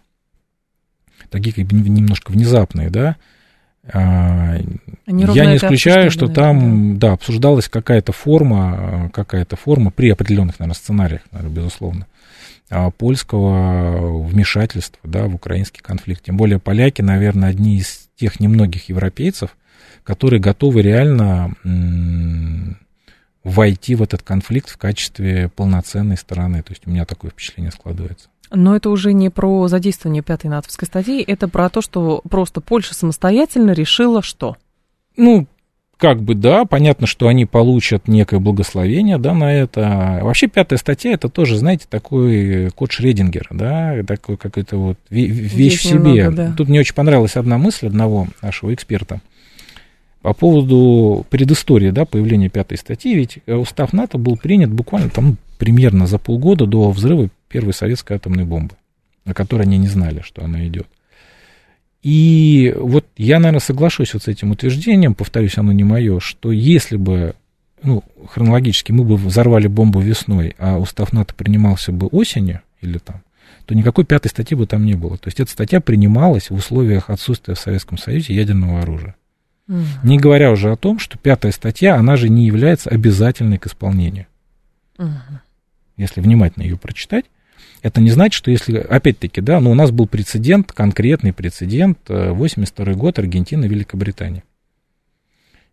такие 1.30 1.54
как 1.54 1.66
бы 1.66 1.76
немножко 1.76 2.32
внезапные, 2.32 2.90
да, 2.90 3.16
я 3.92 5.46
не 5.46 5.56
исключаю, 5.56 6.10
что 6.10 6.28
там, 6.28 6.98
да. 6.98 7.08
да, 7.08 7.12
обсуждалась 7.14 7.68
какая-то 7.68 8.12
форма, 8.12 9.10
какая-то 9.12 9.56
форма 9.56 9.90
при 9.90 10.10
определенных, 10.10 10.58
наверное, 10.58 10.76
сценариях, 10.76 11.22
наверное, 11.32 11.54
безусловно, 11.54 12.06
а, 12.68 12.90
польского 12.90 14.22
вмешательства, 14.22 15.00
да, 15.02 15.26
в 15.26 15.34
украинский 15.34 15.80
конфликт. 15.82 16.24
Тем 16.24 16.36
более 16.36 16.58
поляки, 16.58 17.02
наверное, 17.02 17.50
одни 17.50 17.78
из 17.78 18.08
тех 18.16 18.38
немногих 18.38 18.88
европейцев, 18.88 19.56
которые 20.04 20.40
готовы 20.40 20.82
реально 20.82 21.54
войти 23.42 23.94
в 23.94 24.02
этот 24.02 24.22
конфликт 24.22 24.68
в 24.68 24.76
качестве 24.76 25.48
полноценной 25.48 26.16
стороны. 26.16 26.62
То 26.62 26.72
есть 26.72 26.86
у 26.86 26.90
меня 26.90 27.04
такое 27.04 27.30
впечатление 27.30 27.72
складывается. 27.72 28.28
Но 28.52 28.74
это 28.74 28.90
уже 28.90 29.12
не 29.12 29.30
про 29.30 29.68
задействование 29.68 30.22
пятой 30.22 30.48
натовской 30.48 30.86
статьи, 30.86 31.22
это 31.22 31.48
про 31.48 31.68
то, 31.70 31.80
что 31.80 32.20
просто 32.28 32.60
Польша 32.60 32.94
самостоятельно 32.94 33.70
решила 33.70 34.22
что? 34.22 34.56
Ну, 35.16 35.46
как 36.00 36.22
бы 36.22 36.34
да, 36.34 36.64
понятно, 36.64 37.06
что 37.06 37.28
они 37.28 37.44
получат 37.44 38.08
некое 38.08 38.40
благословение, 38.40 39.18
да, 39.18 39.34
на 39.34 39.52
это. 39.52 40.20
Вообще 40.22 40.48
пятая 40.48 40.78
статья 40.78 41.12
это 41.12 41.28
тоже, 41.28 41.58
знаете, 41.58 41.84
такой 41.88 42.70
код 42.74 42.90
Шредингера, 42.90 43.48
да, 43.50 44.02
такой 44.06 44.36
какой-то 44.38 44.78
вот 44.78 44.98
вещь 45.10 45.52
Здесь 45.52 45.78
в 45.78 45.82
себе. 45.82 45.98
Немного, 45.98 46.30
да. 46.30 46.54
Тут 46.56 46.68
мне 46.68 46.80
очень 46.80 46.94
понравилась 46.94 47.36
одна 47.36 47.58
мысль 47.58 47.86
одного 47.86 48.28
нашего 48.40 48.72
эксперта 48.72 49.20
По 50.22 50.32
поводу 50.32 51.26
предыстории, 51.28 51.90
да, 51.90 52.06
появления 52.06 52.48
пятой 52.48 52.78
статьи, 52.78 53.14
ведь 53.14 53.40
э, 53.44 53.54
устав 53.54 53.92
НАТО 53.92 54.16
был 54.16 54.38
принят 54.38 54.72
буквально 54.72 55.10
там 55.10 55.36
примерно 55.58 56.06
за 56.06 56.18
полгода 56.18 56.64
до 56.64 56.90
взрыва 56.90 57.28
первой 57.50 57.74
советской 57.74 58.16
атомной 58.16 58.44
бомбы, 58.44 58.76
о 59.26 59.34
которой 59.34 59.62
они 59.62 59.76
не 59.76 59.88
знали, 59.88 60.22
что 60.24 60.42
она 60.42 60.66
идет. 60.66 60.86
И 62.02 62.74
вот 62.78 63.06
я, 63.16 63.38
наверное, 63.38 63.60
соглашусь 63.60 64.14
вот 64.14 64.22
с 64.22 64.28
этим 64.28 64.52
утверждением, 64.52 65.14
повторюсь, 65.14 65.58
оно 65.58 65.72
не 65.72 65.84
мое, 65.84 66.18
что 66.20 66.50
если 66.50 66.96
бы, 66.96 67.34
ну, 67.82 68.02
хронологически 68.28 68.92
мы 68.92 69.04
бы 69.04 69.16
взорвали 69.16 69.66
бомбу 69.66 70.00
весной, 70.00 70.54
а 70.58 70.78
устав 70.78 71.12
НАТО 71.12 71.34
принимался 71.34 71.92
бы 71.92 72.06
осенью 72.06 72.62
или 72.80 72.96
там, 72.96 73.22
то 73.66 73.74
никакой 73.74 74.06
пятой 74.06 74.28
статьи 74.28 74.56
бы 74.56 74.66
там 74.66 74.86
не 74.86 74.94
было. 74.94 75.18
То 75.18 75.28
есть 75.28 75.40
эта 75.40 75.50
статья 75.50 75.80
принималась 75.80 76.48
в 76.48 76.54
условиях 76.54 77.10
отсутствия 77.10 77.54
в 77.54 77.58
Советском 77.58 77.98
Союзе 77.98 78.34
ядерного 78.34 78.80
оружия. 78.80 79.16
Mm. 79.68 79.84
Не 80.02 80.18
говоря 80.18 80.50
уже 80.52 80.72
о 80.72 80.76
том, 80.76 80.98
что 80.98 81.18
пятая 81.18 81.52
статья, 81.52 81.96
она 81.96 82.16
же 82.16 82.30
не 82.30 82.46
является 82.46 82.88
обязательной 82.88 83.58
к 83.58 83.66
исполнению. 83.66 84.26
Mm. 84.96 85.12
Если 85.98 86.22
внимательно 86.22 86.62
ее 86.62 86.78
прочитать, 86.78 87.26
это 87.82 88.00
не 88.00 88.10
значит, 88.10 88.34
что 88.34 88.50
если, 88.50 88.78
опять-таки, 88.78 89.40
да, 89.40 89.60
но 89.60 89.68
ну, 89.68 89.70
у 89.70 89.74
нас 89.74 89.90
был 89.90 90.06
прецедент, 90.06 90.72
конкретный 90.72 91.32
прецедент, 91.32 91.98
82 92.08 92.84
э, 92.84 92.94
год, 92.94 93.18
Аргентина, 93.18 93.64
Великобритания. 93.64 94.44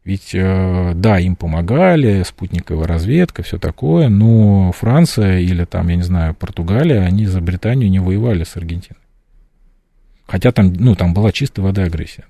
Ведь, 0.03 0.33
э, 0.33 0.93
да, 0.95 1.19
им 1.19 1.35
помогали, 1.35 2.23
спутниковая 2.23 2.87
разведка, 2.87 3.43
все 3.43 3.57
такое, 3.57 4.07
но 4.07 4.71
Франция 4.71 5.39
или 5.39 5.65
там, 5.65 5.89
я 5.89 5.97
не 5.97 6.03
знаю, 6.03 6.33
Португалия, 6.33 7.01
они 7.01 7.25
за 7.25 7.41
Британию 7.41 7.89
не 7.89 7.99
воевали 7.99 8.45
с 8.45 8.55
Аргентиной. 8.55 9.01
Хотя 10.25 10.53
там, 10.53 10.71
ну, 10.73 10.95
там 10.95 11.13
была 11.13 11.33
чистая 11.33 11.65
вода 11.65 11.83
агрессия. 11.83 12.23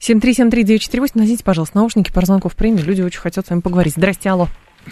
7373948, 0.00 1.10
носите, 1.14 1.44
пожалуйста, 1.44 1.76
наушники, 1.76 2.12
по 2.12 2.24
звонков 2.24 2.56
премии, 2.56 2.82
люди 2.82 3.02
очень 3.02 3.20
хотят 3.20 3.46
с 3.46 3.50
вами 3.50 3.60
поговорить. 3.60 3.94
Здрасте, 3.96 4.30
алло. 4.30 4.48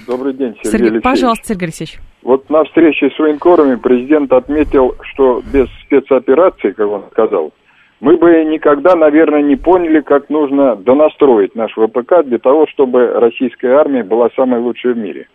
Добрый 0.07 0.35
день, 0.35 0.55
Сергей, 0.55 0.71
Сергей 0.71 0.87
Алексеевич. 0.91 1.03
Пожалуйста, 1.03 1.47
Сергей 1.49 1.65
Алексеевич. 1.65 2.01
Вот 2.25 2.49
на 2.49 2.65
встрече 2.65 3.11
с 3.11 3.19
военкорами 3.19 3.77
президент 3.77 4.33
отметил, 4.33 4.97
что 5.13 5.43
без 5.53 5.69
спецоперации, 5.85 6.71
как 6.71 6.89
он 6.89 7.05
сказал, 7.13 7.53
мы 8.01 8.17
бы 8.17 8.45
никогда, 8.45 8.97
наверное, 8.97 9.43
не 9.43 9.57
поняли, 9.57 10.01
как 10.01 10.31
нужно 10.31 10.75
донастроить 10.75 11.55
наш 11.55 11.73
ВПК 11.73 12.25
для 12.25 12.39
того, 12.39 12.67
чтобы 12.67 13.07
российская 13.09 13.75
армия 13.75 14.03
была 14.03 14.31
самой 14.35 14.61
лучшей 14.61 14.95
в 14.95 14.97
мире. 14.97 15.29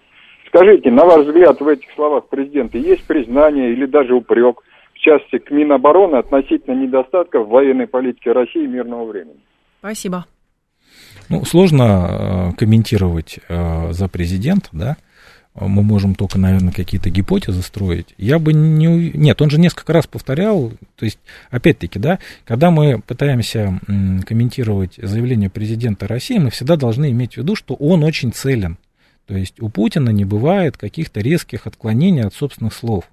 Скажите, 0.47 0.89
на 0.89 1.05
ваш 1.05 1.27
взгляд, 1.27 1.61
в 1.61 1.67
этих 1.67 1.91
словах 1.93 2.27
президента 2.27 2.79
есть 2.79 3.05
признание 3.05 3.71
или 3.71 3.85
даже 3.85 4.15
упрек, 4.15 4.61
в 4.93 4.97
части 4.97 5.37
к 5.37 5.51
Минобороны 5.51 6.15
относительно 6.15 6.73
недостатков 6.73 7.47
военной 7.47 7.85
политике 7.87 8.31
России 8.31 8.65
мирного 8.65 9.05
времени? 9.05 9.39
Спасибо. 9.77 10.25
Ну, 11.29 11.45
сложно 11.45 12.51
э, 12.51 12.57
комментировать 12.57 13.39
э, 13.47 13.91
за 13.91 14.09
президента, 14.09 14.69
да, 14.73 14.97
мы 15.67 15.83
можем 15.83 16.15
только, 16.15 16.37
наверное, 16.39 16.71
какие-то 16.71 17.09
гипотезы 17.09 17.61
строить. 17.61 18.13
Я 18.17 18.39
бы 18.39 18.53
не... 18.53 19.11
Нет, 19.11 19.41
он 19.41 19.49
же 19.49 19.59
несколько 19.59 19.93
раз 19.93 20.07
повторял, 20.07 20.71
то 20.95 21.05
есть, 21.05 21.19
опять-таки, 21.49 21.99
да, 21.99 22.19
когда 22.45 22.71
мы 22.71 23.01
пытаемся 23.01 23.79
комментировать 24.25 24.95
заявление 24.97 25.49
президента 25.49 26.07
России, 26.07 26.37
мы 26.37 26.49
всегда 26.49 26.75
должны 26.75 27.11
иметь 27.11 27.33
в 27.33 27.37
виду, 27.37 27.55
что 27.55 27.73
он 27.75 28.03
очень 28.03 28.31
целен. 28.31 28.77
То 29.25 29.37
есть 29.37 29.61
у 29.61 29.69
Путина 29.69 30.09
не 30.09 30.25
бывает 30.25 30.77
каких-то 30.77 31.19
резких 31.19 31.67
отклонений 31.67 32.23
от 32.23 32.33
собственных 32.33 32.73
слов. 32.73 33.03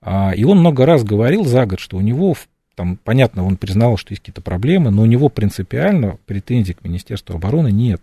А, 0.00 0.32
и 0.32 0.44
он 0.44 0.60
много 0.60 0.86
раз 0.86 1.02
говорил 1.02 1.44
за 1.44 1.66
год, 1.66 1.80
что 1.80 1.96
у 1.96 2.00
него, 2.00 2.36
там, 2.76 2.96
понятно, 3.02 3.44
он 3.44 3.56
признал, 3.56 3.96
что 3.96 4.12
есть 4.12 4.20
какие-то 4.20 4.42
проблемы, 4.42 4.90
но 4.90 5.02
у 5.02 5.06
него 5.06 5.28
принципиально 5.28 6.18
претензий 6.26 6.74
к 6.74 6.84
Министерству 6.84 7.34
обороны 7.34 7.72
нет. 7.72 8.02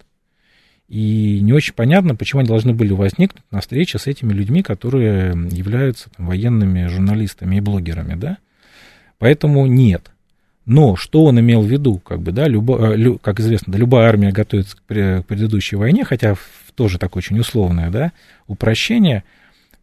И 0.87 1.39
не 1.41 1.51
очень 1.53 1.73
понятно, 1.73 2.15
почему 2.15 2.41
они 2.41 2.47
должны 2.47 2.73
были 2.73 2.93
возникнуть 2.93 3.43
на 3.49 3.61
встрече 3.61 3.97
с 3.97 4.05
этими 4.05 4.33
людьми, 4.33 4.61
которые 4.61 5.29
являются 5.51 6.09
там, 6.15 6.27
военными 6.27 6.87
журналистами 6.87 7.55
и 7.55 7.61
блогерами, 7.61 8.15
да? 8.15 8.37
Поэтому 9.17 9.65
нет. 9.65 10.11
Но 10.65 10.95
что 10.95 11.25
он 11.25 11.39
имел 11.39 11.61
в 11.61 11.67
виду, 11.67 11.99
как 11.99 12.21
бы, 12.21 12.31
да, 12.31 12.47
любо, 12.47 12.93
э, 12.93 12.95
лю, 12.95 13.19
как 13.19 13.39
известно, 13.39 13.71
да, 13.71 13.79
любая 13.79 14.09
армия 14.09 14.31
готовится 14.31 14.75
к, 14.77 14.79
к 14.81 15.23
предыдущей 15.27 15.75
войне, 15.75 16.03
хотя 16.03 16.35
тоже 16.75 16.97
такое 16.97 17.21
очень 17.21 17.39
условное, 17.39 17.91
да, 17.91 18.11
упрощение, 18.47 19.23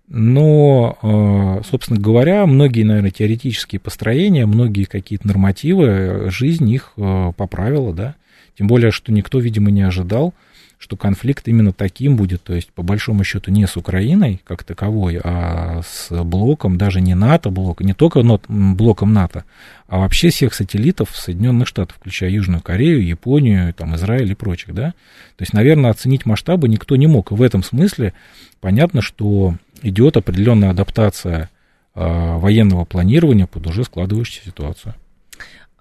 но, 0.09 0.99
э, 1.03 1.63
собственно 1.69 2.01
говоря, 2.01 2.47
многие, 2.47 2.83
наверное, 2.83 3.13
теоретические 3.13 3.81
построения, 3.81 4.45
многие 4.45 4.85
какие-то 4.85 5.27
нормативы, 5.27 5.87
э, 5.87 6.31
жизнь 6.31 6.69
их 6.69 6.93
поправила, 7.37 7.95
да, 7.95 8.17
тем 8.59 8.67
более, 8.67 8.91
что 8.91 9.13
никто, 9.13 9.39
видимо, 9.39 9.71
не 9.71 9.83
ожидал, 9.83 10.35
что 10.83 10.97
конфликт 10.97 11.47
именно 11.47 11.72
таким 11.72 12.16
будет, 12.16 12.43
то 12.43 12.55
есть 12.55 12.72
по 12.72 12.83
большому 12.83 13.22
счету 13.22 13.53
не 13.53 13.68
с 13.68 13.76
Украиной 13.76 14.41
как 14.45 14.64
таковой, 14.64 15.20
а 15.22 15.80
с 15.87 16.11
блоком, 16.24 16.76
даже 16.76 17.01
не 17.01 17.14
НАТО 17.14 17.51
блок, 17.51 17.83
не 17.83 17.95
только 17.95 18.20
блоком 18.49 19.12
НАТО, 19.12 19.45
а 19.87 19.99
вообще 19.99 20.30
всех 20.30 20.55
сателлитов 20.55 21.16
Соединенных 21.16 21.68
Штатов, 21.68 21.99
включая 22.01 22.30
Южную 22.30 22.61
Корею, 22.61 23.07
Японию, 23.07 23.72
там, 23.74 23.95
Израиль 23.95 24.33
и 24.33 24.35
прочих, 24.35 24.74
да. 24.74 24.91
То 25.37 25.43
есть, 25.43 25.53
наверное, 25.53 25.93
оценить 25.93 26.26
масштабы 26.26 26.68
никто 26.68 26.97
не 26.97 27.07
мог. 27.07 27.30
И 27.30 27.35
в 27.37 27.43
этом 27.43 27.62
смысле 27.62 28.12
понятно, 28.61 29.03
что 29.03 29.55
идет 29.83 30.16
определенная 30.16 30.70
адаптация 30.70 31.49
э, 31.95 32.37
военного 32.39 32.85
планирования 32.85 33.47
под 33.47 33.68
уже 33.68 33.85
складывающуюся 33.85 34.47
ситуацию. 34.47 34.95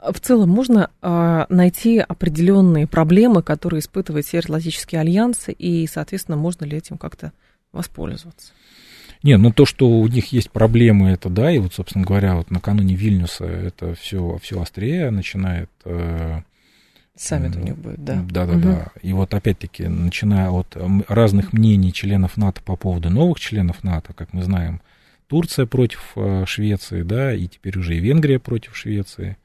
В 0.01 0.19
целом 0.19 0.49
можно 0.49 0.89
э, 1.01 1.45
найти 1.49 1.99
определенные 1.99 2.87
проблемы, 2.87 3.43
которые 3.43 3.81
испытывает 3.81 4.25
Североатлантический 4.25 4.99
альянс, 4.99 5.45
и, 5.55 5.87
соответственно, 5.87 6.37
можно 6.37 6.65
ли 6.65 6.77
этим 6.77 6.97
как-то 6.97 7.33
воспользоваться? 7.71 8.53
Не, 9.21 9.37
ну 9.37 9.51
то, 9.51 9.67
что 9.67 9.87
у 9.87 10.07
них 10.07 10.31
есть 10.31 10.49
проблемы, 10.49 11.11
это 11.11 11.29
да, 11.29 11.51
и 11.51 11.59
вот, 11.59 11.75
собственно 11.75 12.03
говоря, 12.03 12.35
вот 12.35 12.49
накануне 12.49 12.95
Вильнюса 12.95 13.45
это 13.45 13.93
все, 13.93 14.39
все 14.41 14.59
острее 14.59 15.11
начинает. 15.11 15.69
Э, 15.85 16.41
Саммит 17.15 17.55
у 17.55 17.59
них 17.59 17.77
будет, 17.77 18.03
да. 18.03 18.25
Да, 18.27 18.47
да, 18.47 18.53
угу. 18.53 18.61
да. 18.61 18.87
И 19.03 19.13
вот 19.13 19.35
опять-таки, 19.35 19.87
начиная 19.87 20.49
от 20.49 20.75
разных 21.07 21.53
мнений 21.53 21.93
членов 21.93 22.37
НАТО 22.37 22.61
по 22.65 22.75
поводу 22.75 23.11
новых 23.11 23.39
членов 23.39 23.83
НАТО, 23.83 24.13
как 24.13 24.33
мы 24.33 24.41
знаем, 24.41 24.81
Турция 25.27 25.67
против 25.67 26.13
э, 26.15 26.45
Швеции, 26.47 27.03
да, 27.03 27.35
и 27.35 27.47
теперь 27.47 27.77
уже 27.77 27.95
и 27.95 27.99
Венгрия 27.99 28.39
против 28.39 28.75
Швеции 28.75 29.37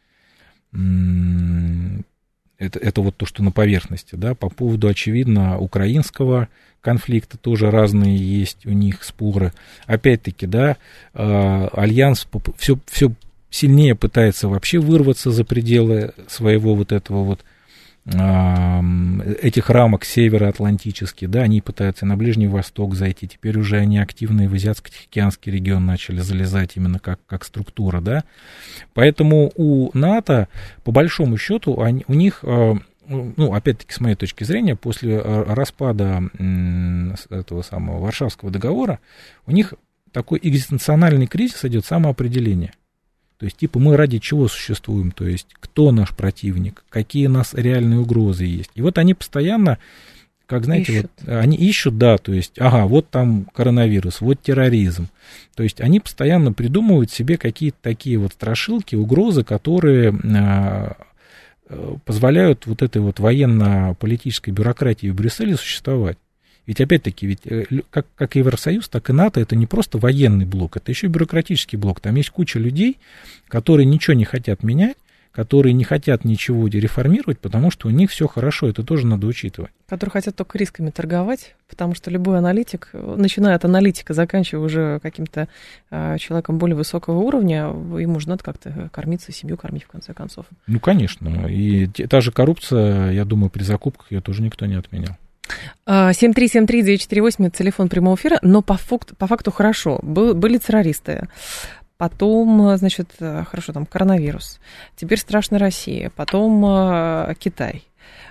это, 2.59 2.79
это 2.79 3.01
вот 3.01 3.17
то, 3.17 3.27
что 3.27 3.43
на 3.43 3.51
поверхности, 3.53 4.15
да, 4.15 4.35
по 4.35 4.49
поводу, 4.49 4.89
очевидно, 4.89 5.59
украинского 5.59 6.49
конфликта 6.81 7.37
тоже 7.37 7.71
разные 7.71 8.17
есть 8.17 8.65
у 8.65 8.71
них 8.71 9.03
споры. 9.05 9.53
Опять-таки, 9.87 10.47
да, 10.47 10.77
э, 11.15 11.69
Альянс 11.73 12.27
все, 12.57 12.79
все 12.87 13.13
сильнее 13.51 13.95
пытается 13.95 14.49
вообще 14.49 14.79
вырваться 14.79 15.31
за 15.31 15.45
пределы 15.45 16.13
своего 16.29 16.75
вот 16.75 16.93
этого 16.93 17.25
вот 17.25 17.45
этих 18.09 19.69
рамок 19.69 20.05
североатлантических, 20.05 21.29
да, 21.29 21.43
они 21.43 21.61
пытаются 21.61 22.07
на 22.07 22.17
Ближний 22.17 22.47
Восток 22.47 22.95
зайти, 22.95 23.27
теперь 23.27 23.59
уже 23.59 23.79
они 23.79 23.99
активно 23.99 24.49
в 24.49 24.55
Азиатско-Тихоокеанский 24.55 25.51
регион 25.51 25.85
начали 25.87 26.21
залезать 26.21 26.77
именно 26.77 27.01
как, 27.01 27.19
как 27.27 27.45
структура, 27.45 28.01
да, 28.01 28.23
поэтому 28.95 29.51
у 29.57 29.91
НАТО, 29.93 30.47
по 30.85 30.93
большому 30.93 31.37
счету, 31.37 31.81
они, 31.81 32.05
у 32.07 32.15
них 32.15 32.45
а, 32.45 32.77
ну, 33.09 33.53
опять-таки, 33.53 33.93
с 33.93 34.01
моей 34.01 34.15
точки 34.15 34.45
зрения, 34.45 34.77
после 34.77 35.19
а, 35.19 35.53
распада 35.53 36.23
этого 37.31 37.63
самого 37.63 37.99
Варшавского 37.99 38.53
договора, 38.53 39.01
у 39.47 39.51
них 39.51 39.75
такой 40.13 40.39
экзистенциональный 40.41 41.27
кризис 41.27 41.65
идет 41.65 41.85
самоопределение– 41.85 42.73
то 43.39 43.45
есть, 43.45 43.59
типа, 43.59 43.79
мы 43.79 43.97
ради 43.97 44.19
чего 44.19 44.49
существуем, 44.49 45.11
то 45.11 45.27
есть, 45.27 45.49
кто 45.61 45.93
наш 45.93 46.15
противник, 46.15 46.85
какие 46.89 47.27
у 47.27 47.31
нас 47.31 47.53
реальные 47.53 48.01
угрозы 48.01 48.45
есть. 48.45 48.71
И 48.75 48.81
вот 48.81 48.97
они 48.97 49.13
постоянно, 49.13 49.79
как 50.47 50.65
знаете, 50.65 50.93
ищут. 50.93 51.11
вот 51.21 51.35
они 51.35 51.57
ищут, 51.59 51.99
да, 51.99 52.17
то 52.17 52.33
есть, 52.33 52.59
ага, 52.59 52.87
вот 52.87 53.11
там 53.11 53.47
коронавирус, 53.55 54.23
вот 54.23 54.41
терроризм. 54.41 55.09
То 55.55 55.63
есть, 55.63 55.83
они 55.83 56.01
постоянно 56.01 56.55
придумывают 56.55 57.11
себе 57.11 57.37
какие-то 57.37 57.77
такие 57.83 58.17
вот 58.17 58.33
страшилки, 58.33 58.97
угрозы, 58.97 59.45
которые 59.45 60.19
а, 60.35 60.97
э, 61.69 61.97
позволяют 62.07 62.67
вот 62.67 62.81
этой 62.81 63.03
вот 63.03 63.21
военно-политической 63.21 64.51
бюрократии 64.51 65.09
в 65.09 65.15
Брюсселе 65.15 65.57
существовать. 65.57 66.17
Ведь 66.67 66.81
опять-таки, 66.81 67.27
ведь 67.27 67.47
э, 67.47 67.65
как, 67.91 68.07
как 68.15 68.35
Евросоюз, 68.35 68.89
так 68.89 69.09
и 69.11 69.13
НАТО 69.13 69.41
это 69.41 69.55
не 69.57 69.67
просто 69.67 69.99
военный 69.99 70.45
блок, 70.45 70.77
это 70.77 70.91
еще 70.91 71.07
и 71.07 71.11
бюрократический 71.11 71.79
блок. 71.79 72.01
Там 72.01 72.15
есть 72.17 72.31
куча 72.31 72.59
людей, 72.59 72.99
которые 73.49 73.87
ничего 73.87 74.15
не 74.15 74.25
хотят 74.25 74.63
менять, 74.63 74.97
которые 75.37 75.75
не 75.75 75.85
хотят 75.85 76.25
ничего 76.25 76.67
реформировать, 76.67 77.39
потому 77.39 77.71
что 77.71 77.89
у 77.89 77.91
них 77.91 78.11
все 78.11 78.27
хорошо, 78.27 78.71
это 78.71 78.83
тоже 78.83 79.07
надо 79.07 79.27
учитывать. 79.27 79.71
Которые 79.87 80.13
хотят 80.13 80.35
только 80.35 80.57
рисками 80.57 80.89
торговать, 80.89 81.55
потому 81.69 81.95
что 81.95 82.11
любой 82.11 82.39
аналитик, 82.39 82.89
начиная 82.95 83.55
от 83.55 83.67
аналитика, 83.67 84.15
заканчивая 84.15 84.65
уже 84.65 85.01
каким-то 85.01 85.49
э, 85.91 86.17
человеком 86.19 86.57
более 86.57 86.75
высокого 86.75 87.19
уровня, 87.19 87.67
ему 87.67 88.19
же 88.19 88.31
надо 88.31 88.43
как-то 88.43 88.89
кормиться, 88.91 89.31
семью 89.31 89.59
кормить 89.59 89.85
в 89.85 89.89
конце 89.89 90.15
концов. 90.15 90.47
Ну, 90.67 90.81
конечно. 90.81 91.47
И 91.49 91.87
та 91.87 92.23
же 92.23 92.33
коррупция, 92.33 93.11
я 93.11 93.27
думаю, 93.27 93.51
при 93.51 93.63
закупках 93.63 94.11
ее 94.11 94.23
тоже 94.23 94.41
никто 94.41 94.65
не 94.65 94.77
отменял. 94.77 95.19
7373948 95.87 97.47
это 97.47 97.59
телефон 97.59 97.89
прямого 97.89 98.17
эфира, 98.17 98.39
но 98.43 98.63
по 98.63 98.77
факту, 98.77 99.15
по 99.17 99.27
факту 99.27 99.51
хорошо. 99.51 99.99
Был, 100.03 100.35
были 100.35 100.59
террористы, 100.59 101.29
потом, 101.97 102.77
значит, 102.77 103.09
хорошо, 103.19 103.73
там 103.73 103.87
коронавирус, 103.87 104.61
теперь 104.97 105.19
страшная 105.19 105.59
Россия, 105.59 106.11
потом 106.15 106.65
э, 106.67 107.35
Китай. 107.39 107.85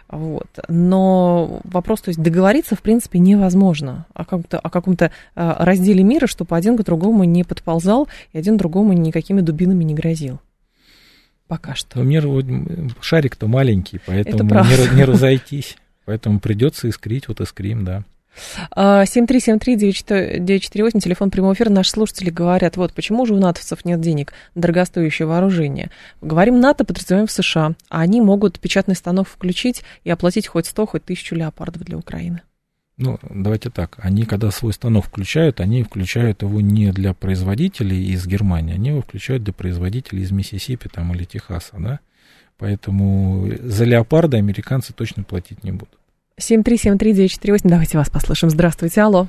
Вот. 0.08 0.48
Но 0.68 1.62
вопрос, 1.64 2.02
то 2.02 2.10
есть 2.10 2.22
договориться, 2.22 2.76
в 2.76 2.82
принципе, 2.82 3.20
невозможно 3.20 4.06
о 4.14 4.24
каком-то, 4.24 4.60
о 4.60 4.70
каком-то 4.70 5.06
э, 5.06 5.56
разделе 5.60 6.04
мира, 6.04 6.28
чтобы 6.28 6.56
один 6.56 6.78
к 6.78 6.84
другому 6.84 7.24
не 7.24 7.44
подползал 7.44 8.08
и 8.32 8.38
один 8.38 8.58
другому 8.58 8.94
никакими 8.94 9.42
дубинами 9.42 9.84
не 9.84 9.96
грозил. 9.96 10.40
Пока 11.48 11.76
что. 11.76 12.00
Но 12.00 12.04
мир, 12.04 12.26
шарик-то 13.02 13.48
маленький, 13.48 14.00
поэтому 14.06 14.44
не, 14.44 14.96
не 14.96 15.06
разойтись. 15.06 15.78
Поэтому 16.06 16.40
придется 16.40 16.88
искрить, 16.88 17.28
вот 17.28 17.42
искрим, 17.42 17.84
да. 17.84 18.04
7373948, 18.76 21.00
телефон 21.00 21.32
прямого 21.32 21.54
эфира. 21.54 21.70
Наши 21.70 21.92
слушатели 21.92 22.30
говорят, 22.30 22.76
вот 22.78 22.94
почему 22.94 23.26
же 23.26 23.34
у 23.34 23.40
натовцев 23.40 23.84
нет 23.86 24.02
денег 24.02 24.34
на 24.56 24.64
дорогостоящее 24.64 25.28
вооружение. 25.28 25.90
Говорим 26.22 26.60
НАТО, 26.60 26.84
подразумеваем 26.84 27.28
в 27.28 27.32
США, 27.32 27.76
а 27.90 28.02
они 28.02 28.20
могут 28.22 28.60
печатный 28.60 28.96
станок 28.96 29.30
включить 29.30 29.84
и 30.04 30.10
оплатить 30.10 30.48
хоть 30.48 30.66
100, 30.66 30.86
хоть 30.86 31.06
тысячу 31.06 31.36
леопардов 31.36 31.84
для 31.84 31.98
Украины. 31.98 32.42
Ну, 32.98 33.20
давайте 33.30 33.70
так. 33.70 33.98
Они, 34.00 34.26
когда 34.26 34.52
свой 34.52 34.74
станок 34.74 35.06
включают, 35.06 35.60
они 35.60 35.84
включают 35.84 36.42
его 36.42 36.62
не 36.62 36.92
для 36.92 37.14
производителей 37.14 38.12
из 38.12 38.26
Германии, 38.26 38.74
они 38.74 38.90
его 38.90 39.02
включают 39.02 39.44
для 39.44 39.54
производителей 39.54 40.24
из 40.24 40.32
Миссисипи 40.32 40.90
там, 40.90 41.14
или 41.14 41.26
Техаса, 41.26 41.76
да? 41.78 42.00
Поэтому 42.58 43.50
за 43.62 43.86
леопарда 43.86 44.38
американцы 44.38 44.94
точно 44.94 45.24
платить 45.24 45.64
не 45.64 45.72
будут. 45.72 45.98
7373948, 46.40 47.60
давайте 47.64 47.98
вас 47.98 48.10
послушаем. 48.10 48.52
Здравствуйте, 48.52 49.02
алло. 49.02 49.28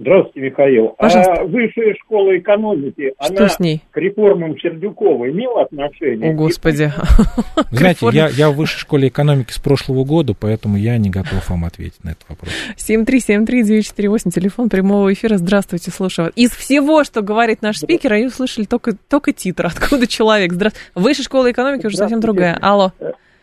Здравствуйте, 0.00 0.40
Михаил. 0.48 0.94
Пожалуйста. 0.96 1.32
А 1.34 1.44
высшая 1.44 1.94
школа 2.02 2.38
экономики, 2.38 3.12
Что 3.22 3.36
она 3.36 3.48
с 3.50 3.60
ней? 3.60 3.82
к 3.90 3.98
реформам 3.98 4.58
Сердюкова 4.58 5.28
имела 5.30 5.64
отношение? 5.64 6.30
О, 6.30 6.34
Господи. 6.34 6.90
Знаете, 7.70 8.08
я, 8.12 8.28
я 8.28 8.50
в 8.50 8.54
высшей 8.56 8.80
школе 8.80 9.08
экономики 9.08 9.52
с 9.52 9.58
прошлого 9.58 10.04
года, 10.04 10.32
поэтому 10.32 10.78
я 10.78 10.96
не 10.96 11.10
готов 11.10 11.46
вам 11.50 11.66
ответить 11.66 12.02
на 12.02 12.10
этот 12.10 12.24
вопрос. 12.30 12.50
7373948, 12.78 14.30
телефон 14.30 14.70
прямого 14.70 15.12
эфира. 15.12 15.36
Здравствуйте, 15.36 15.90
слушаю. 15.90 16.32
Из 16.34 16.50
всего, 16.52 17.04
что 17.04 17.20
говорит 17.20 17.60
наш 17.60 17.76
спикер, 17.76 18.14
они 18.14 18.28
услышали 18.28 18.64
только, 18.64 18.96
только 18.96 19.34
титр. 19.34 19.66
Откуда 19.66 20.06
человек? 20.06 20.54
Здра... 20.54 20.70
Высшая 20.94 21.24
школа 21.24 21.50
экономики 21.50 21.84
уже 21.84 21.98
совсем 21.98 22.20
другая. 22.20 22.58
Алло. 22.62 22.92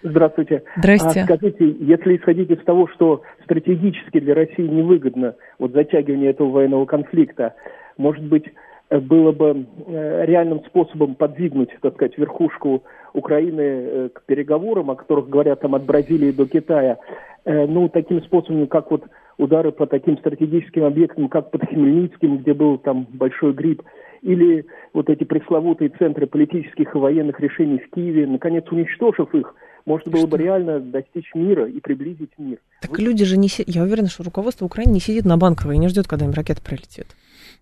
Здравствуйте. 0.09 0.63
Здрасте. 0.77 1.21
А 1.21 1.23
скажите, 1.25 1.75
если 1.79 2.17
исходить 2.17 2.49
из 2.49 2.63
того, 2.63 2.87
что 2.87 3.21
стратегически 3.43 4.19
для 4.19 4.33
России 4.33 4.67
невыгодно 4.67 5.35
вот 5.59 5.73
затягивание 5.73 6.31
этого 6.31 6.49
военного 6.49 6.85
конфликта, 6.85 7.55
может 7.97 8.23
быть, 8.23 8.45
э, 8.89 8.99
было 8.99 9.31
бы 9.31 9.65
э, 9.87 10.25
реальным 10.25 10.63
способом 10.65 11.15
подвигнуть, 11.15 11.69
так 11.81 11.95
сказать, 11.95 12.17
верхушку 12.17 12.83
Украины 13.13 13.61
э, 13.61 14.09
к 14.13 14.23
переговорам, 14.23 14.91
о 14.91 14.95
которых 14.95 15.29
говорят 15.29 15.61
там 15.61 15.75
от 15.75 15.83
Бразилии 15.83 16.31
до 16.31 16.47
Китая, 16.47 16.97
ну, 17.45 17.87
таким 17.87 18.21
способом, 18.23 18.67
как 18.67 18.91
вот 18.91 19.05
удары 19.37 19.71
по 19.71 19.85
таким 19.85 20.17
стратегическим 20.17 20.83
объектам, 20.83 21.29
как 21.29 21.49
под 21.49 21.65
Хмельницким, 21.65 22.39
где 22.39 22.53
был 22.53 22.77
там 22.77 23.07
большой 23.09 23.53
грипп, 23.53 23.83
или 24.21 24.65
вот 24.93 25.09
эти 25.09 25.23
пресловутые 25.23 25.91
центры 25.97 26.27
политических 26.27 26.93
и 26.93 26.97
военных 26.97 27.39
решений 27.39 27.79
в 27.79 27.89
Киеве, 27.91 28.27
наконец 28.27 28.65
уничтожив 28.69 29.33
их, 29.33 29.55
можно 29.87 30.11
было 30.11 30.27
бы 30.27 30.37
реально 30.37 30.81
достичь 30.81 31.33
мира 31.33 31.67
и 31.67 31.79
приблизить 31.79 32.31
мир. 32.37 32.59
Так 32.81 32.91
Вы... 32.91 33.03
люди 33.05 33.23
же 33.23 33.37
не 33.37 33.47
сидят, 33.47 33.73
я 33.73 33.83
уверена, 33.83 34.09
что 34.09 34.23
руководство 34.23 34.65
Украины 34.65 34.91
не 34.91 34.99
сидит 34.99 35.23
на 35.23 35.37
Банковой 35.37 35.75
и 35.75 35.79
не 35.79 35.87
ждет, 35.87 36.07
когда 36.07 36.25
им 36.25 36.33
ракета 36.33 36.61
прилетит. 36.61 37.07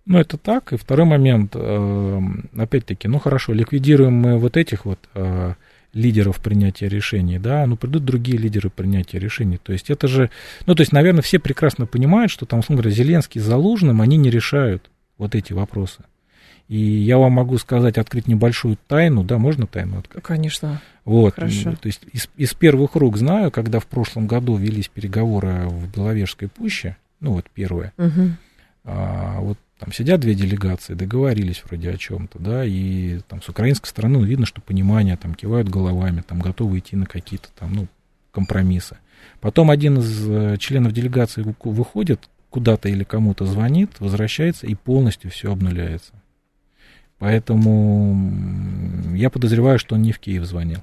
Ну, 0.08 0.18
это 0.18 0.38
так. 0.38 0.74
И 0.74 0.78
второй 0.78 1.06
момент, 1.06 1.52
э, 1.56 2.20
опять-таки, 2.58 3.08
ну 3.08 3.20
хорошо, 3.20 3.54
ликвидируем 3.54 4.14
мы 4.14 4.40
вот 4.40 4.58
этих 4.58 4.86
вот 4.86 5.00
э, 5.14 5.54
лидеров 5.94 6.42
принятия 6.42 6.90
решений, 6.90 7.38
да, 7.38 7.66
ну 7.68 7.78
придут 7.78 8.04
другие 8.06 8.40
лидеры 8.40 8.72
принятия 8.72 9.20
решений. 9.20 9.60
То 9.62 9.72
есть 9.72 9.92
это 9.92 10.08
же, 10.08 10.32
ну 10.66 10.74
то 10.74 10.82
есть, 10.82 10.92
наверное, 10.92 11.22
все 11.22 11.38
прекрасно 11.38 11.86
понимают, 11.86 12.32
что 12.32 12.48
там, 12.48 12.60
условно 12.60 12.82
говоря, 12.82 12.96
Зеленский 12.96 13.40
с 13.40 13.44
Залужным, 13.44 14.02
они 14.02 14.18
не 14.18 14.32
решают 14.32 14.90
вот 15.20 15.36
эти 15.36 15.54
вопросы. 15.54 16.04
И 16.68 16.78
я 16.78 17.18
вам 17.18 17.34
могу 17.34 17.58
сказать, 17.60 17.98
открыть 17.98 18.28
небольшую 18.28 18.78
тайну, 18.88 19.24
да, 19.24 19.38
можно 19.38 19.68
тайну 19.68 20.00
открыть? 20.00 20.24
Конечно. 20.24 20.82
Вот, 21.04 21.36
Хорошо. 21.36 21.76
то 21.76 21.88
есть 21.88 22.02
из, 22.12 22.28
из 22.36 22.54
первых 22.56 22.96
рук 22.96 23.18
знаю, 23.18 23.52
когда 23.52 23.80
в 23.80 23.86
прошлом 23.86 24.26
году 24.26 24.56
велись 24.56 24.88
переговоры 24.88 25.68
в 25.68 25.94
Беловежской 25.94 26.48
пуще, 26.48 26.98
ну 27.20 27.34
вот 27.34 27.46
первые, 27.52 27.94
угу. 27.98 28.32
а, 28.84 29.40
вот 29.42 29.60
там 29.78 29.94
сидят 29.94 30.22
две 30.22 30.34
делегации, 30.34 30.96
договорились 30.96 31.62
вроде 31.66 31.92
о 31.92 31.98
чем-то, 31.98 32.40
да, 32.40 32.66
и 32.66 33.20
там 33.28 33.44
с 33.44 33.50
украинской 33.50 33.88
стороны 33.88 34.20
ну, 34.20 34.26
видно, 34.26 34.48
что 34.48 34.62
понимание, 34.62 35.18
там 35.18 35.36
кивают 35.36 35.70
головами, 35.70 36.24
там 36.28 36.40
готовы 36.40 36.80
идти 36.80 36.96
на 36.96 37.06
какие-то 37.06 37.50
там, 37.60 37.74
ну, 37.74 37.88
компромиссы. 38.32 38.98
Потом 39.42 39.70
один 39.70 40.00
из 40.00 40.28
э, 40.28 40.58
членов 40.58 40.94
делегации 40.94 41.46
выходит 41.64 42.28
куда-то 42.50 42.90
или 42.90 43.04
кому-то 43.04 43.46
звонит, 43.46 43.92
возвращается 44.00 44.66
и 44.66 44.76
полностью 44.76 45.30
все 45.30 45.52
обнуляется. 45.52 46.14
Поэтому 47.26 48.16
я 49.16 49.32
подозреваю, 49.32 49.80
что 49.80 49.96
он 49.96 50.04
не 50.04 50.12
в 50.12 50.20
Киев 50.20 50.46
звонил. 50.46 50.82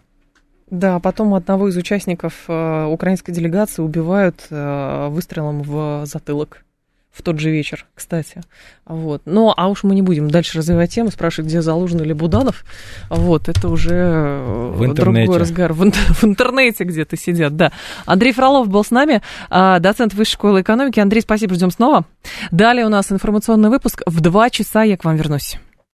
Да, 0.71 0.99
потом 0.99 1.35
одного 1.35 1.69
из 1.69 1.77
участников 1.77 2.35
э, 2.49 2.85
украинской 2.87 3.31
делегации 3.31 3.81
убивают 3.81 4.49
э, 4.51 5.07
выстрелом 5.09 5.63
в 5.63 6.03
затылок 6.05 6.65
в 7.13 7.23
тот 7.23 7.39
же 7.39 7.53
вечер, 7.53 7.87
кстати. 7.95 8.41
Вот. 8.85 9.23
Но, 9.25 9.55
а 9.57 9.69
уж 9.69 9.85
мы 9.85 9.95
не 9.95 10.03
будем 10.03 10.29
дальше 10.29 10.59
развивать 10.59 10.93
тему, 10.93 11.13
спрашивать, 11.13 11.49
где 11.49 11.63
Залужин 11.63 12.01
или 12.01 12.13
Буданов. 12.13 12.65
Вот, 13.09 13.49
это 13.49 13.69
уже 13.69 13.95
э, 13.95 14.73
в 14.75 14.95
другой 14.95 15.39
разговор. 15.39 15.75
В, 15.75 15.79
в 16.23 16.25
интернете 16.25 16.83
где-то 16.83 17.17
сидят, 17.17 17.55
да. 17.55 17.71
Андрей 18.05 18.33
Фролов 18.33 18.67
был 18.67 18.83
с 18.83 18.91
нами, 18.91 19.23
а, 19.49 19.79
доцент 19.79 20.13
Высшей 20.15 20.33
школы 20.33 20.63
экономики. 20.63 20.99
Андрей, 20.99 21.21
спасибо, 21.21 21.55
ждем 21.55 21.71
снова. 21.71 22.05
Далее 22.51 22.85
у 22.85 22.89
нас 22.89 23.13
информационный 23.13 23.69
выпуск. 23.69 24.03
В 24.07 24.21
два 24.21 24.51
часа 24.51 24.83
я 24.83 24.97
к 24.97 25.05
вам 25.05 25.15
вернусь. 25.15 25.61